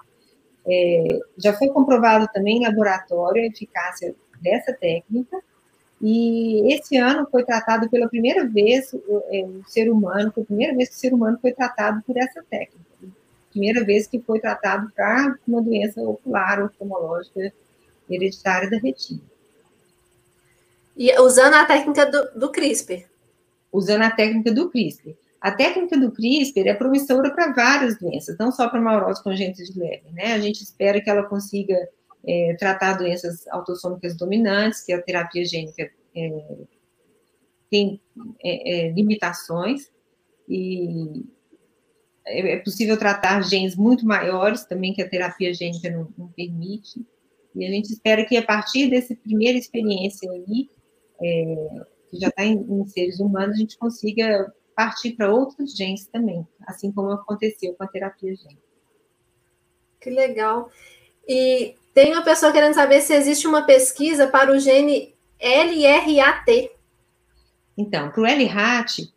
É, 0.67 1.09
já 1.39 1.53
foi 1.55 1.69
comprovado 1.69 2.29
também 2.33 2.59
em 2.59 2.67
laboratório 2.67 3.43
a 3.43 3.47
eficácia 3.47 4.15
dessa 4.41 4.73
técnica, 4.75 5.43
e 6.03 6.75
esse 6.75 6.97
ano 6.97 7.29
foi 7.31 7.45
tratado 7.45 7.89
pela 7.89 8.09
primeira 8.09 8.45
vez 8.45 8.93
o, 8.93 9.23
é, 9.31 9.45
o 9.45 9.63
ser 9.69 9.89
humano, 9.89 10.33
foi 10.35 10.43
a 10.43 10.47
primeira 10.47 10.75
vez 10.75 10.89
que 10.89 10.97
o 10.97 10.99
ser 10.99 11.15
humano 11.15 11.39
foi 11.41 11.53
tratado 11.53 12.03
por 12.05 12.17
essa 12.17 12.43
técnica. 12.43 12.83
Primeira 13.51 13.85
vez 13.85 14.09
que 14.09 14.19
foi 14.19 14.41
tratado 14.41 14.91
para 14.97 15.37
uma 15.47 15.63
doença 15.63 16.03
ocular, 16.03 16.65
oftalmológica, 16.65 17.53
hereditária 18.11 18.69
da 18.69 18.79
retina. 18.79 19.21
E 20.97 21.17
usando 21.21 21.55
a 21.55 21.65
técnica 21.65 22.05
do, 22.05 22.41
do 22.41 22.51
CRISPR? 22.51 23.05
Usando 23.73 24.03
a 24.03 24.11
técnica 24.11 24.51
do 24.51 24.71
CRISPR. 24.71 25.15
A 25.41 25.53
técnica 25.53 25.97
do 25.97 26.11
CRISPR 26.11 26.69
é 26.69 26.75
promissora 26.75 27.31
para 27.31 27.53
várias 27.53 27.97
doenças, 27.99 28.37
não 28.39 28.51
só 28.51 28.69
para 28.69 28.81
maurose 28.81 29.23
congênita 29.23 29.63
de 29.63 29.79
Leber, 29.79 30.13
né? 30.13 30.35
A 30.35 30.39
gente 30.41 30.63
espera 30.63 31.01
que 31.01 31.11
ela 31.11 31.23
consiga 31.25 31.77
é, 32.27 32.55
tratar 32.59 32.95
doenças 32.95 33.47
autossômicas 33.49 34.17
dominantes, 34.17 34.85
que 34.85 34.93
a 34.93 35.03
terapia 35.03 35.45
gênica 35.45 35.91
é, 36.15 36.57
tem 37.71 38.01
é, 38.43 38.87
é 38.87 38.93
limitações, 38.93 39.91
e 40.49 41.25
é, 42.27 42.53
é 42.53 42.57
possível 42.59 42.99
tratar 42.99 43.43
genes 43.43 43.77
muito 43.77 44.07
maiores 44.07 44.65
também 44.65 44.93
que 44.93 45.03
a 45.03 45.09
terapia 45.09 45.53
gênica 45.53 45.91
não, 45.91 46.09
não 46.17 46.29
permite, 46.29 47.05
e 47.55 47.67
a 47.67 47.71
gente 47.71 47.93
espera 47.93 48.25
que 48.25 48.37
a 48.37 48.43
partir 48.45 48.89
dessa 48.89 49.15
primeira 49.15 49.59
experiência 49.59 50.31
aí, 50.31 50.71
é, 51.21 51.85
que 52.11 52.19
já 52.19 52.29
está 52.29 52.45
em, 52.45 52.59
em 52.59 52.87
seres 52.87 53.21
humanos, 53.21 53.57
a 53.57 53.59
gente 53.59 53.77
consiga 53.77 54.53
partir 54.75 55.13
para 55.13 55.33
outros 55.33 55.77
genes 55.77 56.07
também, 56.07 56.47
assim 56.67 56.91
como 56.93 57.11
aconteceu 57.11 57.75
com 57.75 57.85
a 57.85 57.89
terapia 57.89 58.35
gênica. 58.35 58.63
Que 60.01 60.11
legal. 60.11 60.71
E 61.29 61.77
tem 61.95 62.13
uma 62.13 62.23
pessoa 62.23 62.53
querendo 62.53 62.75
saber 62.75 63.01
se 63.01 63.13
existe 63.13 63.47
uma 63.47 63.65
pesquisa 63.65 64.27
para 64.27 64.53
o 64.53 64.59
gene 64.59 65.15
LRAT. 65.41 66.71
Então, 67.77 68.11
para 68.11 68.21
o 68.21 68.25
LRAT, 68.25 69.13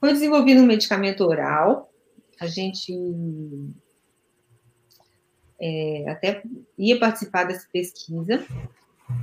foi 0.00 0.12
desenvolvido 0.12 0.60
um 0.60 0.66
medicamento 0.66 1.24
oral. 1.24 1.92
A 2.40 2.46
gente 2.46 2.92
é, 5.60 6.04
até 6.08 6.42
ia 6.78 6.98
participar 6.98 7.44
dessa 7.44 7.66
pesquisa. 7.72 8.44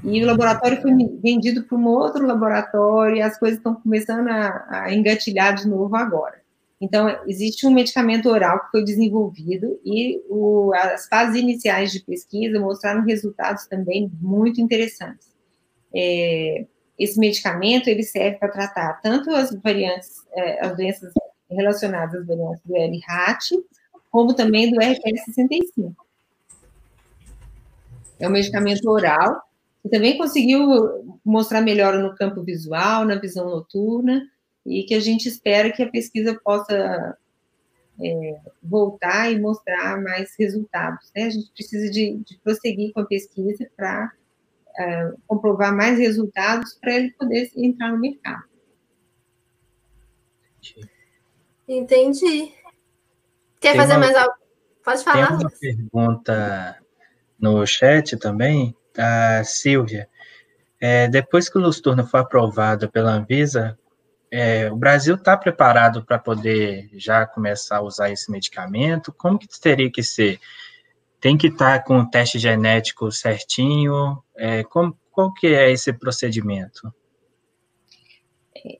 E 0.03 0.23
o 0.23 0.25
laboratório 0.25 0.81
foi 0.81 0.91
vendido 1.21 1.63
para 1.63 1.77
um 1.77 1.87
outro 1.87 2.25
laboratório 2.25 3.17
e 3.17 3.21
as 3.21 3.37
coisas 3.37 3.57
estão 3.57 3.75
começando 3.75 4.27
a, 4.29 4.65
a 4.69 4.93
engatilhar 4.93 5.55
de 5.55 5.67
novo 5.67 5.95
agora. 5.95 6.42
Então, 6.83 7.07
existe 7.25 7.65
um 7.65 7.71
medicamento 7.71 8.27
oral 8.27 8.59
que 8.59 8.71
foi 8.71 8.83
desenvolvido 8.83 9.79
e 9.85 10.21
o, 10.27 10.73
as 10.73 11.07
fases 11.07 11.41
iniciais 11.41 11.93
de 11.93 12.01
pesquisa 12.01 12.59
mostraram 12.59 13.05
resultados 13.05 13.65
também 13.67 14.11
muito 14.19 14.59
interessantes. 14.59 15.33
É, 15.95 16.65
esse 16.99 17.17
medicamento 17.17 17.87
ele 17.87 18.03
serve 18.03 18.37
para 18.37 18.49
tratar 18.49 18.99
tanto 19.01 19.29
as 19.29 19.55
variantes, 19.61 20.09
é, 20.33 20.65
as 20.65 20.75
doenças 20.75 21.13
relacionadas 21.49 22.19
às 22.19 22.27
variantes 22.27 22.61
do 22.65 22.73
LRAT, 22.73 23.51
como 24.11 24.33
também 24.33 24.69
do 24.69 24.77
RPS65. 24.77 25.95
É 28.19 28.27
um 28.27 28.31
medicamento 28.31 28.89
oral 28.89 29.41
que 29.81 29.87
também 29.87 30.17
conseguiu 30.17 31.17
mostrar 31.23 31.61
melhora 31.61 31.97
no 31.99 32.13
campo 32.13 32.43
visual, 32.43 33.05
na 33.05 33.15
visão 33.15 33.49
noturna, 33.49 34.27
e 34.65 34.83
que 34.83 34.93
a 34.93 34.99
gente 34.99 35.27
espera 35.27 35.71
que 35.71 35.83
a 35.83 35.89
pesquisa 35.89 36.39
possa 36.43 37.17
é, 38.01 38.39
voltar 38.61 39.31
e 39.31 39.39
mostrar 39.39 40.01
mais 40.01 40.33
resultados. 40.37 41.11
Né? 41.15 41.23
A 41.23 41.29
gente 41.29 41.51
precisa 41.51 41.91
de, 41.91 42.17
de 42.17 42.37
prosseguir 42.39 42.93
com 42.93 43.01
a 43.01 43.05
pesquisa 43.05 43.69
para 43.75 44.11
é, 44.77 45.11
comprovar 45.27 45.75
mais 45.75 45.99
resultados 45.99 46.73
para 46.75 46.95
ele 46.95 47.11
poder 47.11 47.51
entrar 47.55 47.91
no 47.91 47.99
mercado. 47.99 48.43
Entendi. 51.67 52.53
Quer 53.59 53.71
tem 53.71 53.75
fazer 53.77 53.93
uma, 53.93 53.99
mais 53.99 54.15
algo? 54.15 54.33
Pode 54.83 55.03
falar. 55.03 55.27
Tem 55.27 55.37
uma 55.37 55.51
pergunta 55.51 56.77
no 57.39 57.65
chat 57.65 58.17
também, 58.17 58.75
da 58.93 59.43
Silvia. 59.43 60.09
É, 60.79 61.07
depois 61.07 61.47
que 61.47 61.57
o 61.57 61.61
Lusturno 61.61 62.05
for 62.05 62.17
aprovado 62.17 62.91
pela 62.91 63.13
Anvisa, 63.13 63.77
é, 64.35 64.71
o 64.71 64.75
Brasil 64.75 65.13
está 65.13 65.37
preparado 65.37 66.03
para 66.03 66.17
poder 66.17 66.89
já 66.93 67.23
começar 67.23 67.77
a 67.77 67.81
usar 67.83 68.09
esse 68.09 68.31
medicamento? 68.31 69.13
Como 69.13 69.37
que 69.37 69.47
teria 69.61 69.91
que 69.91 70.01
ser? 70.01 70.39
Tem 71.21 71.37
que 71.37 71.47
estar 71.47 71.77
tá 71.77 71.85
com 71.85 71.99
o 71.99 72.09
teste 72.09 72.39
genético 72.39 73.11
certinho? 73.11 74.23
É, 74.35 74.63
como, 74.63 74.97
qual 75.11 75.31
que 75.31 75.45
é 75.45 75.71
esse 75.71 75.93
procedimento? 75.93 76.91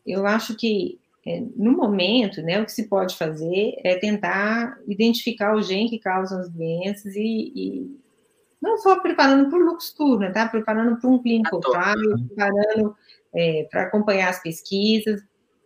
Eu 0.04 0.26
acho 0.26 0.56
que 0.56 1.00
é, 1.24 1.44
no 1.56 1.74
momento, 1.74 2.42
né, 2.42 2.60
o 2.60 2.66
que 2.66 2.72
se 2.72 2.90
pode 2.90 3.16
fazer 3.16 3.76
é 3.84 3.96
tentar 4.00 4.80
identificar 4.88 5.56
o 5.56 5.62
gene 5.62 5.88
que 5.88 6.00
causa 6.00 6.40
as 6.40 6.50
doenças 6.50 7.16
e, 7.16 7.54
e 7.56 8.00
não 8.60 8.80
só 8.80 9.00
preparando 9.00 9.52
para 9.52 9.60
o 9.60 9.66
Luxturna, 9.66 10.34
tá? 10.34 10.48
Preparando 10.48 11.00
para 11.00 11.10
um 11.12 11.22
clinical 11.22 11.60
trial, 11.60 11.96
preparando 12.28 12.96
é, 13.36 13.68
para 13.70 13.84
acompanhar 13.84 14.30
as 14.30 14.42
pesquisas. 14.42 15.22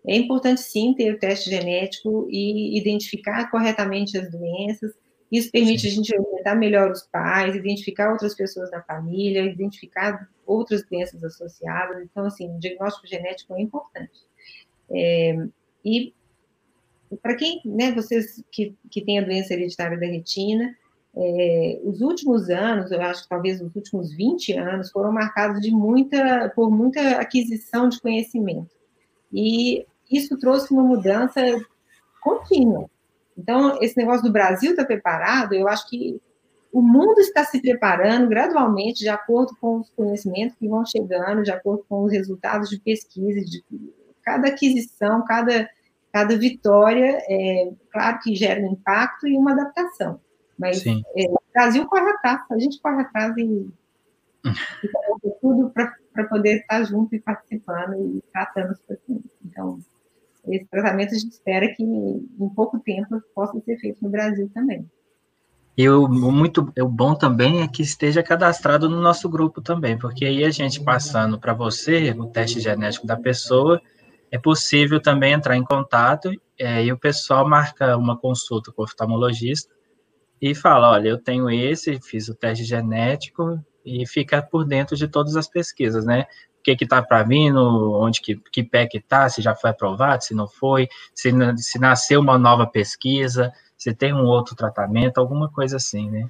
É 0.07 0.15
importante 0.15 0.61
sim 0.61 0.93
ter 0.93 1.13
o 1.13 1.19
teste 1.19 1.49
genético 1.49 2.27
e 2.29 2.77
identificar 2.79 3.51
corretamente 3.51 4.17
as 4.17 4.31
doenças. 4.31 4.93
Isso 5.29 5.51
permite 5.51 5.81
sim. 5.81 5.87
a 5.87 5.91
gente 5.91 6.17
orientar 6.17 6.57
melhor 6.57 6.89
os 6.89 7.03
pais, 7.03 7.55
identificar 7.55 8.11
outras 8.11 8.33
pessoas 8.33 8.71
da 8.71 8.81
família, 8.81 9.41
identificar 9.41 10.29
outras 10.45 10.85
doenças 10.85 11.21
associadas. 11.21 12.01
Então, 12.01 12.25
assim, 12.25 12.49
o 12.49 12.59
diagnóstico 12.59 13.05
genético 13.05 13.53
é 13.53 13.61
importante. 13.61 14.21
É, 14.89 15.35
e 15.83 16.13
para 17.21 17.35
quem, 17.35 17.61
né, 17.65 17.91
vocês 17.91 18.41
que, 18.49 18.75
que 18.89 19.01
têm 19.01 19.19
a 19.19 19.25
doença 19.25 19.53
hereditária 19.53 19.99
da 19.99 20.05
retina, 20.05 20.73
é, 21.15 21.81
os 21.83 21.99
últimos 21.99 22.49
anos, 22.49 22.91
eu 22.91 23.01
acho 23.01 23.23
que 23.23 23.29
talvez 23.29 23.61
os 23.61 23.75
últimos 23.75 24.13
20 24.13 24.53
anos, 24.53 24.91
foram 24.91 25.11
marcados 25.11 25.61
de 25.61 25.71
muita, 25.71 26.49
por 26.55 26.69
muita 26.69 27.17
aquisição 27.19 27.89
de 27.89 27.99
conhecimento. 27.99 28.69
E 29.33 29.85
isso 30.11 30.37
trouxe 30.37 30.71
uma 30.73 30.83
mudança 30.83 31.41
contínua. 32.21 32.89
Então, 33.37 33.77
esse 33.81 33.97
negócio 33.97 34.23
do 34.23 34.31
Brasil 34.31 34.71
estar 34.71 34.83
tá 34.83 34.87
preparado, 34.87 35.53
eu 35.53 35.67
acho 35.67 35.87
que 35.89 36.19
o 36.71 36.81
mundo 36.81 37.19
está 37.19 37.43
se 37.43 37.61
preparando 37.61 38.27
gradualmente, 38.27 38.99
de 38.99 39.09
acordo 39.09 39.55
com 39.59 39.79
os 39.79 39.89
conhecimentos 39.91 40.57
que 40.57 40.67
vão 40.67 40.85
chegando, 40.85 41.43
de 41.43 41.51
acordo 41.51 41.85
com 41.87 42.03
os 42.03 42.11
resultados 42.11 42.69
de 42.69 42.79
pesquisa, 42.79 43.43
de 43.45 43.63
cada 44.23 44.49
aquisição, 44.49 45.23
cada, 45.25 45.69
cada 46.11 46.37
vitória, 46.37 47.17
é, 47.29 47.71
claro 47.91 48.19
que 48.19 48.35
gera 48.35 48.61
um 48.61 48.73
impacto 48.73 49.27
e 49.27 49.37
uma 49.37 49.53
adaptação. 49.53 50.19
Mas 50.57 50.85
é, 50.85 50.93
o 51.29 51.39
Brasil 51.53 51.85
corre 51.87 52.09
atrás, 52.11 52.41
a 52.51 52.59
gente 52.59 52.81
corre 52.81 53.01
atrás 53.01 53.37
e, 53.37 53.69
e 55.23 55.29
tudo 55.39 55.71
para 55.71 56.23
poder 56.27 56.59
estar 56.59 56.83
junto 56.83 57.15
e 57.15 57.19
participando 57.19 57.93
e 57.95 58.23
tratando 58.33 58.71
os 58.71 58.81
pacientes. 58.81 59.31
Então, 59.45 59.79
esse 60.49 60.65
tratamento 60.65 61.13
a 61.13 61.17
gente 61.17 61.31
espera 61.31 61.73
que 61.75 61.83
em 61.83 62.49
pouco 62.55 62.79
tempo 62.79 63.21
possa 63.33 63.59
ser 63.61 63.77
feito 63.77 64.03
no 64.03 64.09
Brasil 64.09 64.49
também. 64.53 64.89
E 65.77 65.87
o, 65.87 66.07
muito, 66.07 66.73
o 66.79 66.87
bom 66.87 67.13
também 67.13 67.61
é 67.61 67.67
que 67.67 67.83
esteja 67.83 68.23
cadastrado 68.23 68.89
no 68.89 68.99
nosso 68.99 69.29
grupo 69.29 69.61
também, 69.61 69.95
porque 69.97 70.25
aí 70.25 70.43
a 70.43 70.49
gente 70.49 70.83
passando 70.83 71.39
para 71.39 71.53
você 71.53 72.15
o 72.17 72.25
teste 72.25 72.59
genético 72.59 73.05
da 73.05 73.15
pessoa, 73.15 73.79
é 74.31 74.39
possível 74.39 74.99
também 74.99 75.33
entrar 75.33 75.55
em 75.55 75.63
contato 75.63 76.31
é, 76.57 76.83
e 76.83 76.91
o 76.91 76.97
pessoal 76.97 77.47
marca 77.47 77.95
uma 77.95 78.17
consulta 78.17 78.71
com 78.71 78.81
o 78.81 78.85
oftalmologista 78.85 79.71
e 80.41 80.55
fala, 80.55 80.91
olha, 80.91 81.09
eu 81.09 81.17
tenho 81.17 81.49
esse, 81.49 81.99
fiz 82.01 82.27
o 82.27 82.35
teste 82.35 82.63
genético 82.63 83.63
e 83.85 84.05
fica 84.07 84.41
por 84.41 84.65
dentro 84.65 84.95
de 84.95 85.07
todas 85.07 85.35
as 85.35 85.47
pesquisas, 85.47 86.05
né? 86.05 86.25
O 86.67 86.69
que 86.69 86.75
que 86.75 86.85
tá 86.85 87.01
para 87.01 87.23
vir, 87.23 87.55
onde 87.55 88.19
que, 88.19 88.35
que 88.51 88.61
pé 88.61 88.85
que 88.85 88.99
tá, 88.99 89.29
se 89.29 89.41
já 89.41 89.55
foi 89.55 89.69
aprovado, 89.69 90.21
se 90.25 90.33
não 90.33 90.49
foi, 90.49 90.89
se, 91.15 91.31
se 91.55 91.79
nasceu 91.79 92.19
uma 92.19 92.37
nova 92.37 92.67
pesquisa, 92.67 93.53
se 93.77 93.93
tem 93.93 94.13
um 94.13 94.25
outro 94.25 94.53
tratamento, 94.53 95.17
alguma 95.17 95.49
coisa 95.49 95.77
assim, 95.77 96.09
né? 96.09 96.29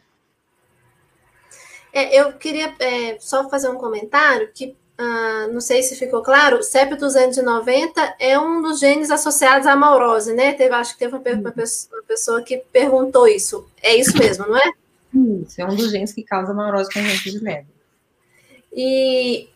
É, 1.91 2.21
eu 2.21 2.33
queria 2.33 2.71
é, 2.79 3.17
só 3.19 3.49
fazer 3.49 3.67
um 3.69 3.77
comentário 3.77 4.51
que 4.53 4.75
ah, 4.95 5.47
não 5.51 5.59
sei 5.59 5.81
se 5.81 5.95
ficou 5.95 6.21
claro, 6.21 6.59
CEP290 6.59 8.15
é 8.19 8.38
um 8.38 8.61
dos 8.61 8.79
genes 8.79 9.09
associados 9.09 9.65
à 9.65 9.75
maurose, 9.75 10.33
né? 10.33 10.53
Teve, 10.53 10.75
acho 10.75 10.93
que 10.93 10.99
teve 10.99 11.15
uma, 11.15 11.39
uma, 11.39 11.51
pessoa, 11.51 11.99
uma, 11.99 12.03
pessoa, 12.03 12.41
que 12.43 12.57
perguntou 12.71 13.27
isso. 13.27 13.67
É 13.81 13.95
isso 13.95 14.15
mesmo, 14.15 14.45
não 14.47 14.57
é? 14.57 14.71
Isso, 15.43 15.59
é 15.59 15.65
um 15.65 15.75
dos 15.75 15.89
genes 15.89 16.13
que 16.13 16.21
causa 16.21 16.53
maurose 16.53 16.91
com 16.93 16.99
gente 16.99 17.31
de 17.31 17.39
leve. 17.39 17.67
E 18.71 19.49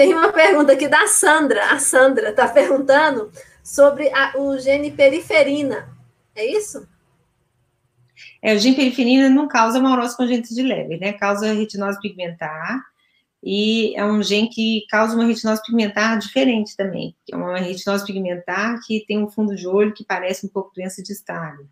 tem 0.00 0.14
uma 0.14 0.32
pergunta 0.32 0.72
aqui 0.72 0.88
da 0.88 1.06
Sandra. 1.06 1.72
A 1.72 1.78
Sandra 1.78 2.30
está 2.30 2.48
perguntando 2.48 3.30
sobre 3.62 4.08
a, 4.08 4.32
o 4.38 4.58
gene 4.58 4.90
periferina. 4.90 5.94
É 6.34 6.42
isso? 6.42 6.88
É, 8.40 8.54
o 8.54 8.58
gene 8.58 8.76
periferina 8.76 9.28
não 9.28 9.46
causa 9.46 9.78
maurose 9.78 10.16
congênita 10.16 10.54
de 10.54 10.62
leve, 10.62 10.96
né? 10.96 11.12
Causa 11.12 11.52
retinose 11.52 12.00
pigmentar 12.00 12.82
e 13.44 13.94
é 13.94 14.02
um 14.02 14.22
gene 14.22 14.48
que 14.48 14.86
causa 14.88 15.14
uma 15.14 15.26
retinose 15.26 15.60
pigmentar 15.62 16.18
diferente 16.18 16.74
também, 16.76 17.14
é 17.30 17.36
uma 17.36 17.58
retinose 17.58 18.04
pigmentar 18.06 18.78
que 18.86 19.04
tem 19.06 19.22
um 19.22 19.30
fundo 19.30 19.54
de 19.54 19.66
olho 19.66 19.92
que 19.92 20.04
parece 20.04 20.46
um 20.46 20.48
pouco 20.48 20.72
doença 20.74 21.02
de 21.02 21.12
Stargardt. 21.12 21.68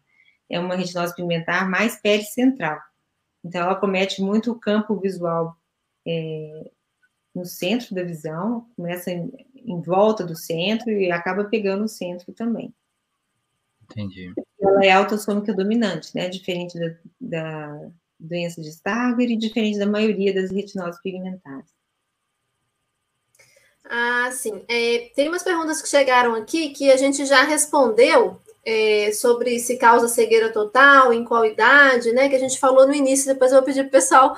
É 0.50 0.60
uma 0.60 0.74
retinose 0.74 1.14
pigmentar 1.14 1.68
mais 1.68 1.96
pericentral. 1.96 2.78
Então, 3.42 3.62
ela 3.62 3.74
comete 3.74 4.20
muito 4.20 4.50
o 4.50 4.58
campo 4.58 4.98
visual 4.98 5.56
é, 6.06 6.70
no 7.39 7.47
centro 7.47 7.95
da 7.95 8.03
visão, 8.03 8.66
começa 8.76 9.11
em, 9.11 9.30
em, 9.55 9.80
volta 9.80 10.24
do 10.24 10.36
centro 10.36 10.91
e 10.91 11.11
acaba 11.11 11.45
pegando 11.45 11.84
o 11.84 11.89
centro 11.89 12.32
também. 12.32 12.74
Entendi. 13.84 14.32
Ela 14.61 14.84
é 14.84 14.91
autossômica 14.91 15.55
dominante, 15.55 16.14
né? 16.14 16.28
Diferente 16.28 16.78
da, 16.78 16.95
da 17.20 17.91
doença 18.18 18.61
de 18.61 18.68
Stargardt 18.68 19.32
e 19.32 19.36
diferente 19.36 19.78
da 19.78 19.86
maioria 19.86 20.34
das 20.34 20.51
retinoses 20.51 21.01
pigmentares. 21.01 21.70
Ah, 23.84 24.30
sim. 24.32 24.62
É, 24.68 25.11
tem 25.14 25.28
umas 25.28 25.43
perguntas 25.43 25.80
que 25.80 25.89
chegaram 25.89 26.34
aqui 26.34 26.70
que 26.70 26.91
a 26.91 26.97
gente 26.97 27.24
já 27.24 27.43
respondeu 27.45 28.39
é, 28.64 29.12
sobre 29.12 29.59
se 29.59 29.78
causa 29.78 30.09
cegueira 30.09 30.53
total, 30.53 31.11
em 31.11 31.24
qual 31.24 31.47
idade, 31.47 32.12
né? 32.12 32.28
Que 32.28 32.36
a 32.36 32.39
gente 32.39 32.59
falou 32.59 32.86
no 32.86 32.95
início, 32.95 33.32
depois 33.32 33.51
eu 33.51 33.59
vou 33.59 33.64
pedir 33.64 33.80
para 33.84 33.89
o 33.89 33.93
pessoal 33.93 34.36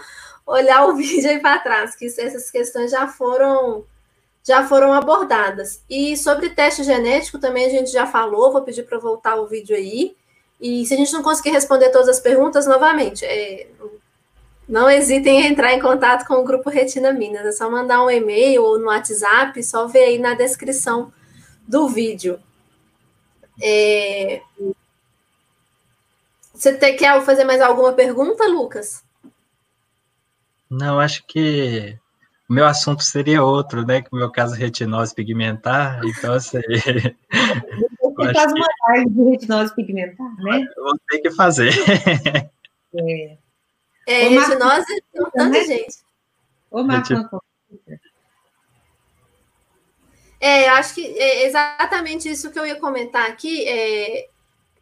olhar 0.50 0.86
o 0.86 0.94
vídeo 0.96 1.30
aí 1.30 1.40
para 1.40 1.58
trás, 1.60 1.94
que 1.94 2.06
essas 2.06 2.50
questões 2.50 2.90
já 2.90 3.06
foram 3.06 3.84
já 4.42 4.66
foram 4.66 4.92
abordadas. 4.92 5.82
E 5.88 6.16
sobre 6.16 6.50
teste 6.50 6.82
genético 6.82 7.38
também 7.38 7.66
a 7.66 7.68
gente 7.68 7.90
já 7.90 8.06
falou, 8.06 8.50
vou 8.50 8.62
pedir 8.62 8.84
para 8.84 8.98
voltar 8.98 9.36
o 9.36 9.46
vídeo 9.46 9.76
aí. 9.76 10.16
E 10.58 10.84
se 10.86 10.94
a 10.94 10.96
gente 10.96 11.12
não 11.12 11.22
conseguir 11.22 11.50
responder 11.50 11.90
todas 11.90 12.08
as 12.08 12.20
perguntas, 12.20 12.66
novamente, 12.66 13.24
é, 13.24 13.68
não 14.66 14.88
hesitem 14.88 15.40
em 15.40 15.46
entrar 15.46 15.72
em 15.74 15.80
contato 15.80 16.26
com 16.26 16.34
o 16.34 16.44
Grupo 16.44 16.70
Retina 16.70 17.12
Minas. 17.12 17.44
É 17.44 17.52
só 17.52 17.70
mandar 17.70 18.02
um 18.02 18.10
e-mail 18.10 18.62
ou 18.62 18.78
no 18.78 18.86
WhatsApp, 18.86 19.62
só 19.62 19.86
ver 19.86 20.04
aí 20.04 20.18
na 20.18 20.34
descrição 20.34 21.12
do 21.68 21.88
vídeo. 21.88 22.40
É... 23.60 24.40
Você 26.54 26.72
te, 26.72 26.92
quer 26.94 27.20
fazer 27.22 27.44
mais 27.44 27.60
alguma 27.60 27.92
pergunta, 27.92 28.46
Lucas? 28.46 29.02
Não, 30.70 31.00
acho 31.00 31.24
que 31.26 31.98
o 32.48 32.52
meu 32.52 32.66
assunto 32.66 33.02
seria 33.02 33.42
outro, 33.42 33.84
né? 33.84 34.02
Que 34.02 34.08
o 34.12 34.16
meu 34.16 34.30
caso 34.30 34.54
é 34.54 34.58
retinose 34.58 35.14
pigmentar, 35.14 36.00
então 36.04 36.34
assim. 36.34 36.58
Você 38.16 38.34
faz 38.34 38.52
uma 38.52 38.66
live 38.88 39.10
de 39.10 39.22
retinose 39.30 39.74
pigmentar, 39.74 40.34
né? 40.36 40.64
Eu 40.76 40.84
vou 40.84 40.98
ter 41.08 41.18
que 41.18 41.30
fazer. 41.30 41.72
É, 42.92 44.24
é 44.24 44.28
retinose 44.28 44.84
é 45.14 45.22
um 45.22 45.30
tanto 45.30 45.52
de 45.52 45.64
gente. 45.64 45.98
Ô, 46.70 46.82
Marco, 46.82 47.14
É, 50.40 50.68
eu 50.68 50.72
acho 50.74 50.94
que 50.94 51.06
é 51.06 51.46
exatamente 51.46 52.28
isso 52.28 52.50
que 52.50 52.58
eu 52.58 52.66
ia 52.66 52.80
comentar 52.80 53.28
aqui. 53.28 53.64
É, 53.68 54.28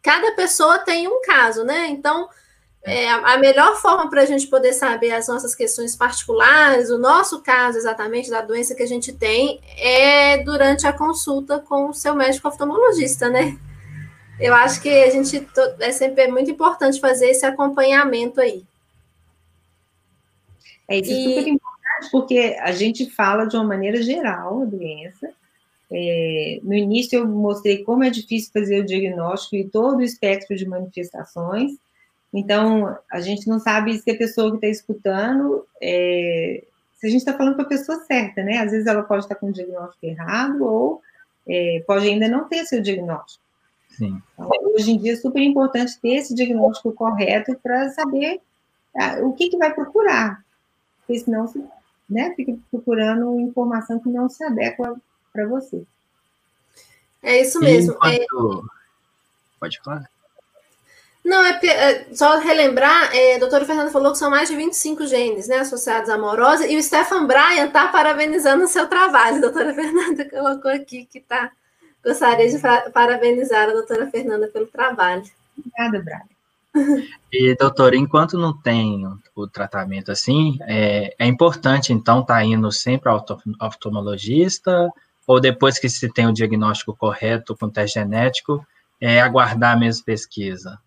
cada 0.03 0.33
pessoa 0.33 0.79
tem 0.79 1.07
um 1.07 1.21
caso, 1.21 1.65
né? 1.65 1.89
Então, 1.89 2.31
é, 2.85 3.11
a 3.11 3.37
melhor 3.39 3.77
forma 3.77 4.09
para 4.09 4.23
a 4.23 4.25
gente 4.25 4.47
poder 4.47 4.73
saber 4.73 5.11
as 5.13 5.29
nossas 5.29 5.55
questões 5.55 5.95
particulares, 5.95 6.91
o 6.91 6.99
nosso 6.99 7.43
caso 7.43 7.77
exatamente 7.77 8.31
da 8.31 8.41
doença 8.41 8.75
que 8.75 8.83
a 8.83 8.87
gente 8.87 9.13
tem, 9.13 9.61
é 9.77 10.39
durante 10.43 10.87
a 10.87 10.93
consulta 10.93 11.59
com 11.59 11.91
o 11.91 11.95
seu 11.95 12.15
médico 12.15 12.49
oftalmologista, 12.49 13.29
né? 13.29 13.59
Eu 14.41 14.55
acho 14.55 14.81
que 14.81 14.89
a 14.89 15.11
gente 15.11 15.47
é 15.81 15.93
sempre 15.93 16.29
muito 16.29 16.51
importante 16.51 17.01
fazer 17.01 17.31
esse 17.31 17.45
acompanhamento 17.45 18.41
aí. 18.41 18.65
É 20.89 20.99
isso 20.99 21.11
é 21.11 21.15
e... 21.15 21.25
é 21.25 21.35
super 21.35 21.49
importante, 21.49 22.11
porque 22.13 22.57
a 22.61 22.73
gente 22.73 23.11
fala 23.11 23.45
de 23.45 23.57
uma 23.57 23.65
maneira 23.65 24.01
geral 24.01 24.63
a 24.63 24.65
doença, 24.65 25.29
É, 25.91 26.61
no 26.63 26.75
início 26.75 27.19
eu 27.19 27.27
mostrei 27.27 27.83
como 27.83 28.05
é 28.05 28.11
difícil 28.11 28.51
fazer 28.53 28.81
o 28.81 28.85
diagnóstico 28.85 29.57
e 29.57 29.69
todo 29.69 29.99
o 29.99 30.03
espectro 30.03 30.55
de 30.55 30.67
manifestações. 30.67 31.73
Então, 32.33 32.99
a 33.11 33.21
gente 33.21 33.49
não 33.49 33.59
sabe 33.59 33.99
se 33.99 34.11
a 34.11 34.17
pessoa 34.17 34.51
que 34.51 34.57
está 34.57 34.69
escutando, 34.69 35.67
é, 35.81 36.63
se 36.97 37.07
a 37.07 37.11
gente 37.11 37.21
está 37.21 37.33
falando 37.33 37.55
para 37.55 37.65
a 37.65 37.69
pessoa 37.69 37.99
certa, 38.01 38.43
né? 38.43 38.59
Às 38.59 38.73
vezes 38.73 38.87
ela 38.87 39.03
pode 39.03 39.25
estar 39.25 39.35
com 39.37 39.49
o 39.49 39.53
diagnóstico 39.53 40.05
errado 40.05 40.63
ou 40.63 41.03
é, 41.49 41.83
pode 41.87 42.07
ainda 42.07 42.29
não 42.29 42.45
ter 42.45 42.65
seu 42.67 42.83
diagnóstico. 42.83 43.43
Sim. 43.91 44.21
Então, 44.35 44.51
hoje 44.75 44.93
em 44.93 44.99
dia 44.99 45.15
é 45.15 45.17
super 45.17 45.43
importante 45.43 45.99
ter 45.99 46.17
esse 46.17 46.35
diagnóstico 46.35 46.93
correto 46.93 47.59
para 47.63 47.89
saber 47.91 48.41
ah, 48.95 49.19
o 49.23 49.33
que, 49.33 49.49
que 49.49 49.57
vai 49.57 49.75
procurar, 49.75 50.45
porque 50.99 51.19
senão 51.21 51.47
você 51.47 51.61
né, 52.09 52.33
fica 52.37 52.57
procurando 52.71 53.41
informação 53.41 53.99
que 53.99 54.09
não 54.09 54.29
se 54.29 54.45
adequa 54.45 54.97
para 55.33 55.47
você. 55.47 55.83
É 57.23 57.41
isso 57.41 57.59
mesmo. 57.61 57.95
Enquanto... 57.95 58.65
É... 58.75 58.79
Pode 59.59 59.81
falar. 59.81 60.09
Não, 61.29 61.45
é, 61.45 61.61
é 61.63 62.07
só 62.15 62.39
relembrar, 62.39 63.15
é, 63.15 63.37
a 63.37 63.39
doutora 63.39 63.67
Fernanda 63.67 63.91
falou 63.91 64.13
que 64.13 64.19
são 64.19 64.31
mais 64.31 64.49
de 64.49 64.57
25 64.57 65.07
genes 65.07 65.47
né, 65.47 65.57
associados 65.59 66.09
à 66.09 66.15
amorosa, 66.15 66.67
e 66.67 66.75
o 66.75 66.83
Stefan 66.83 67.27
Bryan 67.27 67.67
está 67.67 67.89
parabenizando 67.89 68.65
o 68.65 68.69
seu 68.69 68.89
trabalho. 68.89 69.37
A 69.37 69.41
doutora 69.41 69.75
Fernanda 69.75 70.25
colocou 70.25 70.71
aqui 70.71 71.05
que 71.05 71.21
tá, 71.21 71.53
gostaria 72.03 72.49
de 72.49 72.59
parabenizar 72.93 73.69
a 73.69 73.73
doutora 73.75 74.07
Fernanda 74.07 74.49
pelo 74.49 74.67
trabalho. 74.69 75.23
Obrigada, 75.59 76.03
Bryan. 76.03 76.23
E, 77.31 77.55
doutora, 77.57 77.95
enquanto 77.95 78.39
não 78.39 78.57
tem 78.57 79.05
o 79.37 79.47
tratamento 79.47 80.11
assim, 80.11 80.57
é, 80.63 81.15
é 81.19 81.27
importante, 81.27 81.93
então, 81.93 82.21
estar 82.21 82.37
tá 82.37 82.45
indo 82.45 82.73
sempre 82.73 83.11
ao 83.11 83.23
oftalmologista, 83.61 84.91
ou 85.27 85.39
depois 85.39 85.79
que 85.79 85.91
se 85.91 86.11
tem 86.11 86.27
o 86.27 86.33
diagnóstico 86.33 86.97
correto 86.97 87.55
com 87.55 87.69
teste 87.69 88.01
genético, 88.01 88.67
é, 88.99 89.21
aguardar 89.21 89.77
a 89.77 89.79
mesma 89.79 90.03
pesquisa? 90.07 90.79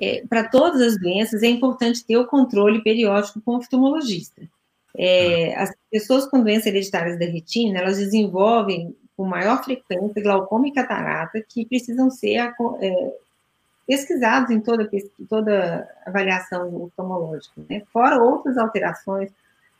É, 0.00 0.24
Para 0.26 0.48
todas 0.48 0.80
as 0.80 0.98
doenças, 0.98 1.42
é 1.42 1.48
importante 1.48 2.04
ter 2.04 2.16
o 2.16 2.26
controle 2.26 2.82
periódico 2.82 3.40
com 3.40 3.52
o 3.52 3.56
oftalmologista. 3.58 4.42
É, 4.96 5.54
as 5.56 5.70
pessoas 5.90 6.26
com 6.26 6.42
doenças 6.42 6.66
hereditárias 6.66 7.18
da 7.18 7.26
retina, 7.26 7.78
elas 7.78 7.98
desenvolvem 7.98 8.96
com 9.16 9.24
maior 9.24 9.62
frequência 9.62 10.22
glaucoma 10.22 10.66
e 10.66 10.72
catarata, 10.72 11.44
que 11.46 11.66
precisam 11.66 12.10
ser 12.10 12.38
é, 12.80 13.12
pesquisados 13.86 14.50
em 14.50 14.60
toda, 14.60 14.88
toda 15.28 15.88
avaliação 16.06 16.84
oftalmológica, 16.84 17.60
né? 17.68 17.82
fora 17.92 18.22
outras 18.22 18.56
alterações. 18.56 19.30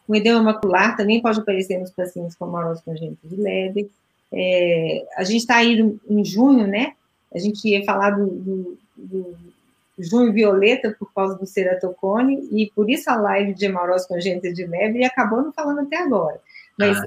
O 0.06 0.14
edema 0.14 0.42
macular 0.42 0.96
também 0.96 1.22
pode 1.22 1.40
aparecer 1.40 1.78
nos 1.78 1.90
pacientes 1.90 2.34
com 2.34 2.44
amorose 2.44 2.82
congênita 2.82 3.26
de 3.26 3.36
Leber. 3.36 3.88
É, 4.32 5.06
a 5.16 5.24
gente 5.24 5.38
está 5.38 5.56
aí 5.56 5.80
em 6.08 6.24
junho, 6.24 6.66
né? 6.66 6.94
A 7.32 7.38
gente 7.38 7.66
ia 7.68 7.84
falar 7.84 8.10
do, 8.10 8.26
do, 8.26 8.78
do, 8.96 9.36
junho 10.02 10.32
violeta 10.32 10.94
por 10.98 11.12
causa 11.12 11.36
do 11.36 11.46
ceratocone, 11.46 12.48
e 12.50 12.70
por 12.74 12.88
isso 12.90 13.10
a 13.10 13.16
live 13.16 13.54
de 13.54 13.66
amorose 13.66 14.06
congênita 14.06 14.52
de 14.52 14.66
Leber 14.66 15.02
e 15.02 15.04
acabou 15.04 15.42
não 15.42 15.52
falando 15.52 15.80
até 15.80 15.98
agora. 15.98 16.40
Mas 16.78 16.98
ah. 16.98 17.04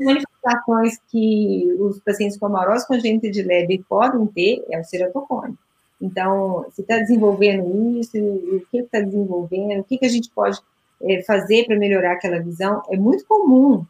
manifestações 0.00 0.98
que 1.10 1.74
os 1.78 1.98
pacientes 2.00 2.36
com 2.36 2.46
amorose 2.46 2.86
congênita 2.86 3.30
de 3.30 3.42
Leber 3.42 3.82
podem 3.88 4.26
ter 4.26 4.64
é 4.70 4.78
o 4.78 4.84
ceratocone. 4.84 5.56
Então, 6.00 6.66
se 6.74 6.82
está 6.82 6.98
desenvolvendo 6.98 7.98
isso, 7.98 8.18
o 8.18 8.62
que 8.70 8.78
está 8.78 9.00
desenvolvendo, 9.00 9.80
o 9.80 9.84
que, 9.84 9.96
que 9.96 10.04
a 10.04 10.10
gente 10.10 10.30
pode 10.30 10.60
é, 11.02 11.22
fazer 11.22 11.64
para 11.64 11.76
melhorar 11.76 12.12
aquela 12.12 12.40
visão, 12.40 12.82
é 12.90 12.96
muito 12.96 13.24
comum 13.26 13.84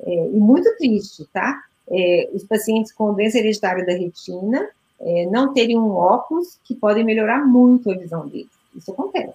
é, 0.00 0.28
e 0.28 0.36
muito 0.36 0.76
triste, 0.76 1.26
tá? 1.32 1.62
É, 1.90 2.30
os 2.32 2.44
pacientes 2.44 2.92
com 2.92 3.12
doença 3.12 3.38
hereditária 3.38 3.84
da 3.84 3.92
retina 3.92 4.68
é, 5.04 5.26
não 5.26 5.52
terem 5.52 5.78
um 5.78 5.90
óculos 5.90 6.58
que 6.64 6.74
podem 6.74 7.04
melhorar 7.04 7.46
muito 7.46 7.90
a 7.90 7.94
visão 7.94 8.26
deles. 8.26 8.48
Isso 8.74 8.90
acontece. 8.90 9.34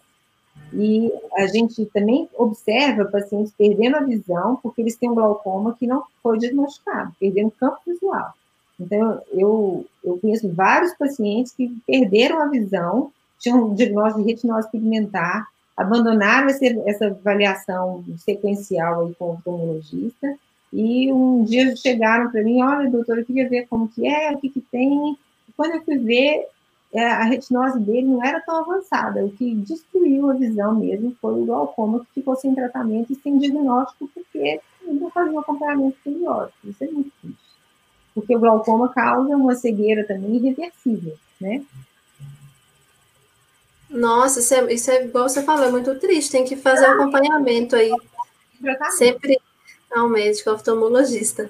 E 0.74 1.12
a 1.36 1.48
gente 1.48 1.86
também 1.86 2.28
observa 2.36 3.06
pacientes 3.06 3.54
perdendo 3.58 3.98
a 3.98 4.02
visão 4.02 4.60
porque 4.62 4.82
eles 4.82 4.96
têm 4.96 5.10
um 5.10 5.16
glaucoma 5.16 5.76
que 5.78 5.88
não 5.88 6.04
foi 6.22 6.38
diagnosticado, 6.38 7.14
perdendo 7.20 7.52
campo 7.52 7.78
visual. 7.86 8.34
Então, 8.80 9.22
eu, 9.32 9.86
eu 10.04 10.18
conheço 10.20 10.52
vários 10.54 10.94
pacientes 10.94 11.52
que 11.52 11.68
perderam 11.86 12.42
a 12.42 12.48
visão, 12.48 13.12
tinham 13.40 13.66
um 13.66 13.76
diagnóstico 13.76 14.24
de 14.24 14.32
retinose 14.32 14.72
pigmentar, 14.72 15.48
abandonaram 15.76 16.50
essa, 16.50 16.66
essa 16.86 17.08
avaliação 17.08 18.04
sequencial 18.18 19.02
aí 19.06 19.16
com 19.16 19.26
o 19.26 19.34
oftalmologista, 19.34 20.36
e 20.72 21.12
um 21.12 21.44
dia 21.44 21.76
chegaram 21.76 22.30
para 22.32 22.44
mim, 22.44 22.62
olha, 22.62 22.90
doutor, 22.90 23.18
eu 23.18 23.26
queria 23.26 23.50
ver 23.50 23.68
como 23.68 23.88
que 23.88 24.08
é, 24.08 24.32
o 24.32 24.38
que 24.38 24.50
que 24.50 24.62
tem. 24.62 25.18
Quando 25.60 25.76
eu 25.76 25.84
fui 25.84 25.98
ver, 25.98 26.48
é, 26.94 27.04
a 27.04 27.24
retinose 27.24 27.78
dele 27.80 28.08
não 28.08 28.24
era 28.24 28.40
tão 28.40 28.56
avançada, 28.56 29.26
o 29.26 29.32
que 29.32 29.54
destruiu 29.56 30.30
a 30.30 30.34
visão 30.34 30.74
mesmo 30.76 31.14
foi 31.20 31.34
o 31.34 31.46
glaucoma, 31.46 32.00
que 32.00 32.22
ficou 32.22 32.34
sem 32.38 32.56
tratamento 32.56 33.12
e 33.12 33.16
sem 33.16 33.38
diagnóstico, 33.38 34.10
porque 34.14 34.62
não 34.82 35.10
fazia 35.10 35.34
um 35.34 35.40
acompanhamento 35.40 35.98
periódico. 36.02 36.58
Isso 36.64 36.84
é 36.84 36.88
muito 36.88 37.12
triste 37.22 37.50
porque 38.14 38.36
o 38.36 38.40
glaucoma 38.40 38.90
causa 38.90 39.36
uma 39.36 39.56
cegueira 39.56 40.06
também 40.06 40.36
irreversível, 40.36 41.18
né? 41.40 41.64
Nossa, 43.90 44.40
isso 44.40 44.54
é, 44.54 44.74
isso 44.74 44.92
é 44.92 45.04
igual 45.04 45.28
você 45.28 45.44
falou, 45.44 45.66
é 45.66 45.72
muito 45.72 45.98
triste, 46.00 46.32
tem 46.32 46.46
que 46.46 46.56
fazer 46.56 46.88
um 46.88 47.02
acompanhamento 47.02 47.76
aí. 47.76 47.92
Sempre 48.92 49.40
ao 49.92 50.08
médico 50.08 50.52
oftalmologista. 50.52 51.50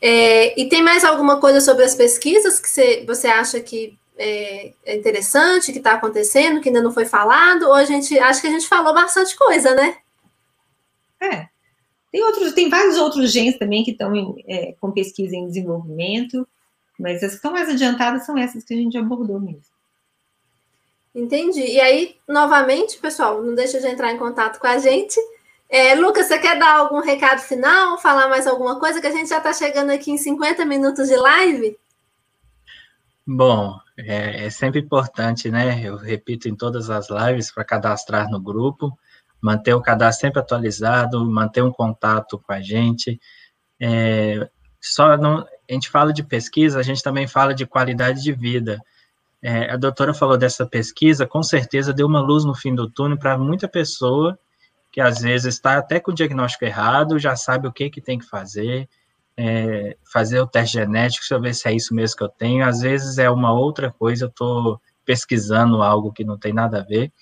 É, 0.00 0.60
e 0.60 0.68
tem 0.68 0.82
mais 0.82 1.04
alguma 1.04 1.40
coisa 1.40 1.60
sobre 1.60 1.84
as 1.84 1.94
pesquisas 1.94 2.58
que 2.58 2.68
você, 2.68 3.04
você 3.06 3.28
acha 3.28 3.60
que 3.60 3.98
é, 4.16 4.72
é 4.84 4.96
interessante, 4.96 5.72
que 5.72 5.78
está 5.78 5.92
acontecendo, 5.92 6.60
que 6.60 6.68
ainda 6.68 6.82
não 6.82 6.92
foi 6.92 7.04
falado? 7.04 7.64
Ou 7.64 7.74
a 7.74 7.84
gente 7.84 8.18
acha 8.18 8.40
que 8.40 8.46
a 8.46 8.50
gente 8.50 8.66
falou 8.66 8.92
bastante 8.92 9.36
coisa, 9.36 9.74
né? 9.74 9.96
É, 11.20 11.48
tem 12.10 12.22
outros, 12.24 12.52
tem 12.52 12.68
vários 12.68 12.96
outros 12.96 13.30
genes 13.32 13.58
também 13.58 13.84
que 13.84 13.92
estão 13.92 14.36
é, 14.46 14.74
com 14.80 14.90
pesquisa 14.90 15.36
em 15.36 15.46
desenvolvimento, 15.46 16.46
mas 16.98 17.22
as 17.22 17.30
que 17.30 17.36
estão 17.36 17.52
mais 17.52 17.68
adiantadas 17.68 18.26
são 18.26 18.36
essas 18.36 18.64
que 18.64 18.74
a 18.74 18.76
gente 18.76 18.98
abordou 18.98 19.40
mesmo. 19.40 19.62
Entendi. 21.14 21.62
E 21.62 21.80
aí, 21.80 22.16
novamente, 22.28 22.98
pessoal, 22.98 23.42
não 23.42 23.54
deixa 23.54 23.80
de 23.80 23.86
entrar 23.86 24.12
em 24.12 24.18
contato 24.18 24.58
com 24.58 24.66
a 24.66 24.78
gente. 24.78 25.18
É, 25.70 25.94
Lucas, 25.94 26.26
você 26.26 26.38
quer 26.38 26.58
dar 26.58 26.78
algum 26.78 27.00
recado 27.00 27.40
final? 27.40 27.96
Falar 27.98 28.28
mais 28.28 28.46
alguma 28.46 28.78
coisa? 28.80 29.00
Que 29.00 29.06
a 29.06 29.12
gente 29.12 29.28
já 29.28 29.38
está 29.38 29.52
chegando 29.52 29.90
aqui 29.90 30.10
em 30.10 30.18
50 30.18 30.64
minutos 30.64 31.08
de 31.08 31.16
live. 31.16 31.78
Bom, 33.26 33.78
é, 33.96 34.46
é 34.46 34.50
sempre 34.50 34.80
importante, 34.80 35.50
né? 35.50 35.80
Eu 35.84 35.96
repito 35.96 36.48
em 36.48 36.56
todas 36.56 36.90
as 36.90 37.08
lives 37.08 37.52
para 37.52 37.64
cadastrar 37.64 38.28
no 38.28 38.40
grupo 38.40 38.98
manter 39.40 39.74
o 39.74 39.80
cadastro 39.80 40.26
sempre 40.26 40.40
atualizado, 40.40 41.24
manter 41.24 41.62
um 41.62 41.72
contato 41.72 42.38
com 42.38 42.52
a 42.52 42.60
gente. 42.60 43.18
É, 43.80 44.48
só 44.80 45.16
não, 45.16 45.38
a 45.38 45.72
gente 45.72 45.88
fala 45.88 46.12
de 46.12 46.22
pesquisa, 46.22 46.78
a 46.78 46.82
gente 46.82 47.02
também 47.02 47.26
fala 47.26 47.54
de 47.54 47.66
qualidade 47.66 48.22
de 48.22 48.32
vida. 48.32 48.78
É, 49.42 49.70
a 49.72 49.76
doutora 49.76 50.12
falou 50.12 50.36
dessa 50.36 50.66
pesquisa, 50.66 51.26
com 51.26 51.42
certeza 51.42 51.94
deu 51.94 52.06
uma 52.06 52.20
luz 52.20 52.44
no 52.44 52.54
fim 52.54 52.74
do 52.74 52.90
túnel 52.90 53.18
para 53.18 53.38
muita 53.38 53.66
pessoa 53.66 54.38
que 54.90 55.00
às 55.00 55.20
vezes 55.20 55.54
está 55.54 55.78
até 55.78 56.00
com 56.00 56.10
o 56.10 56.14
diagnóstico 56.14 56.64
errado, 56.64 57.18
já 57.18 57.36
sabe 57.36 57.68
o 57.68 57.72
que, 57.72 57.90
que 57.90 58.00
tem 58.00 58.18
que 58.18 58.26
fazer, 58.26 58.88
é, 59.36 59.96
fazer 60.12 60.40
o 60.40 60.46
teste 60.46 60.74
genético, 60.78 61.22
deixa 61.22 61.34
eu 61.34 61.40
ver 61.40 61.54
se 61.54 61.68
é 61.68 61.72
isso 61.72 61.94
mesmo 61.94 62.16
que 62.16 62.24
eu 62.24 62.28
tenho. 62.28 62.64
Às 62.64 62.80
vezes 62.80 63.18
é 63.18 63.30
uma 63.30 63.52
outra 63.52 63.90
coisa, 63.90 64.24
eu 64.24 64.28
estou 64.28 64.80
pesquisando 65.04 65.82
algo 65.82 66.12
que 66.12 66.24
não 66.24 66.38
tem 66.38 66.52
nada 66.52 66.80
a 66.80 66.84
ver. 66.84 67.12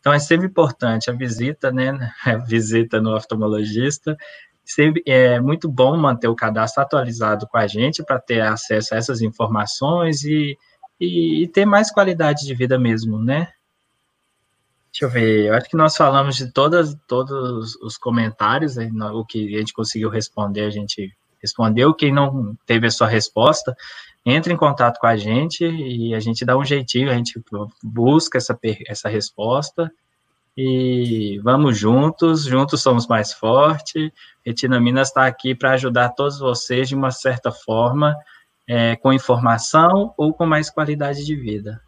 Então, 0.00 0.12
é 0.12 0.18
sempre 0.18 0.46
importante 0.46 1.10
a 1.10 1.12
visita, 1.12 1.70
né, 1.70 1.92
a 2.24 2.36
visita 2.36 3.00
no 3.00 3.14
oftalmologista, 3.14 4.16
sempre 4.64 5.02
é 5.06 5.40
muito 5.40 5.68
bom 5.68 5.96
manter 5.96 6.28
o 6.28 6.36
cadastro 6.36 6.82
atualizado 6.82 7.46
com 7.48 7.56
a 7.56 7.66
gente 7.66 8.04
para 8.04 8.18
ter 8.18 8.40
acesso 8.42 8.94
a 8.94 8.98
essas 8.98 9.22
informações 9.22 10.22
e, 10.24 10.56
e, 11.00 11.42
e, 11.42 11.48
ter 11.48 11.64
mais 11.64 11.90
qualidade 11.90 12.44
de 12.44 12.54
vida 12.54 12.78
mesmo, 12.78 13.18
né? 13.18 13.48
Deixa 14.92 15.04
eu 15.04 15.10
ver, 15.10 15.46
eu 15.46 15.54
acho 15.54 15.68
que 15.68 15.76
nós 15.76 15.96
falamos 15.96 16.36
de 16.36 16.50
todas, 16.52 16.96
todos 17.06 17.76
os 17.76 17.96
comentários, 17.96 18.76
o 18.76 19.24
que 19.24 19.54
a 19.54 19.58
gente 19.58 19.72
conseguiu 19.72 20.08
responder, 20.08 20.62
a 20.62 20.70
gente 20.70 21.14
respondeu. 21.40 21.94
Quem 21.94 22.12
não 22.12 22.56
teve 22.66 22.86
a 22.86 22.90
sua 22.90 23.06
resposta, 23.06 23.76
entre 24.24 24.52
em 24.52 24.56
contato 24.56 24.98
com 24.98 25.06
a 25.06 25.16
gente 25.16 25.64
e 25.64 26.14
a 26.14 26.20
gente 26.20 26.44
dá 26.44 26.56
um 26.56 26.64
jeitinho, 26.64 27.10
a 27.10 27.14
gente 27.14 27.40
busca 27.82 28.38
essa, 28.38 28.58
essa 28.86 29.08
resposta 29.08 29.90
e 30.60 31.38
vamos 31.44 31.78
juntos, 31.78 32.44
juntos 32.44 32.82
somos 32.82 33.06
mais 33.06 33.32
fortes. 33.32 34.10
Retina 34.44 34.80
Minas 34.80 35.08
está 35.08 35.24
aqui 35.24 35.54
para 35.54 35.72
ajudar 35.72 36.08
todos 36.10 36.40
vocês 36.40 36.88
de 36.88 36.96
uma 36.96 37.12
certa 37.12 37.52
forma, 37.52 38.16
é, 38.66 38.96
com 38.96 39.12
informação 39.12 40.12
ou 40.16 40.34
com 40.34 40.44
mais 40.44 40.68
qualidade 40.68 41.24
de 41.24 41.36
vida. 41.36 41.80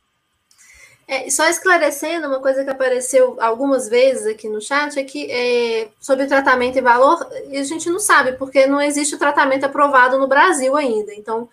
É, 1.11 1.29
só 1.29 1.49
esclarecendo, 1.49 2.29
uma 2.29 2.39
coisa 2.39 2.63
que 2.63 2.71
apareceu 2.71 3.37
algumas 3.41 3.89
vezes 3.89 4.27
aqui 4.27 4.49
no 4.49 4.61
chat 4.61 4.97
é 4.97 5.03
que 5.03 5.29
é, 5.29 5.91
sobre 6.01 6.29
tratamento 6.29 6.79
e 6.79 6.81
valor, 6.81 7.29
a 7.51 7.63
gente 7.65 7.91
não 7.91 7.99
sabe, 7.99 8.35
porque 8.35 8.65
não 8.69 8.81
existe 8.81 9.19
tratamento 9.19 9.65
aprovado 9.65 10.17
no 10.21 10.29
Brasil 10.29 10.77
ainda. 10.77 11.13
Então, 11.13 11.49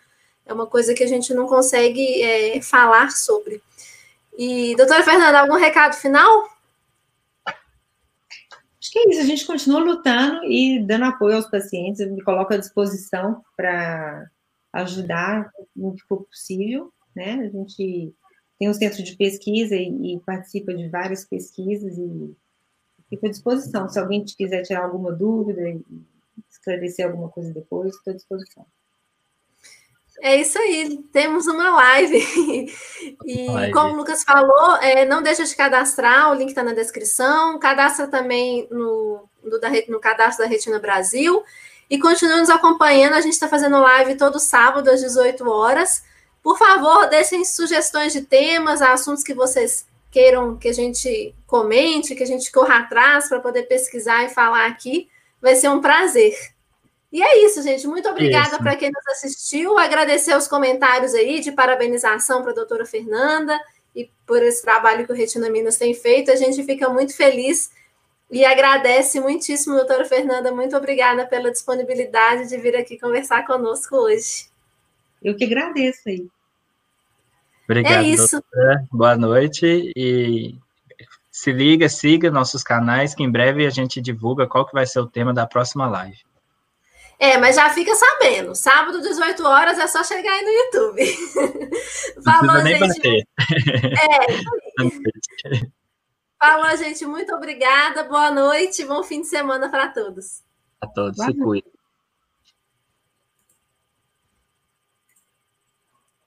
é 0.45 0.53
uma 0.53 0.67
coisa 0.67 0.93
que 0.93 1.03
a 1.03 1.07
gente 1.07 1.33
não 1.33 1.47
consegue 1.47 2.21
é, 2.21 2.61
falar 2.61 3.09
sobre. 3.09 3.59
E, 4.37 4.75
doutora 4.75 5.01
Fernanda, 5.01 5.39
algum 5.39 5.55
recado 5.55 5.95
final? 5.95 6.47
Acho 7.43 8.91
que 8.91 8.99
é 8.99 9.09
isso, 9.09 9.21
a 9.21 9.25
gente 9.25 9.47
continua 9.47 9.79
lutando 9.79 10.43
e 10.43 10.85
dando 10.85 11.05
apoio 11.05 11.35
aos 11.35 11.49
pacientes, 11.49 11.99
eu 11.99 12.13
me 12.13 12.23
coloco 12.23 12.53
à 12.53 12.57
disposição 12.57 13.43
para 13.55 14.29
ajudar 14.73 15.49
no 15.75 15.95
que 15.95 16.03
for 16.03 16.25
possível, 16.25 16.93
né? 17.15 17.39
A 17.43 17.49
gente 17.49 18.13
tem 18.59 18.69
um 18.69 18.73
centro 18.73 19.03
de 19.03 19.15
pesquisa 19.15 19.75
e, 19.75 20.15
e 20.15 20.19
participa 20.19 20.73
de 20.73 20.87
várias 20.89 21.25
pesquisas 21.25 21.97
e 21.97 22.35
fica 23.09 23.27
à 23.27 23.29
disposição. 23.29 23.87
Se 23.89 23.99
alguém 23.99 24.25
quiser 24.25 24.63
tirar 24.63 24.83
alguma 24.83 25.11
dúvida 25.11 25.61
e 25.69 25.81
esclarecer 26.49 27.05
alguma 27.05 27.29
coisa 27.29 27.53
depois, 27.53 27.95
estou 27.95 28.11
à 28.11 28.15
disposição. 28.15 28.65
É 30.19 30.35
isso 30.35 30.57
aí, 30.57 31.03
temos 31.13 31.45
uma 31.45 31.69
live. 31.75 32.67
E 33.23 33.47
live. 33.47 33.71
como 33.71 33.93
o 33.93 33.97
Lucas 33.97 34.23
falou, 34.23 34.77
é, 34.77 35.05
não 35.05 35.21
deixa 35.21 35.43
de 35.45 35.55
cadastrar, 35.55 36.31
o 36.31 36.33
link 36.33 36.49
está 36.49 36.63
na 36.63 36.73
descrição. 36.73 37.59
Cadastra 37.59 38.07
também 38.07 38.67
no, 38.71 39.29
no, 39.43 39.59
da, 39.59 39.69
no 39.87 39.99
cadastro 39.99 40.43
da 40.43 40.49
Retina 40.49 40.79
Brasil. 40.79 41.43
E 41.89 41.99
continue 41.99 42.39
nos 42.39 42.49
acompanhando, 42.49 43.13
a 43.13 43.21
gente 43.21 43.33
está 43.33 43.47
fazendo 43.47 43.79
live 43.79 44.15
todo 44.15 44.39
sábado 44.39 44.89
às 44.89 44.99
18 44.99 45.47
horas. 45.47 46.03
Por 46.47 46.57
favor, 46.57 47.09
deixem 47.09 47.43
sugestões 47.43 48.13
de 48.13 48.21
temas, 48.21 48.81
assuntos 48.81 49.21
que 49.21 49.33
vocês 49.33 49.85
queiram 50.09 50.55
que 50.55 50.69
a 50.69 50.73
gente 50.73 51.35
comente, 51.45 52.15
que 52.15 52.23
a 52.23 52.25
gente 52.25 52.49
corra 52.53 52.77
atrás 52.77 53.27
para 53.27 53.41
poder 53.41 53.63
pesquisar 53.63 54.23
e 54.23 54.29
falar 54.29 54.65
aqui. 54.65 55.09
Vai 55.41 55.57
ser 55.57 55.67
um 55.67 55.81
prazer. 55.81 56.33
E 57.11 57.21
é 57.21 57.43
isso, 57.45 57.61
gente. 57.61 57.85
Muito 57.85 58.07
obrigada 58.07 58.59
para 58.59 58.77
quem 58.77 58.89
nos 58.89 59.05
assistiu. 59.07 59.77
Agradecer 59.77 60.37
os 60.37 60.47
comentários 60.47 61.13
aí 61.13 61.41
de 61.41 61.51
parabenização 61.51 62.41
para 62.41 62.51
a 62.51 62.55
doutora 62.55 62.85
Fernanda 62.85 63.59
e 63.93 64.09
por 64.25 64.41
esse 64.41 64.61
trabalho 64.61 65.05
que 65.05 65.11
o 65.11 65.15
Retina 65.15 65.49
Minas 65.49 65.75
tem 65.75 65.93
feito. 65.93 66.31
A 66.31 66.37
gente 66.37 66.63
fica 66.63 66.87
muito 66.87 67.13
feliz 67.13 67.71
e 68.31 68.45
agradece 68.45 69.19
muitíssimo, 69.19 69.75
doutora 69.75 70.05
Fernanda. 70.05 70.49
Muito 70.53 70.77
obrigada 70.77 71.27
pela 71.27 71.51
disponibilidade 71.51 72.47
de 72.47 72.55
vir 72.57 72.77
aqui 72.77 72.97
conversar 72.97 73.45
conosco 73.45 73.97
hoje. 73.97 74.47
Eu 75.21 75.35
que 75.35 75.43
agradeço 75.43 76.07
aí. 76.07 76.25
Obrigado, 77.67 78.05
é 78.05 78.07
isso. 78.07 78.41
Doutora. 78.41 78.87
Boa 78.91 79.17
noite 79.17 79.91
e 79.95 80.55
se 81.29 81.51
liga, 81.51 81.89
siga 81.89 82.31
nossos 82.31 82.63
canais, 82.63 83.13
que 83.13 83.23
em 83.23 83.29
breve 83.29 83.65
a 83.65 83.69
gente 83.69 84.01
divulga 84.01 84.47
qual 84.47 84.65
que 84.65 84.73
vai 84.73 84.85
ser 84.85 84.99
o 84.99 85.07
tema 85.07 85.33
da 85.33 85.45
próxima 85.45 85.87
live. 85.87 86.17
É, 87.19 87.37
mas 87.37 87.55
já 87.55 87.69
fica 87.71 87.93
sabendo. 87.95 88.55
Sábado, 88.55 89.01
18 89.01 89.43
horas, 89.43 89.77
é 89.79 89.87
só 89.87 90.03
chegar 90.03 90.31
aí 90.31 90.43
no 90.43 90.49
YouTube. 90.49 91.03
Falou, 92.23 92.63
nem 92.63 92.77
gente. 92.77 92.95
Bater. 92.95 93.27
É, 93.99 95.67
Falou, 96.39 96.77
gente. 96.77 97.05
Muito 97.05 97.33
obrigada. 97.35 98.03
Boa 98.03 98.31
noite. 98.31 98.85
Bom 98.85 99.03
fim 99.03 99.21
de 99.21 99.27
semana 99.27 99.69
para 99.69 99.89
todos. 99.89 100.43
A 100.79 100.87
todos. 100.87 101.17
Boa 101.17 101.29
se 101.31 101.37
cuidem. 101.37 101.76